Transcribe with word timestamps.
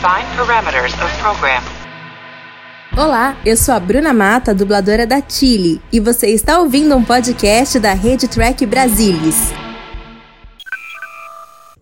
Define 0.00 0.34
parameters 0.34 0.94
of 0.94 1.18
program. 1.20 1.62
Olá, 2.96 3.36
eu 3.44 3.54
sou 3.54 3.74
a 3.74 3.78
Bruna 3.78 4.14
Mata, 4.14 4.54
dubladora 4.54 5.06
da 5.06 5.20
Chile, 5.20 5.78
e 5.92 6.00
você 6.00 6.28
está 6.28 6.58
ouvindo 6.58 6.96
um 6.96 7.04
podcast 7.04 7.78
da 7.78 7.92
Rede 7.92 8.26
Track 8.26 8.64
Brasilis. 8.64 9.36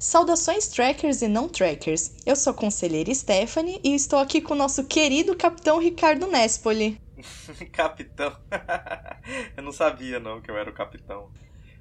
Saudações 0.00 0.66
trackers 0.66 1.22
e 1.22 1.28
não 1.28 1.48
trackers. 1.48 2.10
Eu 2.26 2.34
sou 2.34 2.50
a 2.50 2.56
conselheira 2.56 3.14
Stephanie 3.14 3.80
e 3.84 3.94
estou 3.94 4.18
aqui 4.18 4.40
com 4.40 4.52
o 4.52 4.56
nosso 4.56 4.82
querido 4.82 5.36
capitão 5.36 5.78
Ricardo 5.78 6.26
Nespoli. 6.26 7.00
capitão. 7.70 8.36
eu 9.56 9.62
não 9.62 9.70
sabia 9.70 10.18
não 10.18 10.40
que 10.40 10.50
eu 10.50 10.58
era 10.58 10.68
o 10.68 10.74
capitão. 10.74 11.30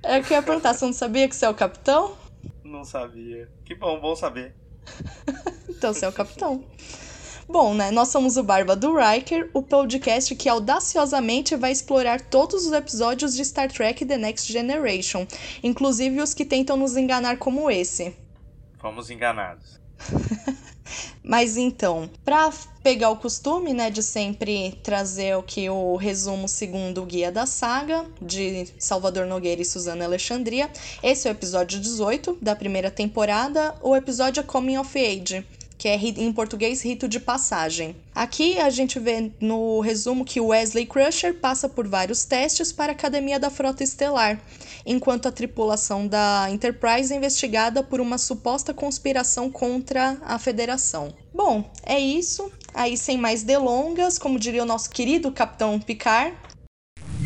É, 0.03 0.19
eu 0.19 0.21
queria 0.21 0.43
perguntar, 0.43 0.75
você 0.75 0.85
não 0.85 0.93
sabia 0.93 1.27
que 1.27 1.35
você 1.35 1.47
é 1.47 1.49
o 1.49 1.55
capitão? 1.55 2.15
Não 2.63 2.83
sabia. 2.83 3.49
Que 3.65 3.73
bom, 3.73 3.99
bom 3.99 4.15
saber. 4.15 4.53
Então 5.69 5.93
você 5.93 6.05
é 6.05 6.09
o 6.09 6.13
capitão. 6.13 6.63
Bom, 7.49 7.73
né? 7.73 7.91
Nós 7.91 8.09
somos 8.09 8.35
o 8.35 8.43
Barba 8.43 8.75
do 8.75 8.93
Riker, 8.93 9.49
o 9.53 9.63
podcast 9.63 10.35
que 10.35 10.49
audaciosamente 10.49 11.55
vai 11.55 11.71
explorar 11.71 12.19
todos 12.19 12.65
os 12.65 12.73
episódios 12.73 13.33
de 13.33 13.45
Star 13.45 13.71
Trek 13.71 14.05
The 14.05 14.17
Next 14.17 14.51
Generation, 14.51 15.25
inclusive 15.63 16.21
os 16.21 16.33
que 16.33 16.43
tentam 16.43 16.75
nos 16.75 16.97
enganar 16.97 17.37
como 17.37 17.71
esse. 17.71 18.13
Fomos 18.77 19.09
enganados. 19.09 19.79
Mas 21.21 21.57
então, 21.57 22.09
para 22.23 22.51
pegar 22.81 23.09
o 23.09 23.17
costume, 23.17 23.73
né, 23.73 23.89
de 23.89 24.01
sempre 24.01 24.79
trazer 24.81 25.35
o 25.35 25.43
que 25.43 25.69
o 25.69 25.97
resumo 25.97 26.47
segundo 26.47 27.03
o 27.03 27.05
guia 27.05 27.31
da 27.31 27.45
saga 27.45 28.05
de 28.21 28.67
Salvador 28.79 29.25
Nogueira 29.25 29.61
e 29.61 29.65
Suzana 29.65 30.05
Alexandria, 30.05 30.69
esse 31.03 31.27
é 31.27 31.31
o 31.31 31.33
episódio 31.33 31.79
18 31.81 32.37
da 32.41 32.55
primeira 32.55 32.89
temporada, 32.89 33.75
o 33.81 33.95
episódio 33.95 34.39
é 34.39 34.43
Coming 34.43 34.77
of 34.77 34.97
Age 34.97 35.45
que 35.77 35.87
é 35.87 35.95
em 35.95 36.33
português 36.33 36.81
rito 36.81 37.07
de 37.07 37.19
passagem. 37.19 37.95
Aqui 38.15 38.59
a 38.59 38.69
gente 38.69 38.99
vê 38.99 39.31
no 39.39 39.79
resumo 39.79 40.25
que 40.25 40.41
Wesley 40.41 40.87
Crusher 40.87 41.35
passa 41.35 41.69
por 41.69 41.87
vários 41.87 42.25
testes 42.25 42.71
para 42.71 42.91
a 42.91 42.95
Academia 42.95 43.39
da 43.39 43.51
Frota 43.51 43.83
Estelar, 43.83 44.41
enquanto 44.87 45.27
a 45.27 45.31
tripulação 45.31 46.07
da 46.07 46.47
Enterprise 46.49 47.13
é 47.13 47.17
investigada 47.17 47.83
por 47.83 47.99
uma 47.99 48.17
suposta 48.17 48.73
conspiração 48.73 49.51
contra 49.51 50.17
a 50.25 50.39
Federação. 50.39 51.13
Bom, 51.33 51.69
é 51.83 51.99
isso. 51.99 52.49
Aí, 52.73 52.95
sem 52.97 53.17
mais 53.17 53.43
delongas, 53.43 54.17
como 54.17 54.39
diria 54.39 54.63
o 54.63 54.65
nosso 54.65 54.89
querido 54.89 55.29
Capitão 55.31 55.77
Picard. 55.79 56.33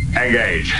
Engage. 0.10 0.74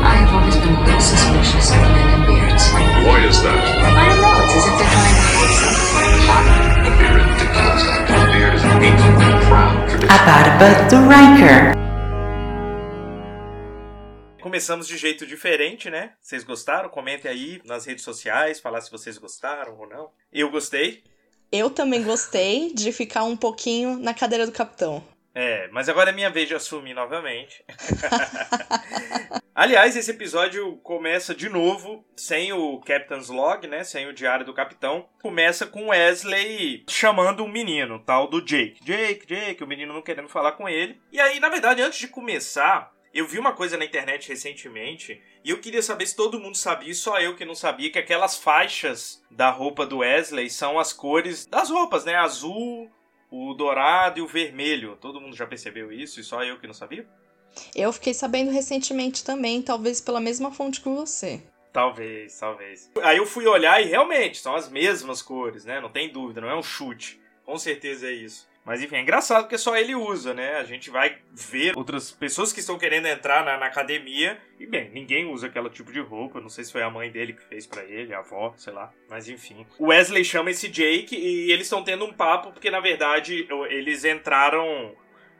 I 0.00 0.14
have 0.14 0.32
always 0.32 0.54
been 0.56 0.74
a 0.74 1.00
suspicious 1.00 1.70
of 1.70 1.78
men 1.78 2.08
in 2.14 2.26
beards. 2.26 2.70
Why 3.04 3.26
is 3.26 3.40
that? 3.42 3.58
I 3.58 4.08
don't 4.10 4.20
know. 4.20 4.44
It's 4.44 4.54
as 4.54 4.66
if 4.66 4.78
they're 4.78 4.90
trying 4.90 5.14
to 5.14 5.28
a 10.10 10.18
barba 10.24 10.88
do 10.88 10.96
Riker. 11.08 11.87
Começamos 14.58 14.88
de 14.88 14.96
jeito 14.96 15.24
diferente, 15.24 15.88
né? 15.88 16.14
Vocês 16.20 16.42
gostaram? 16.42 16.88
Comentem 16.88 17.30
aí 17.30 17.62
nas 17.64 17.86
redes 17.86 18.02
sociais, 18.02 18.58
falar 18.58 18.80
se 18.80 18.90
vocês 18.90 19.16
gostaram 19.16 19.78
ou 19.78 19.88
não. 19.88 20.10
Eu 20.32 20.50
gostei. 20.50 21.04
Eu 21.52 21.70
também 21.70 22.02
gostei 22.02 22.74
de 22.74 22.90
ficar 22.90 23.22
um 23.22 23.36
pouquinho 23.36 24.00
na 24.00 24.12
cadeira 24.12 24.44
do 24.44 24.50
capitão. 24.50 25.00
É, 25.32 25.68
mas 25.68 25.88
agora 25.88 26.10
é 26.10 26.12
minha 26.12 26.28
vez 26.28 26.48
de 26.48 26.56
assumir 26.56 26.92
novamente. 26.92 27.64
Aliás, 29.54 29.96
esse 29.96 30.10
episódio 30.10 30.76
começa 30.78 31.32
de 31.32 31.48
novo 31.48 32.04
sem 32.16 32.52
o 32.52 32.80
Captain's 32.80 33.28
Log, 33.28 33.64
né? 33.68 33.84
Sem 33.84 34.08
o 34.08 34.12
diário 34.12 34.44
do 34.44 34.52
capitão. 34.52 35.08
Começa 35.22 35.66
com 35.66 35.90
Wesley 35.90 36.84
chamando 36.88 37.44
um 37.44 37.48
menino, 37.48 38.00
tal 38.00 38.26
do 38.26 38.44
Jake. 38.44 38.82
Jake, 38.82 39.24
Jake, 39.24 39.62
o 39.62 39.68
menino 39.68 39.94
não 39.94 40.02
querendo 40.02 40.28
falar 40.28 40.52
com 40.52 40.68
ele. 40.68 41.00
E 41.12 41.20
aí, 41.20 41.38
na 41.38 41.48
verdade, 41.48 41.80
antes 41.80 42.00
de 42.00 42.08
começar, 42.08 42.92
eu 43.18 43.26
vi 43.26 43.38
uma 43.38 43.52
coisa 43.52 43.76
na 43.76 43.84
internet 43.84 44.28
recentemente 44.28 45.20
e 45.44 45.50
eu 45.50 45.60
queria 45.60 45.82
saber 45.82 46.06
se 46.06 46.14
todo 46.14 46.38
mundo 46.38 46.56
sabia, 46.56 46.94
só 46.94 47.20
eu 47.20 47.34
que 47.34 47.44
não 47.44 47.54
sabia, 47.54 47.90
que 47.90 47.98
aquelas 47.98 48.38
faixas 48.38 49.22
da 49.30 49.50
roupa 49.50 49.84
do 49.84 49.98
Wesley 49.98 50.48
são 50.48 50.78
as 50.78 50.92
cores 50.92 51.44
das 51.46 51.68
roupas, 51.68 52.04
né? 52.04 52.14
Azul, 52.14 52.90
o 53.30 53.54
dourado 53.54 54.20
e 54.20 54.22
o 54.22 54.26
vermelho. 54.26 54.96
Todo 55.00 55.20
mundo 55.20 55.34
já 55.34 55.46
percebeu 55.46 55.92
isso 55.92 56.20
e 56.20 56.24
só 56.24 56.44
eu 56.44 56.58
que 56.58 56.66
não 56.66 56.74
sabia? 56.74 57.08
Eu 57.74 57.92
fiquei 57.92 58.14
sabendo 58.14 58.50
recentemente 58.50 59.24
também, 59.24 59.62
talvez 59.62 60.00
pela 60.00 60.20
mesma 60.20 60.52
fonte 60.52 60.80
que 60.80 60.88
você. 60.88 61.42
Talvez, 61.72 62.38
talvez. 62.38 62.90
Aí 63.02 63.18
eu 63.18 63.26
fui 63.26 63.46
olhar 63.46 63.82
e 63.82 63.86
realmente 63.86 64.38
são 64.38 64.54
as 64.54 64.68
mesmas 64.68 65.22
cores, 65.22 65.64
né? 65.64 65.80
Não 65.80 65.90
tem 65.90 66.12
dúvida, 66.12 66.40
não 66.40 66.50
é 66.50 66.56
um 66.56 66.62
chute. 66.62 67.20
Com 67.44 67.58
certeza 67.58 68.06
é 68.06 68.12
isso. 68.12 68.46
Mas 68.68 68.82
enfim, 68.82 68.96
é 68.96 69.00
engraçado 69.00 69.44
porque 69.44 69.56
só 69.56 69.74
ele 69.74 69.94
usa, 69.94 70.34
né? 70.34 70.56
A 70.56 70.64
gente 70.64 70.90
vai 70.90 71.16
ver 71.32 71.72
outras 71.74 72.10
pessoas 72.10 72.52
que 72.52 72.60
estão 72.60 72.76
querendo 72.76 73.06
entrar 73.06 73.42
na, 73.42 73.56
na 73.56 73.64
academia 73.64 74.38
e, 74.60 74.66
bem, 74.66 74.90
ninguém 74.90 75.32
usa 75.32 75.46
aquele 75.46 75.70
tipo 75.70 75.90
de 75.90 76.00
roupa. 76.00 76.38
Não 76.38 76.50
sei 76.50 76.64
se 76.64 76.72
foi 76.72 76.82
a 76.82 76.90
mãe 76.90 77.10
dele 77.10 77.32
que 77.32 77.42
fez 77.42 77.66
para 77.66 77.82
ele, 77.82 78.12
a 78.12 78.18
avó, 78.18 78.52
sei 78.58 78.74
lá. 78.74 78.92
Mas 79.08 79.26
enfim. 79.26 79.66
O 79.78 79.86
Wesley 79.86 80.22
chama 80.22 80.50
esse 80.50 80.68
Jake 80.68 81.16
e 81.16 81.50
eles 81.50 81.64
estão 81.64 81.82
tendo 81.82 82.04
um 82.04 82.12
papo 82.12 82.52
porque, 82.52 82.70
na 82.70 82.78
verdade, 82.78 83.48
eles 83.70 84.04
entraram 84.04 84.94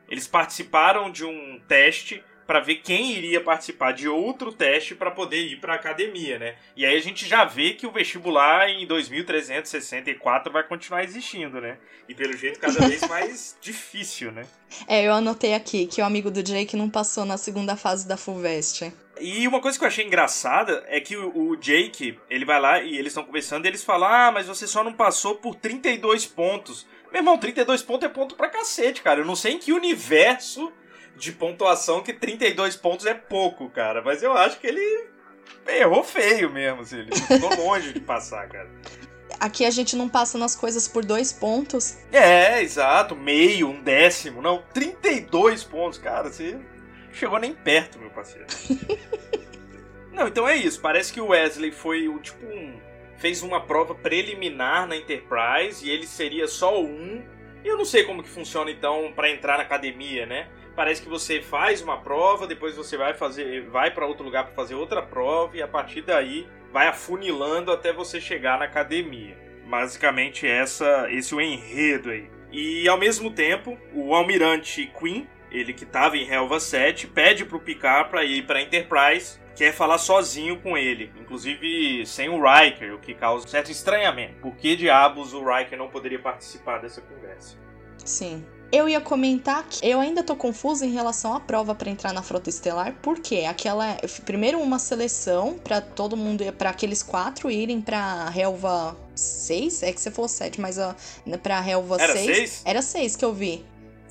eles 0.08 0.26
participaram 0.26 1.10
de 1.10 1.22
um 1.26 1.60
teste 1.68 2.24
para 2.48 2.60
ver 2.60 2.76
quem 2.76 3.12
iria 3.12 3.42
participar 3.42 3.92
de 3.92 4.08
outro 4.08 4.50
teste 4.50 4.94
para 4.94 5.10
poder 5.10 5.42
ir 5.42 5.60
para 5.60 5.74
a 5.74 5.76
academia, 5.76 6.38
né? 6.38 6.54
E 6.74 6.86
aí 6.86 6.96
a 6.96 7.00
gente 7.02 7.28
já 7.28 7.44
vê 7.44 7.74
que 7.74 7.86
o 7.86 7.92
vestibular 7.92 8.70
em 8.70 8.86
2364 8.86 10.50
vai 10.50 10.62
continuar 10.62 11.04
existindo, 11.04 11.60
né? 11.60 11.76
E 12.08 12.14
pelo 12.14 12.34
jeito 12.34 12.58
cada 12.58 12.88
vez 12.88 13.02
mais 13.06 13.54
difícil, 13.60 14.32
né? 14.32 14.46
É, 14.86 15.06
eu 15.06 15.12
anotei 15.12 15.52
aqui 15.52 15.86
que 15.86 16.00
o 16.00 16.04
amigo 16.06 16.30
do 16.30 16.42
Jake 16.42 16.74
não 16.74 16.88
passou 16.88 17.26
na 17.26 17.36
segunda 17.36 17.76
fase 17.76 18.08
da 18.08 18.16
Fulvestre. 18.16 18.94
E 19.20 19.46
uma 19.46 19.60
coisa 19.60 19.76
que 19.76 19.84
eu 19.84 19.88
achei 19.88 20.06
engraçada 20.06 20.82
é 20.86 21.00
que 21.00 21.18
o, 21.18 21.54
Jake, 21.56 22.18
ele 22.30 22.46
vai 22.46 22.58
lá 22.58 22.80
e 22.80 22.96
eles 22.96 23.08
estão 23.08 23.24
conversando 23.24 23.66
e 23.66 23.68
eles 23.68 23.84
falam: 23.84 24.08
Ah, 24.08 24.32
mas 24.32 24.46
você 24.46 24.66
só 24.66 24.82
não 24.82 24.94
passou 24.94 25.34
por 25.34 25.54
32 25.54 26.24
pontos. 26.24 26.86
Meu 27.12 27.20
irmão, 27.20 27.36
32 27.36 27.82
pontos 27.82 28.08
é 28.08 28.12
ponto 28.12 28.36
pra 28.36 28.48
cacete, 28.48 29.02
cara. 29.02 29.20
Eu 29.20 29.26
não 29.26 29.36
sei 29.36 29.54
em 29.54 29.58
que 29.58 29.72
universo 29.72 30.72
de 31.18 31.32
pontuação 31.32 32.02
que 32.02 32.12
32 32.12 32.76
pontos 32.76 33.06
é 33.06 33.14
pouco, 33.14 33.68
cara. 33.70 34.00
Mas 34.02 34.22
eu 34.22 34.32
acho 34.32 34.58
que 34.58 34.66
ele 34.66 35.06
errou 35.66 36.02
feio 36.04 36.50
mesmo, 36.50 36.82
assim. 36.82 36.98
Ele 36.98 37.14
ficou 37.14 37.54
longe 37.62 37.92
de 37.92 38.00
passar, 38.00 38.48
cara. 38.48 38.70
Aqui 39.40 39.64
a 39.64 39.70
gente 39.70 39.94
não 39.94 40.08
passa 40.08 40.38
nas 40.38 40.56
coisas 40.56 40.88
por 40.88 41.04
dois 41.04 41.32
pontos. 41.32 41.98
É, 42.12 42.62
exato. 42.62 43.14
Meio, 43.14 43.68
um 43.68 43.82
décimo. 43.82 44.40
Não, 44.40 44.62
32 44.72 45.64
pontos, 45.64 45.98
cara. 45.98 46.30
Você 46.30 46.58
chegou 47.12 47.38
nem 47.38 47.52
perto, 47.52 47.98
meu 47.98 48.10
parceiro. 48.10 48.46
não, 50.12 50.28
então 50.28 50.48
é 50.48 50.56
isso. 50.56 50.80
Parece 50.80 51.12
que 51.12 51.20
o 51.20 51.28
Wesley 51.28 51.70
foi 51.70 52.08
o 52.08 52.18
tipo 52.18 52.46
um 52.46 52.88
fez 53.18 53.42
uma 53.42 53.60
prova 53.60 53.94
preliminar 53.94 54.86
na 54.86 54.96
Enterprise 54.96 55.84
e 55.84 55.90
ele 55.90 56.06
seria 56.06 56.46
só 56.46 56.80
um. 56.80 57.22
Eu 57.64 57.76
não 57.76 57.84
sei 57.84 58.04
como 58.04 58.22
que 58.22 58.28
funciona 58.28 58.70
então 58.70 59.12
para 59.14 59.30
entrar 59.30 59.58
na 59.58 59.64
academia, 59.64 60.24
né? 60.24 60.48
Parece 60.78 61.02
que 61.02 61.08
você 61.08 61.42
faz 61.42 61.82
uma 61.82 61.96
prova, 61.96 62.46
depois 62.46 62.76
você 62.76 62.96
vai 62.96 63.12
fazer, 63.12 63.62
vai 63.68 63.90
para 63.90 64.06
outro 64.06 64.24
lugar 64.24 64.44
para 64.44 64.54
fazer 64.54 64.76
outra 64.76 65.02
prova 65.02 65.56
e 65.56 65.60
a 65.60 65.66
partir 65.66 66.02
daí 66.02 66.46
vai 66.72 66.86
afunilando 66.86 67.72
até 67.72 67.92
você 67.92 68.20
chegar 68.20 68.60
na 68.60 68.66
academia. 68.66 69.36
Basicamente 69.66 70.46
essa, 70.46 71.08
esse 71.10 71.34
é 71.34 71.36
o 71.36 71.40
enredo 71.40 72.10
aí. 72.10 72.30
E 72.52 72.88
ao 72.88 72.96
mesmo 72.96 73.32
tempo, 73.32 73.76
o 73.92 74.14
almirante 74.14 74.88
Queen, 74.96 75.28
ele 75.50 75.72
que 75.72 75.82
estava 75.82 76.16
em 76.16 76.30
Helva 76.30 76.60
7, 76.60 77.08
pede 77.08 77.44
pro 77.44 77.58
Picard 77.58 78.08
para 78.08 78.22
ir 78.22 78.46
para 78.46 78.62
Enterprise 78.62 79.40
quer 79.56 79.72
falar 79.72 79.98
sozinho 79.98 80.60
com 80.60 80.78
ele, 80.78 81.10
inclusive 81.20 82.06
sem 82.06 82.28
o 82.28 82.40
Riker, 82.40 82.94
o 82.94 83.00
que 83.00 83.14
causa 83.14 83.44
um 83.44 83.48
certo 83.48 83.72
estranhamento. 83.72 84.36
Por 84.40 84.54
que 84.54 84.76
diabos 84.76 85.34
o 85.34 85.42
Riker 85.44 85.76
não 85.76 85.88
poderia 85.88 86.20
participar 86.20 86.78
dessa 86.78 87.00
conversa? 87.00 87.58
Sim. 88.04 88.46
Eu 88.70 88.86
ia 88.86 89.00
comentar 89.00 89.64
que 89.68 89.86
eu 89.86 89.98
ainda 89.98 90.22
tô 90.22 90.36
confusa 90.36 90.84
em 90.84 90.92
relação 90.92 91.34
à 91.34 91.40
prova 91.40 91.74
para 91.74 91.88
entrar 91.88 92.12
na 92.12 92.22
Frota 92.22 92.50
Estelar, 92.50 92.94
porque 93.02 93.46
aquela 93.48 93.96
primeiro 94.26 94.58
uma 94.58 94.78
seleção 94.78 95.54
para 95.54 95.80
todo 95.80 96.16
mundo, 96.16 96.44
para 96.52 96.68
aqueles 96.70 97.02
quatro 97.02 97.50
irem 97.50 97.80
para 97.80 98.30
Helva 98.36 98.94
6, 99.14 99.82
é 99.84 99.92
que 99.92 100.00
você 100.00 100.10
falou 100.10 100.28
7, 100.28 100.60
mas 100.60 100.76
para 101.42 101.66
Helva 101.66 101.96
Era 101.98 102.12
6, 102.12 102.26
6? 102.26 102.62
Era 102.66 102.82
6 102.82 103.16
que 103.16 103.24
eu 103.24 103.32
vi. 103.32 103.64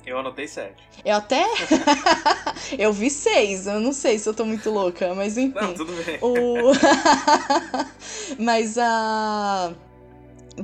Eu 0.04 0.18
anotei 0.18 0.48
sete. 0.48 0.82
Eu 1.04 1.16
até. 1.16 1.44
eu 2.78 2.90
vi 2.94 3.10
seis. 3.10 3.66
Eu 3.66 3.78
não 3.78 3.92
sei 3.92 4.18
se 4.18 4.26
eu 4.26 4.32
tô 4.32 4.42
muito 4.42 4.70
louca, 4.70 5.14
mas 5.14 5.36
enfim. 5.36 5.54
Não, 5.54 5.74
tudo 5.74 5.92
bem. 6.02 6.18
O... 6.22 6.72
mas 8.42 8.78
a. 8.78 9.70
Uh 9.70 9.87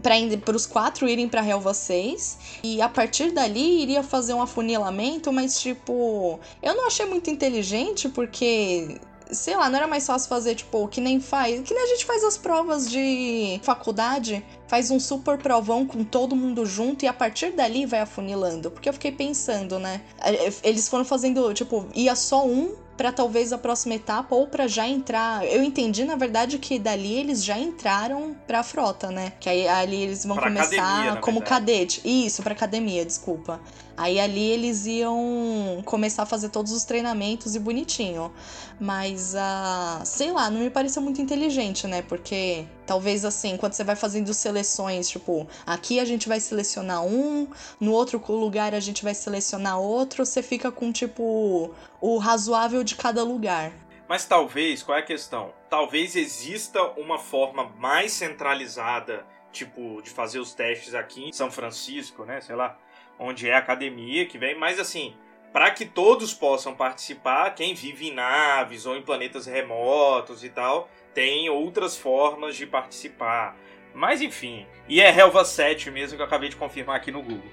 para 0.00 0.56
os 0.56 0.66
quatro 0.66 1.08
irem 1.08 1.28
para 1.28 1.46
Helva 1.46 1.74
6 1.74 2.38
e 2.62 2.80
a 2.80 2.88
partir 2.88 3.30
dali 3.32 3.82
iria 3.82 4.02
fazer 4.02 4.34
um 4.34 4.42
afunilamento, 4.42 5.32
mas 5.32 5.60
tipo, 5.60 6.38
eu 6.62 6.74
não 6.74 6.86
achei 6.86 7.06
muito 7.06 7.30
inteligente 7.30 8.08
porque 8.08 9.00
sei 9.30 9.56
lá, 9.56 9.68
não 9.68 9.78
era 9.78 9.86
mais 9.86 10.06
fácil 10.06 10.28
fazer, 10.28 10.54
tipo, 10.54 10.86
que 10.88 11.00
nem 11.00 11.20
faz. 11.20 11.60
Que 11.62 11.74
nem 11.74 11.82
a 11.82 11.86
gente 11.86 12.04
faz 12.04 12.22
as 12.24 12.36
provas 12.36 12.90
de 12.90 13.60
faculdade, 13.62 14.44
faz 14.66 14.90
um 14.90 15.00
super 15.00 15.38
provão 15.38 15.86
com 15.86 16.04
todo 16.04 16.36
mundo 16.36 16.64
junto 16.66 17.04
e 17.04 17.08
a 17.08 17.12
partir 17.12 17.52
dali 17.52 17.86
vai 17.86 18.00
afunilando. 18.00 18.70
Porque 18.70 18.88
eu 18.88 18.92
fiquei 18.92 19.12
pensando, 19.12 19.78
né? 19.78 20.02
É, 20.20 20.52
eles 20.62 20.88
foram 20.88 21.04
fazendo, 21.04 21.52
tipo, 21.54 21.86
ia 21.94 22.14
só 22.14 22.46
um 22.46 22.74
para 22.96 23.12
talvez 23.12 23.52
a 23.52 23.58
próxima 23.58 23.94
etapa 23.94 24.34
ou 24.34 24.46
para 24.46 24.66
já 24.68 24.86
entrar. 24.86 25.44
Eu 25.46 25.62
entendi, 25.62 26.04
na 26.04 26.16
verdade, 26.16 26.58
que 26.58 26.78
dali 26.78 27.12
eles 27.14 27.44
já 27.44 27.58
entraram 27.58 28.36
pra 28.46 28.62
frota, 28.62 29.10
né? 29.10 29.32
Que 29.40 29.48
aí 29.48 29.66
ali 29.68 30.02
eles 30.02 30.24
vão 30.24 30.36
Pra 30.36 30.44
começar 30.46 30.82
academia, 30.82 31.16
como 31.20 31.40
verdade. 31.40 31.60
cadete. 31.66 32.00
Isso, 32.04 32.42
pra 32.42 32.52
academia, 32.52 33.04
desculpa. 33.04 33.60
Aí 33.96 34.18
ali 34.18 34.50
eles 34.50 34.86
iam 34.86 35.82
começar 35.84 36.24
a 36.24 36.26
fazer 36.26 36.48
todos 36.48 36.72
os 36.72 36.84
treinamentos 36.84 37.54
e 37.54 37.60
bonitinho. 37.60 38.32
Mas, 38.80 39.34
ah, 39.36 40.02
sei 40.04 40.32
lá, 40.32 40.50
não 40.50 40.60
me 40.60 40.70
pareceu 40.70 41.00
muito 41.00 41.20
inteligente, 41.20 41.86
né? 41.86 42.02
Porque 42.02 42.66
talvez 42.86 43.24
assim, 43.24 43.56
quando 43.56 43.74
você 43.74 43.84
vai 43.84 43.94
fazendo 43.94 44.34
seleções, 44.34 45.08
tipo, 45.08 45.46
aqui 45.64 46.00
a 46.00 46.04
gente 46.04 46.28
vai 46.28 46.40
selecionar 46.40 47.04
um, 47.04 47.48
no 47.80 47.92
outro 47.92 48.20
lugar 48.34 48.74
a 48.74 48.80
gente 48.80 49.04
vai 49.04 49.14
selecionar 49.14 49.78
outro, 49.78 50.26
você 50.26 50.42
fica 50.42 50.72
com, 50.72 50.90
tipo, 50.90 51.72
o 52.00 52.18
razoável 52.18 52.82
de 52.82 52.96
cada 52.96 53.22
lugar. 53.22 53.72
Mas 54.08 54.24
talvez, 54.24 54.82
qual 54.82 54.98
é 54.98 55.00
a 55.00 55.04
questão? 55.04 55.52
Talvez 55.70 56.14
exista 56.14 56.82
uma 56.98 57.18
forma 57.18 57.70
mais 57.78 58.12
centralizada, 58.12 59.24
tipo, 59.50 60.02
de 60.02 60.10
fazer 60.10 60.38
os 60.38 60.52
testes 60.52 60.94
aqui 60.94 61.24
em 61.24 61.32
São 61.32 61.50
Francisco, 61.50 62.24
né? 62.24 62.40
Sei 62.40 62.54
lá, 62.54 62.76
onde 63.18 63.48
é 63.48 63.54
a 63.54 63.58
academia 63.58 64.26
que 64.26 64.38
vem, 64.38 64.54
mas 64.58 64.78
assim, 64.80 65.14
para 65.52 65.70
que 65.70 65.84
todos 65.84 66.34
possam 66.34 66.74
participar, 66.74 67.54
quem 67.54 67.74
vive 67.74 68.08
em 68.08 68.14
naves 68.14 68.86
ou 68.86 68.96
em 68.96 69.02
planetas 69.02 69.46
remotos 69.46 70.42
e 70.42 70.48
tal, 70.48 70.88
tem 71.14 71.48
outras 71.48 71.96
formas 71.96 72.56
de 72.56 72.66
participar. 72.66 73.56
Mas 73.94 74.20
enfim, 74.20 74.66
e 74.88 75.00
é 75.00 75.16
Helva 75.16 75.44
7 75.44 75.90
mesmo 75.90 76.16
que 76.16 76.22
eu 76.22 76.26
acabei 76.26 76.48
de 76.48 76.56
confirmar 76.56 76.96
aqui 76.96 77.12
no 77.12 77.22
Google. 77.22 77.52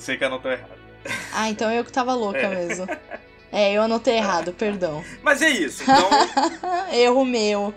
Sei 0.00 0.16
que 0.16 0.28
tô 0.28 0.50
errado. 0.50 0.82
Ah, 1.34 1.48
então 1.48 1.70
eu 1.72 1.84
que 1.84 1.90
tava 1.90 2.14
louca 2.14 2.38
É. 2.38 2.48
mesmo. 2.48 2.86
É, 3.50 3.72
eu 3.72 3.82
anotei 3.82 4.16
errado, 4.16 4.52
perdão. 4.58 5.04
Mas 5.22 5.42
é 5.42 5.50
isso, 5.50 5.82
então 5.82 6.08
Erro 6.94 7.24
meu. 7.24 7.74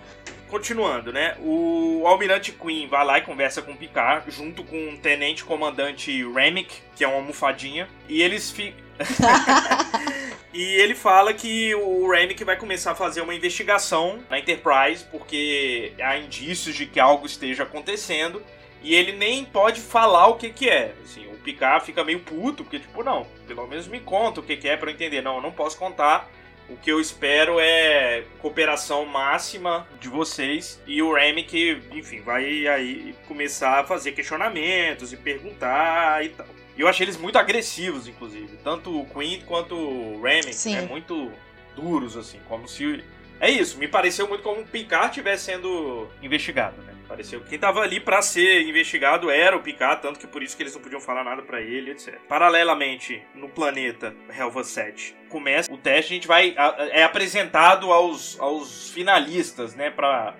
Continuando, 0.49 1.11
né? 1.11 1.35
O 1.39 2.03
Almirante 2.05 2.51
Queen 2.51 2.87
vai 2.87 3.03
lá 3.03 3.17
e 3.17 3.21
conversa 3.21 3.61
com 3.61 3.71
o 3.71 3.77
Picard, 3.77 4.29
junto 4.29 4.63
com 4.63 4.93
o 4.93 4.97
Tenente 4.97 5.43
Comandante 5.43 6.23
Remick, 6.31 6.81
que 6.95 7.03
é 7.03 7.07
uma 7.07 7.17
almofadinha, 7.17 7.87
e 8.07 8.21
eles 8.21 8.51
ficam. 8.51 8.79
e 10.53 10.61
ele 10.61 10.93
fala 10.93 11.33
que 11.33 11.73
o 11.75 12.09
Remick 12.09 12.43
vai 12.43 12.55
começar 12.55 12.91
a 12.91 12.95
fazer 12.95 13.21
uma 13.21 13.33
investigação 13.33 14.19
na 14.29 14.39
Enterprise, 14.39 15.03
porque 15.11 15.93
há 15.99 16.17
indícios 16.17 16.75
de 16.75 16.85
que 16.85 16.99
algo 16.99 17.25
esteja 17.25 17.63
acontecendo, 17.63 18.41
e 18.81 18.93
ele 18.93 19.13
nem 19.13 19.43
pode 19.43 19.81
falar 19.81 20.27
o 20.27 20.35
que 20.35 20.51
que 20.51 20.69
é. 20.69 20.93
Assim, 21.03 21.25
o 21.25 21.37
Picard 21.37 21.83
fica 21.83 22.03
meio 22.03 22.19
puto, 22.19 22.63
porque 22.63 22.79
tipo, 22.79 23.03
não, 23.03 23.25
pelo 23.47 23.65
menos 23.67 23.87
me 23.87 23.99
conta 23.99 24.39
o 24.39 24.43
que 24.43 24.55
que 24.55 24.69
é 24.69 24.77
pra 24.77 24.91
eu 24.91 24.93
entender. 24.93 25.21
Não, 25.21 25.37
eu 25.37 25.41
não 25.41 25.51
posso 25.51 25.75
contar. 25.75 26.29
O 26.67 26.75
que 26.75 26.91
eu 26.91 26.99
espero 26.99 27.59
é 27.59 28.23
cooperação 28.39 29.05
máxima 29.05 29.87
de 29.99 30.09
vocês 30.09 30.81
e 30.87 31.01
o 31.01 31.13
Remy 31.13 31.43
que, 31.43 31.79
enfim, 31.91 32.21
vai 32.21 32.67
aí 32.67 33.15
começar 33.27 33.81
a 33.81 33.83
fazer 33.83 34.13
questionamentos 34.13 35.13
e 35.13 35.17
perguntar 35.17 36.25
e 36.25 36.29
tal. 36.29 36.47
E 36.75 36.81
eu 36.81 36.87
achei 36.87 37.05
eles 37.05 37.17
muito 37.17 37.37
agressivos, 37.37 38.07
inclusive. 38.07 38.57
Tanto 38.63 38.99
o 38.99 39.05
Queen 39.05 39.41
quanto 39.41 39.75
o 39.75 40.21
Remy, 40.21 40.53
Sim. 40.53 40.75
né? 40.75 40.81
Muito 40.81 41.31
duros, 41.75 42.17
assim. 42.17 42.39
Como 42.47 42.67
se... 42.67 43.03
É 43.39 43.49
isso, 43.49 43.77
me 43.77 43.87
pareceu 43.87 44.27
muito 44.27 44.41
como 44.41 44.61
o 44.61 44.65
Picard 44.65 45.07
estivesse 45.07 45.45
sendo 45.45 46.09
investigado, 46.21 46.81
né? 46.81 46.94
Pareceu 47.07 47.39
que 47.41 47.49
quem 47.49 47.59
tava 47.59 47.81
ali 47.81 47.99
pra 47.99 48.21
ser 48.21 48.61
investigado 48.67 49.29
era 49.29 49.55
o 49.55 49.61
Picard, 49.61 50.01
tanto 50.01 50.19
que 50.19 50.27
por 50.27 50.41
isso 50.41 50.57
que 50.57 50.63
eles 50.63 50.73
não 50.73 50.81
podiam 50.81 50.99
falar 50.99 51.23
nada 51.23 51.41
pra 51.41 51.61
ele, 51.61 51.91
etc. 51.91 52.19
Paralelamente, 52.27 53.21
no 53.35 53.47
planeta 53.47 54.15
Helva 54.35 54.63
7, 54.63 55.15
começa 55.29 55.71
o 55.71 55.77
teste, 55.77 56.13
a 56.13 56.15
gente 56.15 56.27
vai 56.27 56.55
é 56.91 57.03
apresentado 57.03 57.91
aos, 57.91 58.39
aos 58.39 58.91
finalistas, 58.91 59.75
né, 59.75 59.91
para 59.91 60.35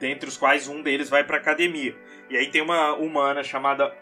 dentre 0.00 0.28
os 0.28 0.36
quais 0.36 0.68
um 0.68 0.82
deles 0.82 1.10
vai 1.10 1.22
pra 1.22 1.36
academia. 1.36 1.94
E 2.30 2.36
aí 2.36 2.50
tem 2.50 2.62
uma 2.62 2.94
humana 2.94 3.42
chamada 3.44 3.94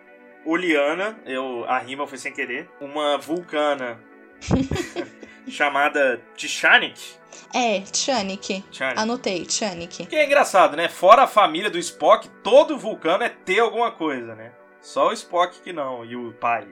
Oliana, 0.44 1.18
eu 1.26 1.64
a 1.64 1.78
rima 1.78 2.06
foi 2.06 2.18
sem 2.18 2.32
querer, 2.32 2.68
uma 2.80 3.18
vulcana 3.18 4.00
chamada 5.48 6.22
Tishanik. 6.36 7.18
É. 7.54 7.80
Tishanik. 7.80 8.64
Anotei, 8.96 9.44
Tchanik. 9.44 10.06
Que 10.06 10.16
é 10.16 10.24
engraçado, 10.24 10.76
né? 10.76 10.88
Fora 10.88 11.22
a 11.22 11.26
família 11.26 11.70
do 11.70 11.78
Spock, 11.78 12.28
todo 12.42 12.78
vulcano 12.78 13.24
é 13.24 13.28
ter 13.28 13.60
alguma 13.60 13.90
coisa, 13.90 14.34
né? 14.34 14.52
Só 14.80 15.08
o 15.08 15.12
Spock 15.12 15.60
que 15.60 15.72
não, 15.72 16.04
e 16.04 16.16
o 16.16 16.32
pai, 16.34 16.66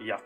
e 0.00 0.10
a 0.12 0.18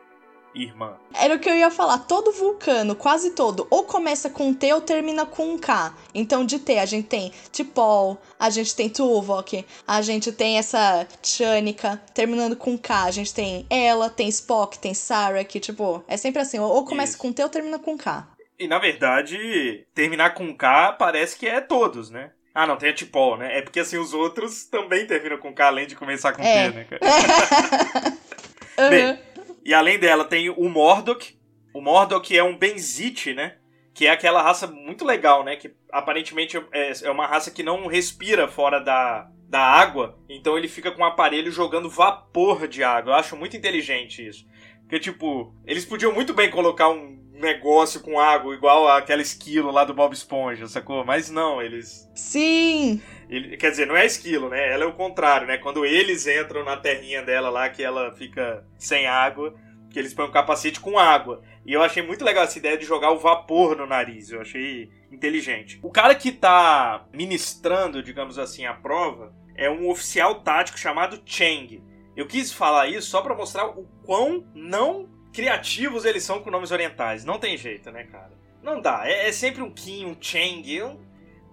irmã. 0.54 0.96
Era 1.14 1.34
o 1.34 1.38
que 1.38 1.48
eu 1.48 1.54
ia 1.54 1.70
falar. 1.70 1.98
Todo 1.98 2.32
vulcano, 2.32 2.94
quase 2.94 3.30
todo, 3.30 3.66
ou 3.70 3.84
começa 3.84 4.28
com 4.30 4.52
T 4.52 4.72
ou 4.72 4.80
termina 4.80 5.24
com 5.24 5.58
K. 5.58 5.94
Então, 6.14 6.44
de 6.44 6.58
T, 6.58 6.78
a 6.78 6.86
gente 6.86 7.08
tem 7.08 7.32
Tipol, 7.50 8.18
a 8.38 8.50
gente 8.50 8.74
tem 8.74 8.88
Tuvok, 8.88 9.64
a 9.86 10.02
gente 10.02 10.32
tem 10.32 10.58
essa 10.58 11.06
Tchanika, 11.22 12.00
terminando 12.14 12.56
com 12.56 12.76
K. 12.76 13.04
A 13.04 13.10
gente 13.10 13.32
tem 13.32 13.66
ela, 13.70 14.10
tem 14.10 14.28
Spock, 14.28 14.78
tem 14.78 14.94
Sarah, 14.94 15.44
que, 15.44 15.60
tipo, 15.60 16.02
é 16.06 16.16
sempre 16.16 16.42
assim. 16.42 16.58
Ou 16.58 16.84
começa 16.84 17.12
Isso. 17.12 17.18
com 17.18 17.32
T 17.32 17.42
ou 17.42 17.48
termina 17.48 17.78
com 17.78 17.96
K. 17.96 18.26
E 18.62 18.68
na 18.68 18.78
verdade, 18.78 19.84
terminar 19.92 20.34
com 20.34 20.56
K 20.56 20.92
parece 20.92 21.36
que 21.36 21.48
é 21.48 21.60
todos, 21.60 22.10
né? 22.10 22.30
Ah, 22.54 22.64
não, 22.64 22.76
tem 22.76 22.90
a 22.90 22.94
Tipol, 22.94 23.36
né? 23.36 23.58
É 23.58 23.62
porque 23.62 23.80
assim, 23.80 23.98
os 23.98 24.14
outros 24.14 24.66
também 24.66 25.04
terminam 25.04 25.38
com 25.38 25.52
K, 25.52 25.66
além 25.66 25.86
de 25.86 25.96
começar 25.96 26.32
com 26.32 26.42
É. 26.42 26.70
T, 26.70 26.76
né, 26.76 26.84
cara? 26.84 27.00
Bem, 28.88 29.04
Aham. 29.04 29.18
E 29.64 29.74
além 29.74 29.98
dela 29.98 30.24
tem 30.24 30.48
o 30.48 30.68
Mordok. 30.68 31.36
O 31.74 31.80
Mordok 31.80 32.36
é 32.36 32.44
um 32.44 32.56
Benzite, 32.56 33.34
né? 33.34 33.56
Que 33.92 34.06
é 34.06 34.10
aquela 34.10 34.40
raça 34.42 34.68
muito 34.68 35.04
legal, 35.04 35.44
né? 35.44 35.56
Que 35.56 35.74
aparentemente 35.90 36.56
é, 36.72 36.92
é 37.02 37.10
uma 37.10 37.26
raça 37.26 37.50
que 37.50 37.64
não 37.64 37.88
respira 37.88 38.46
fora 38.46 38.78
da, 38.78 39.28
da 39.48 39.60
água. 39.60 40.18
Então 40.28 40.56
ele 40.56 40.68
fica 40.68 40.92
com 40.92 41.02
um 41.02 41.06
aparelho 41.06 41.50
jogando 41.50 41.90
vapor 41.90 42.68
de 42.68 42.84
água. 42.84 43.12
Eu 43.12 43.16
acho 43.16 43.36
muito 43.36 43.56
inteligente 43.56 44.26
isso. 44.26 44.46
Porque, 44.82 45.00
tipo, 45.00 45.54
eles 45.64 45.84
podiam 45.84 46.12
muito 46.12 46.34
bem 46.34 46.50
colocar 46.50 46.88
um 46.88 47.21
negócio 47.42 48.00
com 48.00 48.18
água 48.18 48.54
igual 48.54 48.88
aquela 48.88 49.20
esquilo 49.20 49.70
lá 49.70 49.84
do 49.84 49.92
Bob 49.94 50.12
Esponja, 50.14 50.66
sacou? 50.66 51.04
Mas 51.04 51.28
não, 51.30 51.60
eles 51.60 52.08
Sim! 52.14 53.02
ele- 53.28 53.56
quer 53.56 53.70
dizer, 53.70 53.86
não 53.86 53.96
é 53.96 54.06
esquilo, 54.06 54.48
né? 54.48 54.72
Ela 54.72 54.84
é 54.84 54.86
o 54.86 54.92
contrário, 54.94 55.46
né? 55.46 55.58
Quando 55.58 55.84
eles 55.84 56.26
entram 56.26 56.64
na 56.64 56.76
terrinha 56.76 57.22
dela 57.22 57.50
lá, 57.50 57.68
que 57.68 57.82
ela 57.82 58.12
fica 58.12 58.64
sem 58.78 59.06
água, 59.06 59.54
que 59.90 59.98
eles 59.98 60.14
põem 60.14 60.28
um 60.28 60.32
capacete 60.32 60.80
com 60.80 60.98
água. 60.98 61.42
E 61.66 61.72
eu 61.72 61.82
achei 61.82 62.02
muito 62.02 62.24
legal 62.24 62.44
essa 62.44 62.58
ideia 62.58 62.78
de 62.78 62.86
jogar 62.86 63.10
o 63.12 63.18
vapor 63.18 63.76
no 63.76 63.86
nariz. 63.86 64.30
Eu 64.30 64.40
achei 64.40 64.90
inteligente. 65.10 65.78
O 65.82 65.90
cara 65.90 66.14
que 66.14 66.32
tá 66.32 67.04
ministrando, 67.12 68.02
digamos 68.02 68.38
assim, 68.38 68.64
a 68.64 68.72
prova 68.72 69.34
é 69.54 69.68
um 69.70 69.88
oficial 69.90 70.36
tático 70.36 70.78
chamado 70.78 71.20
Cheng. 71.26 71.82
Eu 72.16 72.26
quis 72.26 72.52
falar 72.52 72.88
isso 72.88 73.08
só 73.08 73.20
pra 73.22 73.34
mostrar 73.34 73.66
o 73.68 73.84
quão 74.04 74.46
não 74.54 75.08
criativos 75.32 76.04
eles 76.04 76.22
são 76.22 76.42
com 76.42 76.50
nomes 76.50 76.70
orientais. 76.70 77.24
Não 77.24 77.38
tem 77.38 77.56
jeito, 77.56 77.90
né, 77.90 78.04
cara? 78.04 78.32
Não 78.62 78.80
dá. 78.80 79.02
É, 79.08 79.28
é 79.28 79.32
sempre 79.32 79.62
um 79.62 79.70
Kim, 79.70 80.06
um 80.06 80.16
Cheng. 80.20 80.62
Eu- 80.72 81.00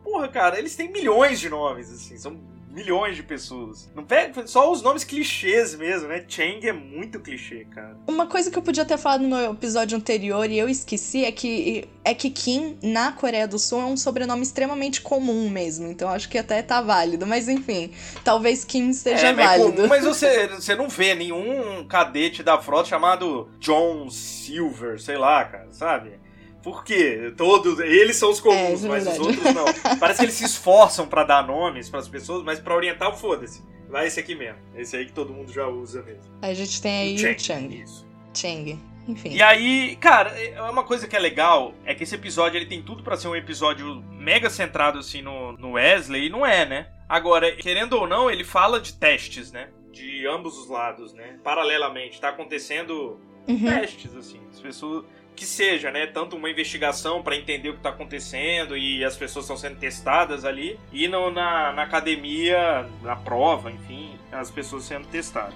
Porra, 0.04 0.28
cara, 0.28 0.58
eles 0.58 0.76
têm 0.76 0.90
milhões 0.92 1.40
de 1.40 1.50
nomes, 1.50 1.92
assim, 1.92 2.18
são 2.18 2.40
milhões 2.80 3.16
de 3.16 3.24
pessoas. 3.24 3.90
Não 3.94 4.04
pega 4.04 4.48
só 4.48 4.72
os 4.72 4.82
nomes 4.82 5.04
clichês 5.04 5.76
mesmo, 5.76 6.08
né? 6.08 6.24
Cheng 6.28 6.66
é 6.66 6.72
muito 6.72 7.20
clichê, 7.20 7.66
cara. 7.66 7.98
Uma 8.08 8.26
coisa 8.26 8.50
que 8.50 8.58
eu 8.58 8.62
podia 8.62 8.86
ter 8.86 8.98
falado 8.98 9.22
no 9.22 9.52
episódio 9.52 9.98
anterior 9.98 10.50
e 10.50 10.58
eu 10.58 10.70
esqueci 10.70 11.26
é 11.26 11.32
que 11.32 11.88
é 12.04 12.14
que 12.14 12.30
Kim 12.30 12.78
na 12.82 13.12
Coreia 13.12 13.48
do 13.48 13.60
Sul 13.60 13.82
é 13.82 13.86
um 13.86 13.98
sobrenome 13.98 14.42
extremamente 14.42 15.02
comum 15.02 15.50
mesmo. 15.50 15.88
Então 15.88 16.10
acho 16.10 16.30
que 16.30 16.38
até 16.38 16.62
tá 16.62 16.82
válido. 16.82 17.28
Mas 17.28 17.50
enfim, 17.50 17.92
talvez 18.24 18.64
Kim 18.64 18.94
seja 18.94 19.28
é, 19.28 19.30
é 19.32 19.34
válido. 19.34 19.74
comum, 19.74 19.88
mas 19.88 20.06
você, 20.06 20.48
você 20.56 20.76
não 20.76 20.88
vê 20.88 21.14
nenhum 21.14 21.86
cadete 21.88 22.42
da 22.42 22.58
frota 22.60 22.90
chamado 22.90 23.50
John 23.60 24.10
Silver, 24.10 25.02
sei 25.02 25.18
lá, 25.18 25.44
cara, 25.44 25.68
sabe? 25.72 26.20
Por 26.64 26.84
quê? 26.84 27.34
Todos, 27.38 27.80
eles 27.80 28.16
são 28.18 28.30
os 28.32 28.40
comuns, 28.40 28.84
É, 28.84 28.88
é 28.88 28.90
mas 28.90 29.08
os 29.08 29.14
verdade. 29.18 29.20
outros 29.20 29.54
não. 29.56 29.98
Parece 30.00 30.20
que 30.20 30.26
eles 30.26 30.36
se 30.36 30.46
esforçam 30.46 31.08
pra 31.08 31.24
dar 31.24 31.46
nomes 31.48 31.90
pras 31.90 32.08
pessoas, 32.08 32.44
mas 32.44 32.60
pra 32.60 32.76
orientar, 32.76 33.16
foda-se. 33.16 33.64
Vai 33.90 34.08
esse 34.08 34.20
aqui 34.20 34.36
mesmo. 34.36 34.60
Esse 34.76 34.96
aí 34.98 35.06
que 35.06 35.14
todo 35.14 35.34
mundo 35.34 35.52
já 35.52 35.68
usa 35.68 36.02
mesmo. 36.04 36.24
A 36.42 36.54
gente 36.54 36.82
tem 36.82 37.18
aí 37.20 37.34
o 37.34 37.40
Chang. 37.40 37.82
Isso. 37.82 38.06
Chang. 38.34 38.78
Enfim. 39.08 39.30
E 39.32 39.42
aí, 39.42 39.96
cara, 39.96 40.30
é 40.40 40.62
uma 40.62 40.84
coisa 40.84 41.08
que 41.08 41.16
é 41.16 41.20
legal 41.20 41.74
é 41.84 41.96
que 41.96 42.04
esse 42.04 42.14
episódio 42.14 42.58
ele 42.58 42.68
tem 42.68 42.84
tudo 42.84 43.02
pra 43.02 43.18
ser 43.18 43.28
um 43.28 43.36
episódio 43.36 44.04
mega 44.12 44.50
centrado 44.52 45.00
assim 45.00 45.24
no, 45.24 45.54
no 45.54 45.72
Wesley 45.72 46.28
e 46.28 46.30
não 46.30 46.46
é, 46.46 46.64
né? 46.66 46.88
Agora, 47.08 47.52
querendo 47.56 47.94
ou 47.94 48.06
não, 48.08 48.30
ele 48.30 48.44
fala 48.44 48.80
de 48.80 48.94
testes, 48.94 49.52
né? 49.52 49.70
De 49.92 50.28
ambos 50.28 50.56
os 50.60 50.70
lados, 50.70 51.12
né? 51.14 51.40
Paralelamente, 51.44 52.22
tá 52.22 52.30
acontecendo 52.30 53.20
Uhum. 53.48 53.66
testes 53.66 54.16
assim, 54.16 54.40
as 54.52 54.60
pessoas 54.60 55.04
que 55.40 55.46
seja, 55.46 55.90
né? 55.90 56.06
Tanto 56.06 56.36
uma 56.36 56.50
investigação 56.50 57.24
para 57.24 57.34
entender 57.34 57.70
o 57.70 57.74
que 57.74 57.80
tá 57.80 57.90
acontecendo 57.90 58.76
e 58.76 59.06
as 59.06 59.16
pessoas 59.16 59.46
estão 59.46 59.56
sendo 59.56 59.80
testadas 59.80 60.44
ali, 60.44 60.78
e 60.92 61.08
no, 61.08 61.32
na, 61.32 61.72
na 61.72 61.84
academia, 61.84 62.86
na 63.02 63.16
prova, 63.16 63.72
enfim, 63.72 64.20
as 64.34 64.52
pessoas 64.52 64.84
sendo 64.84 65.08
testadas. 65.08 65.54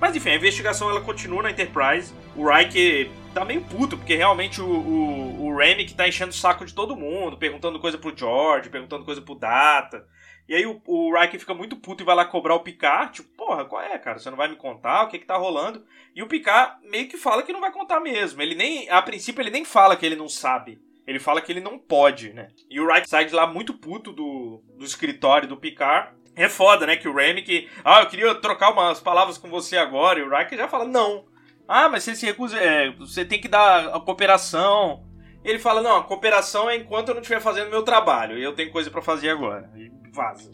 Mas 0.00 0.16
enfim, 0.16 0.30
a 0.30 0.34
investigação 0.34 0.90
ela 0.90 1.00
continua 1.00 1.44
na 1.44 1.52
Enterprise. 1.52 2.12
O 2.34 2.50
Riker 2.50 3.08
tá 3.32 3.44
meio 3.44 3.60
puto, 3.60 3.96
porque 3.96 4.16
realmente 4.16 4.60
o, 4.60 4.66
o, 4.66 5.44
o 5.46 5.56
Remick 5.56 5.94
tá 5.94 6.08
enchendo 6.08 6.32
o 6.32 6.34
saco 6.34 6.66
de 6.66 6.74
todo 6.74 6.96
mundo, 6.96 7.36
perguntando 7.36 7.78
coisa 7.78 7.96
pro 7.96 8.12
George, 8.16 8.70
perguntando 8.70 9.04
coisa 9.04 9.22
pro 9.22 9.36
Data. 9.36 10.04
E 10.48 10.54
aí 10.54 10.66
o, 10.66 10.80
o 10.86 11.18
Riker 11.18 11.40
fica 11.40 11.54
muito 11.54 11.76
puto 11.76 12.02
e 12.02 12.06
vai 12.06 12.14
lá 12.14 12.24
cobrar 12.24 12.54
o 12.54 12.60
Picard. 12.60 13.12
Tipo, 13.12 13.28
porra, 13.36 13.64
qual 13.64 13.82
é, 13.82 13.98
cara? 13.98 14.18
Você 14.18 14.28
não 14.30 14.36
vai 14.36 14.48
me 14.48 14.56
contar 14.56 15.04
o 15.04 15.08
que 15.08 15.18
que 15.18 15.26
tá 15.26 15.36
rolando? 15.36 15.84
E 16.14 16.22
o 16.22 16.26
Picard 16.26 16.76
meio 16.88 17.08
que 17.08 17.16
fala 17.16 17.42
que 17.42 17.52
não 17.52 17.60
vai 17.60 17.72
contar 17.72 18.00
mesmo. 18.00 18.42
Ele 18.42 18.54
nem, 18.54 18.88
a 18.90 19.00
princípio, 19.00 19.40
ele 19.40 19.50
nem 19.50 19.64
fala 19.64 19.96
que 19.96 20.04
ele 20.04 20.16
não 20.16 20.28
sabe. 20.28 20.80
Ele 21.06 21.18
fala 21.18 21.40
que 21.40 21.50
ele 21.50 21.60
não 21.60 21.78
pode, 21.78 22.32
né? 22.32 22.48
E 22.70 22.80
o 22.80 22.86
Riker 22.86 23.08
sai 23.08 23.24
de 23.24 23.34
lá 23.34 23.46
muito 23.46 23.74
puto 23.74 24.12
do, 24.12 24.62
do 24.78 24.84
escritório 24.84 25.48
do 25.48 25.56
Picard. 25.56 26.12
É 26.34 26.48
foda, 26.48 26.86
né? 26.86 26.96
Que 26.96 27.08
o 27.08 27.14
Remick. 27.14 27.68
Ah, 27.84 28.00
eu 28.00 28.06
queria 28.06 28.34
trocar 28.34 28.72
umas 28.72 29.00
palavras 29.00 29.36
com 29.36 29.48
você 29.48 29.76
agora. 29.76 30.18
E 30.18 30.22
o 30.22 30.30
Riker 30.30 30.58
já 30.58 30.68
fala, 30.68 30.84
não. 30.84 31.26
Ah, 31.66 31.88
mas 31.88 32.04
você 32.04 32.14
se 32.14 32.26
recusa. 32.26 32.56
É, 32.58 32.90
você 32.90 33.24
tem 33.24 33.40
que 33.40 33.48
dar 33.48 33.88
a 33.88 34.00
cooperação. 34.00 35.04
Ele 35.44 35.58
fala, 35.58 35.82
não, 35.82 35.96
a 35.96 36.04
cooperação 36.04 36.70
é 36.70 36.76
enquanto 36.76 37.08
eu 37.08 37.14
não 37.14 37.20
estiver 37.20 37.40
fazendo 37.40 37.70
meu 37.70 37.82
trabalho. 37.82 38.38
E 38.38 38.42
eu 38.42 38.52
tenho 38.52 38.70
coisa 38.70 38.90
para 38.90 39.02
fazer 39.02 39.30
agora. 39.30 39.68
E 39.76 39.90
vaza. 40.12 40.50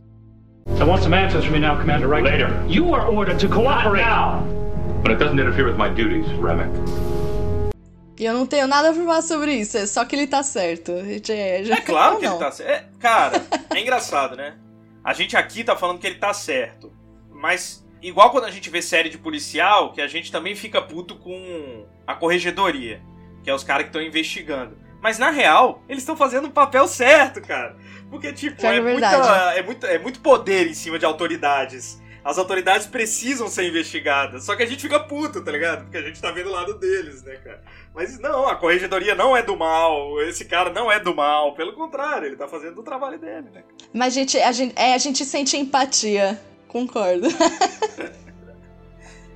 I 0.81 0.85
want 0.85 1.03
some 1.03 1.15
answers 1.15 1.45
from 1.45 1.57
you 1.57 1.61
now, 1.61 1.77
Commander 1.77 2.09
Riker. 2.09 2.23
Later. 2.23 2.65
You 2.69 2.95
are 2.95 3.07
ordered 3.07 3.39
to 3.41 3.49
cooperate. 3.49 4.03
now. 4.03 4.43
But 5.03 5.13
it 5.13 5.19
doesn't 5.19 5.39
interfere 5.39 5.65
with 5.65 5.77
my 5.77 5.89
duties, 5.89 6.27
Remick. 6.39 6.71
E 8.19 8.25
eu 8.25 8.35
não 8.35 8.47
tenho 8.47 8.67
nada 8.67 8.93
pra 8.93 9.05
falar 9.05 9.23
sobre 9.23 9.53
isso, 9.55 9.79
é 9.79 9.87
só 9.87 10.05
que 10.05 10.17
ele 10.17 10.27
tá 10.27 10.43
certo. 10.43 10.93
Já, 11.25 11.63
já... 11.63 11.75
É 11.77 11.81
claro 11.81 12.19
que 12.21 12.27
ele 12.27 12.37
tá 12.37 12.51
certo. 12.51 12.71
É, 12.71 12.85
cara, 12.99 13.43
é 13.71 13.81
engraçado, 13.81 14.37
né? 14.37 14.57
A 15.05 15.13
gente 15.13 15.37
aqui 15.37 15.63
tá 15.63 15.77
falando 15.77 16.01
que 16.01 16.07
ele 16.07 16.17
tá 16.17 16.35
certo. 16.35 16.93
Mas, 17.31 17.87
igual 18.03 18.31
quando 18.31 18.45
a 18.45 18.51
gente 18.51 18.69
vê 18.71 18.83
série 18.83 19.09
de 19.09 19.19
policial, 19.19 19.93
que 19.93 20.01
a 20.01 20.09
gente 20.09 20.33
também 20.33 20.57
fica 20.57 20.83
puto 20.83 21.15
com 21.15 21.87
a 22.07 22.15
corregedoria, 22.15 23.01
que 23.43 23.51
é 23.51 23.55
os 23.55 23.65
caras 23.65 23.85
que 23.85 23.89
estão 23.89 24.03
investigando. 24.03 24.77
Mas 25.01 25.19
na 25.19 25.31
real, 25.31 25.83
eles 25.89 26.03
estão 26.03 26.17
fazendo 26.17 26.47
o 26.49 26.51
papel 26.51 26.87
certo, 26.89 27.41
cara. 27.41 27.77
Porque, 28.11 28.33
tipo, 28.33 28.65
é, 28.67 28.77
é 28.77 28.81
muita, 28.81 29.07
é, 29.55 29.63
muito, 29.63 29.87
é 29.87 29.99
muito 29.99 30.21
poder 30.21 30.67
em 30.67 30.75
cima 30.75 30.99
de 30.99 31.05
autoridades. 31.05 32.01
As 32.25 32.37
autoridades 32.37 32.87
precisam 32.87 33.49
ser 33.49 33.69
investigadas. 33.69 34.45
Só 34.45 34.57
que 34.57 34.63
a 34.63 34.67
gente 34.67 34.83
fica 34.83 34.99
puto, 34.99 35.43
tá 35.43 35.53
ligado? 35.53 35.85
Porque 35.85 35.97
a 35.97 36.03
gente 36.03 36.21
tá 36.21 36.31
vendo 36.31 36.49
o 36.49 36.53
lado 36.53 36.75
deles, 36.75 37.23
né, 37.23 37.37
cara? 37.37 37.63
Mas 37.95 38.19
não, 38.19 38.47
a 38.47 38.57
corregedoria 38.57 39.15
não 39.15 39.37
é 39.37 39.43
do 39.43 39.57
mal. 39.57 40.21
Esse 40.23 40.45
cara 40.45 40.71
não 40.71 40.91
é 40.91 40.99
do 40.99 41.15
mal. 41.15 41.55
Pelo 41.55 41.73
contrário, 41.73 42.27
ele 42.27 42.37
tá 42.37 42.49
fazendo 42.49 42.81
o 42.81 42.83
trabalho 42.83 43.19
dele, 43.19 43.49
né? 43.53 43.63
Mas 43.95 44.15
gente, 44.15 44.37
a 44.39 44.53
gente, 44.53 44.75
é, 44.77 44.95
a 44.95 44.99
gente 44.99 45.25
sente 45.25 45.57
empatia. 45.57 46.41
Concordo. 46.67 47.29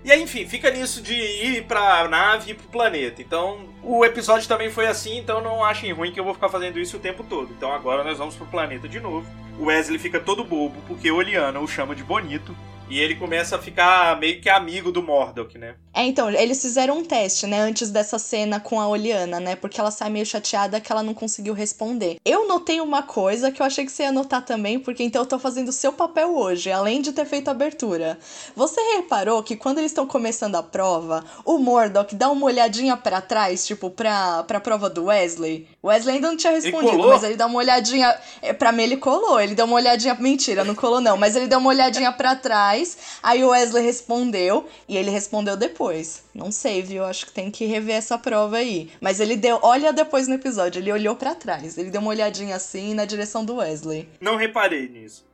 E 0.04 0.10
aí, 0.10 0.20
enfim, 0.20 0.46
fica 0.46 0.70
nisso 0.70 1.00
de 1.00 1.14
ir 1.14 1.64
pra 1.64 2.08
nave 2.08 2.50
e 2.50 2.54
pro 2.54 2.66
planeta. 2.68 3.22
Então, 3.22 3.68
o 3.82 4.04
episódio 4.04 4.48
também 4.48 4.70
foi 4.70 4.86
assim, 4.86 5.18
então 5.18 5.40
não 5.40 5.64
achem 5.64 5.92
ruim 5.92 6.12
que 6.12 6.18
eu 6.18 6.24
vou 6.24 6.34
ficar 6.34 6.48
fazendo 6.48 6.78
isso 6.78 6.96
o 6.96 7.00
tempo 7.00 7.22
todo. 7.22 7.52
Então 7.52 7.72
agora 7.72 8.02
nós 8.02 8.18
vamos 8.18 8.34
pro 8.34 8.46
planeta 8.46 8.88
de 8.88 8.98
novo. 8.98 9.26
O 9.58 9.66
Wesley 9.66 9.98
fica 9.98 10.18
todo 10.18 10.44
bobo, 10.44 10.80
porque 10.88 11.10
Oliana 11.10 11.60
o 11.60 11.68
chama 11.68 11.94
de 11.94 12.02
bonito. 12.02 12.56
E 12.92 13.00
ele 13.00 13.14
começa 13.14 13.56
a 13.56 13.58
ficar 13.58 14.18
meio 14.20 14.38
que 14.38 14.50
amigo 14.50 14.92
do 14.92 15.02
Mordok, 15.02 15.56
né? 15.56 15.76
É, 15.94 16.04
então, 16.04 16.30
eles 16.30 16.60
fizeram 16.60 16.98
um 16.98 17.04
teste, 17.04 17.46
né, 17.46 17.60
antes 17.60 17.90
dessa 17.90 18.18
cena 18.18 18.58
com 18.60 18.80
a 18.80 18.86
Oliana, 18.88 19.38
né, 19.40 19.56
porque 19.56 19.78
ela 19.80 19.90
sai 19.90 20.08
meio 20.10 20.24
chateada 20.26 20.80
que 20.80 20.90
ela 20.92 21.02
não 21.02 21.12
conseguiu 21.14 21.52
responder. 21.54 22.16
Eu 22.24 22.46
notei 22.48 22.80
uma 22.80 23.02
coisa 23.02 23.50
que 23.50 23.60
eu 23.62 23.66
achei 23.66 23.84
que 23.84 23.92
você 23.92 24.02
ia 24.04 24.12
notar 24.12 24.44
também, 24.44 24.78
porque 24.78 25.02
então 25.02 25.22
eu 25.22 25.26
tô 25.26 25.38
fazendo 25.38 25.68
o 25.68 25.72
seu 25.72 25.92
papel 25.92 26.34
hoje, 26.36 26.70
além 26.70 27.00
de 27.02 27.12
ter 27.12 27.24
feito 27.26 27.48
a 27.48 27.50
abertura. 27.52 28.18
Você 28.56 28.80
reparou 28.96 29.42
que 29.42 29.56
quando 29.56 29.78
eles 29.78 29.90
estão 29.90 30.06
começando 30.06 30.54
a 30.56 30.62
prova, 30.62 31.24
o 31.44 31.58
Mordok 31.58 32.14
dá 32.14 32.30
uma 32.30 32.46
olhadinha 32.46 32.96
pra 32.96 33.20
trás, 33.20 33.66
tipo, 33.66 33.90
pra, 33.90 34.42
pra 34.44 34.60
prova 34.60 34.88
do 34.90 35.04
Wesley? 35.04 35.66
O 35.82 35.88
Wesley 35.88 36.16
ainda 36.16 36.28
não 36.28 36.36
tinha 36.36 36.52
respondido, 36.52 37.08
mas 37.08 37.22
ele 37.22 37.36
dá 37.36 37.46
uma 37.46 37.58
olhadinha. 37.58 38.16
é, 38.40 38.52
Pra 38.52 38.70
mim, 38.72 38.84
ele 38.84 38.96
colou. 38.96 39.40
Ele 39.40 39.54
deu 39.54 39.64
uma 39.66 39.76
olhadinha. 39.76 40.14
Mentira, 40.14 40.62
não 40.64 40.74
colou, 40.74 41.00
não. 41.00 41.16
Mas 41.16 41.34
ele 41.36 41.46
deu 41.48 41.58
uma 41.58 41.70
olhadinha 41.70 42.12
pra 42.12 42.36
trás. 42.36 42.81
Aí 43.22 43.42
o 43.44 43.48
Wesley 43.48 43.84
respondeu. 43.84 44.68
E 44.88 44.96
ele 44.96 45.10
respondeu 45.10 45.56
depois. 45.56 46.24
Não 46.34 46.50
sei, 46.50 46.82
viu? 46.82 47.04
Acho 47.04 47.26
que 47.26 47.32
tem 47.32 47.50
que 47.50 47.64
rever 47.64 47.96
essa 47.96 48.18
prova 48.18 48.56
aí. 48.56 48.90
Mas 49.00 49.20
ele 49.20 49.36
deu. 49.36 49.58
Olha 49.62 49.92
depois 49.92 50.28
no 50.28 50.34
episódio. 50.34 50.80
Ele 50.80 50.92
olhou 50.92 51.16
pra 51.16 51.34
trás. 51.34 51.76
Ele 51.78 51.90
deu 51.90 52.00
uma 52.00 52.10
olhadinha 52.10 52.56
assim 52.56 52.94
na 52.94 53.04
direção 53.04 53.44
do 53.44 53.56
Wesley. 53.56 54.08
Não 54.20 54.36
reparei 54.36 54.88
nisso. 54.88 55.26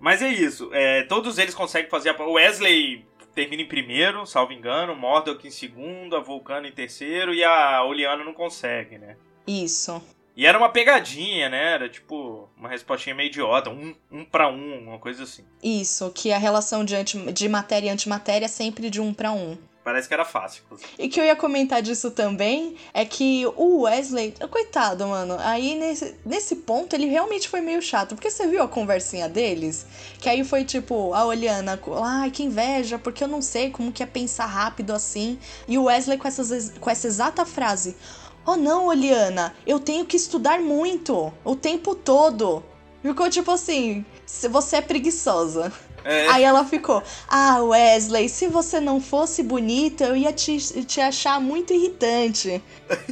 Mas 0.00 0.20
é 0.20 0.28
isso. 0.28 0.70
é, 0.72 1.02
todos 1.04 1.38
eles 1.38 1.54
conseguem 1.54 1.88
fazer 1.90 2.10
a. 2.10 2.22
O 2.24 2.32
Wesley 2.32 3.04
termina 3.34 3.62
em 3.62 3.68
primeiro, 3.68 4.26
salvo 4.26 4.52
engano. 4.52 4.96
Mordok 4.96 5.46
em 5.46 5.50
segundo, 5.50 6.16
a 6.16 6.20
Vulcano 6.20 6.66
em 6.66 6.72
terceiro. 6.72 7.32
E 7.32 7.44
a 7.44 7.84
Oliana 7.84 8.24
não 8.24 8.34
consegue, 8.34 8.98
né? 8.98 9.16
Isso. 9.46 10.02
E 10.36 10.46
era 10.46 10.56
uma 10.56 10.70
pegadinha, 10.70 11.48
né? 11.48 11.74
Era 11.74 11.88
tipo 11.88 12.48
uma 12.56 12.68
respostinha 12.68 13.14
meio 13.14 13.28
idiota, 13.28 13.70
um, 13.70 13.94
um 14.10 14.24
pra 14.24 14.48
um, 14.48 14.88
uma 14.88 14.98
coisa 14.98 15.24
assim. 15.24 15.44
Isso. 15.62 16.10
Que 16.10 16.32
a 16.32 16.38
relação 16.38 16.84
de, 16.84 16.96
anti... 16.96 17.18
de 17.32 17.48
matéria 17.48 17.88
e 17.88 17.90
antimatéria 17.90 18.46
é 18.46 18.48
sempre 18.48 18.88
de 18.88 19.00
um 19.00 19.12
pra 19.12 19.32
um. 19.32 19.58
Parece 19.84 20.06
que 20.06 20.14
era 20.14 20.24
fácil, 20.24 20.62
inclusive. 20.64 20.88
E 20.96 21.08
que 21.08 21.20
eu 21.20 21.24
ia 21.24 21.34
comentar 21.34 21.82
disso 21.82 22.12
também 22.12 22.76
é 22.94 23.04
que 23.04 23.44
o 23.56 23.82
Wesley, 23.82 24.32
coitado, 24.48 25.06
mano, 25.08 25.36
aí 25.40 25.74
nesse, 25.74 26.14
nesse 26.24 26.56
ponto 26.56 26.94
ele 26.94 27.06
realmente 27.06 27.48
foi 27.48 27.60
meio 27.60 27.82
chato. 27.82 28.14
Porque 28.14 28.30
você 28.30 28.46
viu 28.46 28.62
a 28.62 28.68
conversinha 28.68 29.28
deles? 29.28 29.84
Que 30.20 30.28
aí 30.28 30.44
foi 30.44 30.64
tipo, 30.64 31.12
a 31.14 31.24
Oliana, 31.26 31.80
ai, 32.00 32.30
que 32.30 32.44
inveja, 32.44 32.96
porque 32.96 33.24
eu 33.24 33.28
não 33.28 33.42
sei 33.42 33.70
como 33.70 33.90
que 33.90 34.04
é 34.04 34.06
pensar 34.06 34.46
rápido 34.46 34.92
assim. 34.92 35.36
E 35.66 35.76
o 35.76 35.84
Wesley 35.84 36.16
com, 36.16 36.28
essas, 36.28 36.70
com 36.78 36.88
essa 36.88 37.08
exata 37.08 37.44
frase: 37.44 37.96
Oh 38.44 38.56
não, 38.56 38.86
Oliana, 38.86 39.54
eu 39.66 39.78
tenho 39.78 40.04
que 40.04 40.16
estudar 40.16 40.60
muito, 40.60 41.32
o 41.44 41.54
tempo 41.54 41.94
todo. 41.94 42.62
Ficou 43.02 43.28
tipo 43.30 43.50
assim, 43.50 44.04
"Se 44.26 44.48
você 44.48 44.76
é 44.76 44.80
preguiçosa. 44.80 45.72
É, 46.04 46.26
Aí 46.30 46.42
ela 46.42 46.64
ficou, 46.64 47.00
ah, 47.28 47.58
Wesley, 47.62 48.28
se 48.28 48.48
você 48.48 48.80
não 48.80 49.00
fosse 49.00 49.40
bonita, 49.40 50.02
eu 50.06 50.16
ia 50.16 50.32
te, 50.32 50.58
te 50.84 51.00
achar 51.00 51.40
muito 51.40 51.72
irritante. 51.72 52.60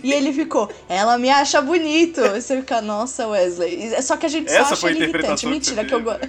E 0.02 0.12
ele 0.12 0.32
ficou, 0.32 0.68
ela 0.88 1.16
me 1.16 1.30
acha 1.30 1.62
bonito. 1.62 2.20
E 2.20 2.40
você 2.42 2.56
fica, 2.56 2.80
nossa, 2.82 3.28
Wesley. 3.28 4.02
Só 4.02 4.16
que 4.16 4.26
a 4.26 4.28
gente 4.28 4.50
só 4.50 4.56
essa 4.58 4.72
acha 4.72 4.76
foi 4.80 4.90
a 4.90 4.94
ele 4.96 5.04
irritante. 5.04 5.46
Mentira, 5.46 5.84
que 5.84 5.94
eu 5.94 6.00
gosto. 6.02 6.28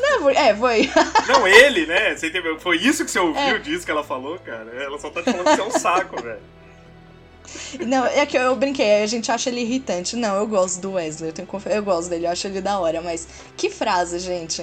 Não, 0.00 0.30
é, 0.30 0.54
foi. 0.54 0.88
Não, 1.26 1.46
ele, 1.46 1.84
né? 1.86 2.14
Você 2.16 2.28
entendeu? 2.28 2.58
Foi 2.60 2.76
isso 2.76 3.04
que 3.04 3.10
você 3.10 3.18
ouviu 3.18 3.42
É. 3.42 3.58
disso 3.58 3.84
que 3.84 3.90
ela 3.90 4.04
falou, 4.04 4.38
cara? 4.38 4.70
Ela 4.82 4.98
só 4.98 5.10
tá 5.10 5.20
te 5.20 5.32
falando 5.32 5.46
que 5.46 5.56
você 5.56 5.60
é 5.60 5.64
um 5.64 5.70
saco, 5.78 6.22
velho. 6.22 6.38
Não, 7.86 8.06
é 8.06 8.24
que 8.26 8.36
eu 8.36 8.54
brinquei, 8.56 9.02
a 9.02 9.06
gente 9.06 9.30
acha 9.30 9.50
ele 9.50 9.60
irritante. 9.60 10.16
Não, 10.16 10.36
eu 10.36 10.46
gosto 10.46 10.80
do 10.80 10.92
Wesley, 10.92 11.30
eu, 11.30 11.32
tenho 11.32 11.48
eu 11.66 11.82
gosto 11.82 12.08
dele, 12.08 12.26
eu 12.26 12.30
acho 12.30 12.46
ele 12.46 12.60
da 12.60 12.78
hora, 12.78 13.00
mas 13.00 13.28
que 13.56 13.70
frase, 13.70 14.18
gente. 14.18 14.62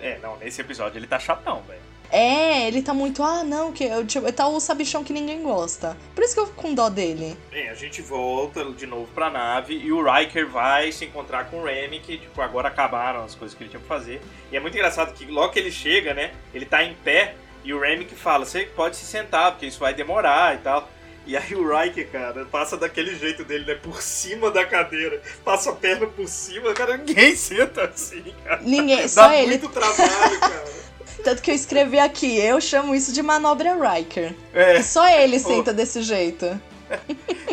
É, 0.00 0.18
não, 0.20 0.36
nesse 0.38 0.60
episódio 0.60 0.98
ele 0.98 1.06
tá 1.06 1.18
chatão, 1.18 1.62
velho. 1.62 1.92
É, 2.12 2.68
ele 2.68 2.82
tá 2.82 2.92
muito, 2.92 3.22
ah, 3.22 3.42
não, 3.42 3.72
que 3.72 3.84
eu, 3.84 4.06
tipo, 4.06 4.30
tá 4.30 4.46
o 4.46 4.60
sabichão 4.60 5.02
que 5.02 5.14
ninguém 5.14 5.42
gosta. 5.42 5.96
Por 6.14 6.22
isso 6.22 6.34
que 6.34 6.40
eu 6.40 6.46
fico 6.46 6.60
com 6.60 6.74
dó 6.74 6.90
dele. 6.90 7.34
Bem, 7.50 7.70
a 7.70 7.74
gente 7.74 8.02
volta 8.02 8.62
de 8.66 8.84
novo 8.84 9.08
pra 9.14 9.30
nave 9.30 9.74
e 9.74 9.90
o 9.90 10.04
Riker 10.04 10.46
vai 10.46 10.92
se 10.92 11.06
encontrar 11.06 11.46
com 11.46 11.60
o 11.60 11.64
Remy, 11.64 12.00
que, 12.00 12.18
tipo, 12.18 12.42
agora 12.42 12.68
acabaram 12.68 13.24
as 13.24 13.34
coisas 13.34 13.56
que 13.56 13.64
ele 13.64 13.70
tinha 13.70 13.80
pra 13.80 13.96
fazer. 13.96 14.20
E 14.50 14.56
é 14.58 14.60
muito 14.60 14.76
engraçado 14.76 15.14
que 15.14 15.24
logo 15.24 15.54
que 15.54 15.58
ele 15.58 15.72
chega, 15.72 16.12
né, 16.12 16.32
ele 16.52 16.66
tá 16.66 16.84
em 16.84 16.92
pé 16.92 17.34
e 17.64 17.72
o 17.72 17.80
Remy 17.80 18.04
que 18.04 18.14
fala, 18.14 18.44
você 18.44 18.66
pode 18.66 18.96
se 18.96 19.06
sentar, 19.06 19.52
porque 19.52 19.64
isso 19.64 19.80
vai 19.80 19.94
demorar 19.94 20.54
e 20.54 20.58
tal. 20.58 20.90
E 21.26 21.36
aí 21.36 21.54
o 21.54 21.76
Riker, 21.76 22.10
cara, 22.10 22.44
passa 22.46 22.76
daquele 22.76 23.16
jeito 23.16 23.44
dele, 23.44 23.64
né, 23.64 23.74
por 23.74 24.02
cima 24.02 24.50
da 24.50 24.64
cadeira, 24.64 25.22
passa 25.44 25.70
a 25.70 25.72
perna 25.72 26.06
por 26.06 26.26
cima, 26.26 26.74
cara, 26.74 26.96
ninguém 26.96 27.34
senta 27.36 27.84
assim, 27.84 28.24
cara. 28.44 28.60
Ninguém, 28.62 29.06
só 29.08 29.28
Dá 29.28 29.36
ele. 29.36 29.46
muito 29.48 29.68
trabalho, 29.68 30.40
cara. 30.40 30.64
Tanto 31.22 31.40
que 31.40 31.52
eu 31.52 31.54
escrevi 31.54 32.00
aqui, 32.00 32.36
eu 32.40 32.60
chamo 32.60 32.94
isso 32.94 33.12
de 33.12 33.22
manobra 33.22 33.74
Riker. 33.74 34.34
É. 34.52 34.82
Só 34.82 35.08
ele 35.08 35.38
senta 35.38 35.72
desse 35.72 36.02
jeito. 36.02 36.60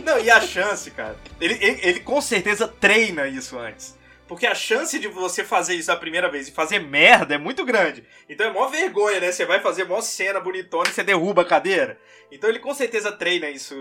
Não, 0.04 0.20
e 0.20 0.32
a 0.32 0.42
chance, 0.42 0.90
cara. 0.90 1.16
Ele, 1.40 1.54
ele, 1.62 1.80
ele 1.84 2.00
com 2.00 2.20
certeza 2.20 2.68
treina 2.68 3.28
isso 3.28 3.60
antes. 3.60 3.96
Porque 4.30 4.46
a 4.48 4.56
chance 4.56 4.98
de 5.00 5.08
você 5.10 5.44
fazer 5.44 5.76
isso 5.76 5.92
a 5.92 5.96
primeira 5.98 6.30
vez 6.30 6.48
e 6.48 6.52
fazer 6.52 6.80
merda 6.80 7.36
é 7.36 7.38
muito 7.38 7.66
grande. 7.66 8.06
Então 8.30 8.48
é 8.48 8.54
mó 8.54 8.68
vergonha, 8.68 9.20
né? 9.20 9.32
Você 9.32 9.44
vai 9.46 9.60
fazer 9.60 9.84
mó 9.86 10.00
cena 10.00 10.40
bonitona 10.40 10.88
e 10.88 10.94
você 10.94 11.04
derruba 11.04 11.42
a 11.42 11.46
cadeira. 11.46 12.00
Então 12.32 12.48
ele 12.50 12.60
com 12.60 12.74
certeza 12.74 13.12
treina 13.12 13.50
isso 13.50 13.76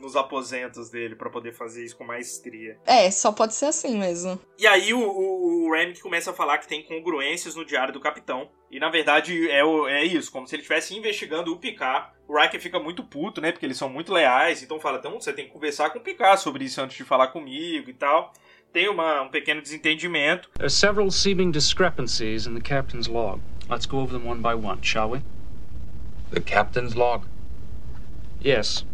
nos 0.00 0.16
aposentos 0.16 0.88
dele 0.88 1.14
pra 1.14 1.28
poder 1.28 1.52
fazer 1.52 1.84
isso 1.84 1.94
com 1.98 2.04
maestria. 2.04 2.78
É, 2.86 3.10
só 3.10 3.30
pode 3.30 3.54
ser 3.54 3.66
assim 3.66 3.98
mesmo. 3.98 4.40
E 4.58 4.66
aí 4.66 4.94
o, 4.94 4.98
o, 4.98 5.66
o 5.66 5.68
o 5.68 5.72
Remick 5.74 6.00
começa 6.00 6.30
a 6.30 6.34
falar 6.34 6.56
que 6.58 6.66
tem 6.66 6.82
congruências 6.82 7.54
no 7.54 7.64
diário 7.66 7.92
do 7.92 8.00
capitão. 8.00 8.50
E 8.70 8.80
na 8.80 8.88
verdade 8.88 9.50
é, 9.50 9.62
o- 9.62 9.86
é 9.86 10.02
isso, 10.02 10.32
como 10.32 10.46
se 10.48 10.54
ele 10.54 10.62
estivesse 10.62 10.96
investigando 10.96 11.52
o 11.52 11.58
Picard. 11.58 12.08
O 12.26 12.40
Riker 12.40 12.58
fica 12.60 12.78
muito 12.80 13.04
puto, 13.04 13.40
né? 13.40 13.52
Porque 13.52 13.66
eles 13.66 13.76
são 13.76 13.90
muito 13.90 14.12
leais. 14.12 14.62
Então 14.62 14.80
fala, 14.80 14.96
então 14.98 15.20
você 15.20 15.32
tem 15.34 15.44
que 15.44 15.52
conversar 15.52 15.90
com 15.90 15.98
o 15.98 16.02
Picard 16.02 16.40
sobre 16.40 16.64
isso 16.64 16.80
antes 16.80 16.96
de 16.96 17.04
falar 17.04 17.26
comigo 17.28 17.90
e 17.90 17.94
tal. 17.94 18.32
Tem 18.72 18.88
uma, 18.88 19.22
um 19.22 19.28
pequeno 19.28 19.60
desentendimento. 19.60 20.48
There 20.54 20.66
are 20.66 20.70
several 20.70 21.10
seeming 21.10 21.50
discrepancies 21.50 22.46
in 22.46 22.54
the 22.54 22.60
captain's 22.60 23.08
log. 23.08 23.40
Let's 23.68 23.84
go 23.84 23.98
over 23.98 24.12
them 24.12 24.24
one 24.24 24.40
by 24.40 24.54
one, 24.54 24.80
shall 24.82 25.10
we? 25.10 25.22
The 26.30 26.40
captain's 26.40 26.94
log. 26.94 27.24
Yes. 28.40 28.84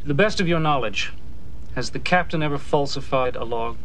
To 0.00 0.06
the 0.06 0.14
best 0.14 0.40
of 0.40 0.48
your 0.48 0.60
knowledge, 0.60 1.12
has 1.74 1.90
the 1.90 1.98
captain 1.98 2.42
ever 2.42 2.56
falsified 2.56 3.36
a 3.36 3.44
log? 3.44 3.76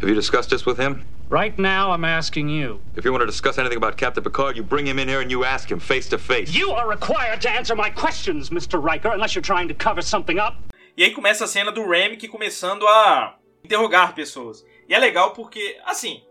Have 0.00 0.08
you 0.10 0.14
discussed 0.14 0.50
this 0.50 0.66
with 0.66 0.76
him? 0.78 1.06
Right 1.28 1.58
now, 1.58 1.90
I'm 1.90 2.04
asking 2.04 2.48
you. 2.50 2.80
If 2.94 3.04
you 3.04 3.10
want 3.10 3.22
to 3.22 3.26
discuss 3.26 3.58
anything 3.58 3.78
about 3.78 3.96
Captain 3.96 4.22
Picard, 4.22 4.56
you 4.56 4.62
bring 4.62 4.86
him 4.86 5.00
in 5.00 5.08
here 5.08 5.20
and 5.20 5.28
you 5.28 5.42
ask 5.44 5.68
him 5.68 5.80
face 5.80 6.08
to 6.10 6.18
face. 6.18 6.54
You 6.54 6.70
are 6.70 6.88
required 6.88 7.40
to 7.40 7.50
answer 7.50 7.74
my 7.74 7.90
questions, 7.90 8.50
Mr. 8.50 8.80
Riker, 8.80 9.10
unless 9.10 9.34
you're 9.34 9.42
trying 9.42 9.66
to 9.66 9.74
cover 9.74 10.02
something 10.02 10.38
up. 10.38 10.54
E 10.96 11.02
aí 11.02 11.10
começa 11.12 11.42
a 11.42 11.48
cena 11.48 11.72
do 11.72 11.84
Remick 11.84 12.28
começando 12.28 12.86
a 12.86 13.36
interrogar 13.64 14.14
pessoas. 14.14 14.64
E 14.88 14.94
é 14.94 14.98
legal 15.00 15.32
porque, 15.32 15.76
assim, 15.84 16.22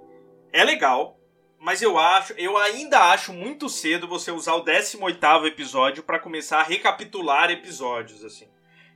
é 0.53 0.63
legal, 0.63 1.19
mas 1.59 1.81
eu 1.81 1.99
acho, 1.99 2.31
eu 2.37 2.55
ainda 2.55 3.11
acho 3.11 3.33
muito 3.33 3.67
cedo 3.67 4.07
você 4.07 4.31
usar 4.31 4.53
o 4.53 4.63
18º 4.63 5.45
episódio 5.45 6.03
pra 6.03 6.19
começar 6.19 6.61
a 6.61 6.63
recapitular 6.63 7.51
episódios, 7.51 8.23
assim. 8.23 8.47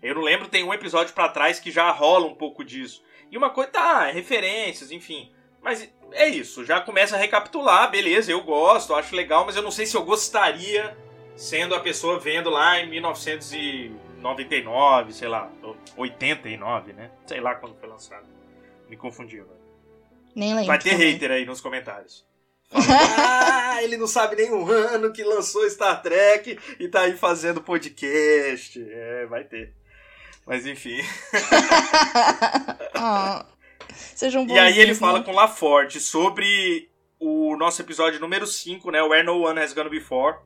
Eu 0.01 0.15
não 0.15 0.21
lembro, 0.21 0.47
tem 0.47 0.63
um 0.63 0.73
episódio 0.73 1.13
pra 1.13 1.27
trás 1.27 1.59
que 1.59 1.71
já 1.71 1.91
rola 1.91 2.25
um 2.25 2.35
pouco 2.35 2.63
disso. 2.63 3.03
E 3.29 3.37
uma 3.37 3.49
coisa, 3.49 3.69
tá, 3.69 4.05
referências, 4.05 4.93
enfim. 4.93 5.29
Mas 5.61 5.87
é 6.11 6.27
isso, 6.27 6.65
já 6.65 6.81
começa 6.81 7.15
a 7.15 7.19
recapitular, 7.19 7.91
beleza, 7.91 8.31
eu 8.31 8.41
gosto, 8.41 8.95
acho 8.95 9.15
legal, 9.15 9.45
mas 9.45 9.55
eu 9.55 9.61
não 9.61 9.69
sei 9.71 9.85
se 9.85 9.95
eu 9.95 10.03
gostaria 10.03 10.97
sendo 11.35 11.75
a 11.75 11.79
pessoa 11.79 12.19
vendo 12.19 12.49
lá 12.49 12.79
em 12.79 12.89
1999, 12.89 15.13
sei 15.13 15.27
lá, 15.27 15.51
89, 15.95 16.93
né? 16.93 17.11
Sei 17.25 17.39
lá 17.39 17.53
quando 17.55 17.75
foi 17.75 17.87
lançado. 17.87 18.27
Me 18.89 18.97
confundi 18.97 19.39
agora. 19.39 19.59
Nem 20.35 20.53
lembro. 20.53 20.67
Vai 20.67 20.79
ter 20.79 20.91
também. 20.91 21.13
hater 21.13 21.31
aí 21.31 21.45
nos 21.45 21.61
comentários. 21.61 22.27
Ah, 22.71 23.81
ele 23.81 23.97
não 23.97 24.07
sabe 24.07 24.35
nem 24.35 24.51
o 24.51 24.69
ano 24.69 25.11
que 25.11 25.23
lançou 25.23 25.67
Star 25.69 26.01
Trek 26.01 26.57
e 26.79 26.87
tá 26.87 27.01
aí 27.01 27.15
fazendo 27.15 27.61
podcast. 27.61 28.79
É, 28.91 29.25
vai 29.27 29.43
ter. 29.43 29.73
Mas 30.45 30.65
enfim. 30.65 30.99
Ah, 33.01 33.45
sejam 34.15 34.45
E 34.47 34.57
aí 34.57 34.79
ele 34.79 34.95
fala 34.95 35.19
né? 35.19 35.25
com 35.25 35.31
LaForge 35.31 35.99
sobre 35.99 36.89
o 37.19 37.55
nosso 37.57 37.81
episódio 37.81 38.19
número 38.19 38.47
5, 38.47 38.89
né? 38.91 39.01
Where 39.01 39.23
No 39.23 39.45
One 39.45 39.59
Has 39.59 39.73
Gone 39.73 39.89
Before. 39.89 40.37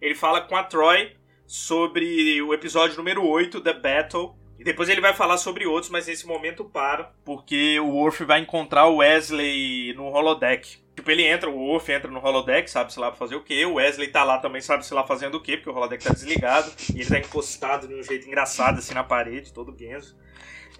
Ele 0.00 0.14
fala 0.14 0.40
com 0.40 0.56
a 0.56 0.64
Troy 0.64 1.12
sobre 1.46 2.40
o 2.40 2.54
episódio 2.54 2.96
número 2.96 3.26
8, 3.26 3.60
The 3.60 3.74
Battle. 3.74 4.34
E 4.58 4.64
depois 4.64 4.88
ele 4.88 5.00
vai 5.00 5.12
falar 5.12 5.38
sobre 5.38 5.66
outros, 5.66 5.90
mas 5.90 6.06
nesse 6.06 6.26
momento 6.26 6.64
para, 6.64 7.12
porque 7.24 7.80
o 7.80 7.88
Worf 7.88 8.24
vai 8.24 8.40
encontrar 8.40 8.86
o 8.86 8.98
Wesley 8.98 9.92
no 9.94 10.04
holodeck. 10.04 10.80
Tipo, 10.94 11.10
ele 11.10 11.24
entra, 11.24 11.50
o 11.50 11.58
Worf 11.58 11.90
entra 11.90 12.10
no 12.10 12.24
holodeck, 12.24 12.70
sabe-se 12.70 13.00
lá 13.00 13.08
pra 13.08 13.18
fazer 13.18 13.34
o 13.34 13.42
quê. 13.42 13.64
O 13.64 13.74
Wesley 13.74 14.08
tá 14.08 14.22
lá 14.22 14.38
também, 14.38 14.60
sabe-se 14.60 14.94
lá 14.94 15.04
fazendo 15.04 15.34
o 15.34 15.40
quê, 15.40 15.56
porque 15.56 15.70
o 15.70 15.74
holodeck 15.74 16.04
tá 16.04 16.12
desligado. 16.12 16.70
e 16.94 17.00
ele 17.00 17.08
tá 17.08 17.18
encostado 17.18 17.88
de 17.88 17.94
um 17.94 18.02
jeito 18.02 18.26
engraçado, 18.28 18.78
assim, 18.78 18.94
na 18.94 19.02
parede, 19.02 19.52
todo 19.52 19.72
guenzo. 19.72 20.16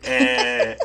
É... 0.02 0.76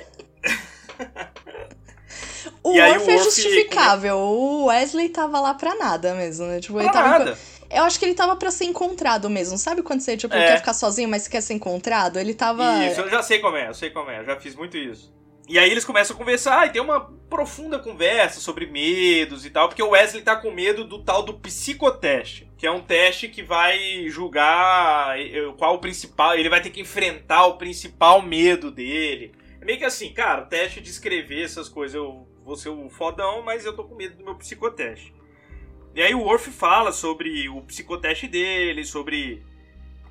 O 2.63 2.73
E 2.73 2.81
Worf 2.81 3.09
é 3.09 3.13
Worf 3.13 3.23
justificável. 3.25 4.17
O 4.17 4.65
Wesley 4.65 5.09
tava 5.09 5.39
lá 5.39 5.53
pra 5.53 5.75
nada 5.75 6.13
mesmo, 6.15 6.45
né? 6.45 6.59
Tipo, 6.59 6.79
ele 6.79 6.89
Pra 6.89 7.01
tava. 7.01 7.19
nada. 7.19 7.37
Eu 7.69 7.83
acho 7.83 7.99
que 7.99 8.05
ele 8.05 8.13
tava 8.13 8.35
pra 8.35 8.49
ser 8.49 8.65
encontrado 8.65 9.29
mesmo. 9.29 9.57
Sabe 9.57 9.81
quando 9.83 9.99
você, 10.01 10.15
tipo, 10.15 10.33
É. 10.33 10.47
quer 10.47 10.57
ficar 10.57 10.73
sozinho, 10.73 11.09
mas 11.09 11.27
quer 11.27 11.41
ser 11.41 11.53
encontrado? 11.53 12.17
Ele 12.17 12.33
tava. 12.33 12.85
Isso, 12.85 13.01
eu 13.01 13.09
já 13.09 13.21
sei 13.21 13.39
como 13.39 13.57
é, 13.57 13.67
eu 13.69 13.73
sei 13.73 13.89
como 13.89 14.09
é, 14.09 14.19
eu 14.21 14.25
já 14.25 14.39
fiz 14.39 14.55
muito 14.55 14.77
isso. 14.77 15.13
E 15.49 15.57
aí 15.57 15.69
eles 15.71 15.85
começam 15.85 16.13
a 16.13 16.17
conversar 16.19 16.67
e 16.67 16.71
tem 16.71 16.81
uma 16.81 16.99
profunda 17.29 17.79
conversa 17.79 18.39
sobre 18.41 18.65
medos 18.65 19.45
e 19.45 19.49
tal, 19.49 19.69
porque 19.69 19.81
o 19.83 19.89
Wesley 19.91 20.21
tá 20.21 20.35
com 20.35 20.51
medo 20.51 20.83
do 20.83 20.99
tal 20.99 21.23
do 21.23 21.33
psicoteste, 21.35 22.49
que 22.57 22.67
é 22.67 22.71
um 22.71 22.81
teste 22.81 23.29
que 23.29 23.41
vai 23.43 24.09
julgar 24.09 25.17
eh, 25.17 25.53
qual 25.57 25.75
o 25.75 25.79
principal, 25.79 26.35
ele 26.35 26.49
vai 26.49 26.61
ter 26.61 26.69
que 26.69 26.81
enfrentar 26.81 27.45
o 27.45 27.57
principal 27.57 28.21
medo 28.21 28.69
dele. 28.71 29.33
É 29.61 29.65
meio 29.65 29.77
que 29.77 29.85
assim, 29.85 30.11
cara, 30.13 30.41
teste 30.43 30.81
de 30.81 30.89
escrever 30.89 31.43
essas 31.43 31.67
coisas, 31.67 31.95
eu 31.95 32.27
vou 32.43 32.55
ser 32.55 32.69
o 32.69 32.89
fodão, 32.89 33.41
mas 33.41 33.65
eu 33.65 33.73
tô 33.73 33.83
com 33.83 33.95
medo 33.95 34.17
do 34.17 34.23
meu 34.23 34.35
psicoteste. 34.35 35.13
E 35.95 36.01
aí 36.01 36.13
o 36.13 36.21
Worf 36.21 36.51
fala 36.51 36.91
sobre 36.91 37.49
o 37.49 37.61
psicoteste 37.61 38.27
dele, 38.27 38.85
sobre 38.85 39.43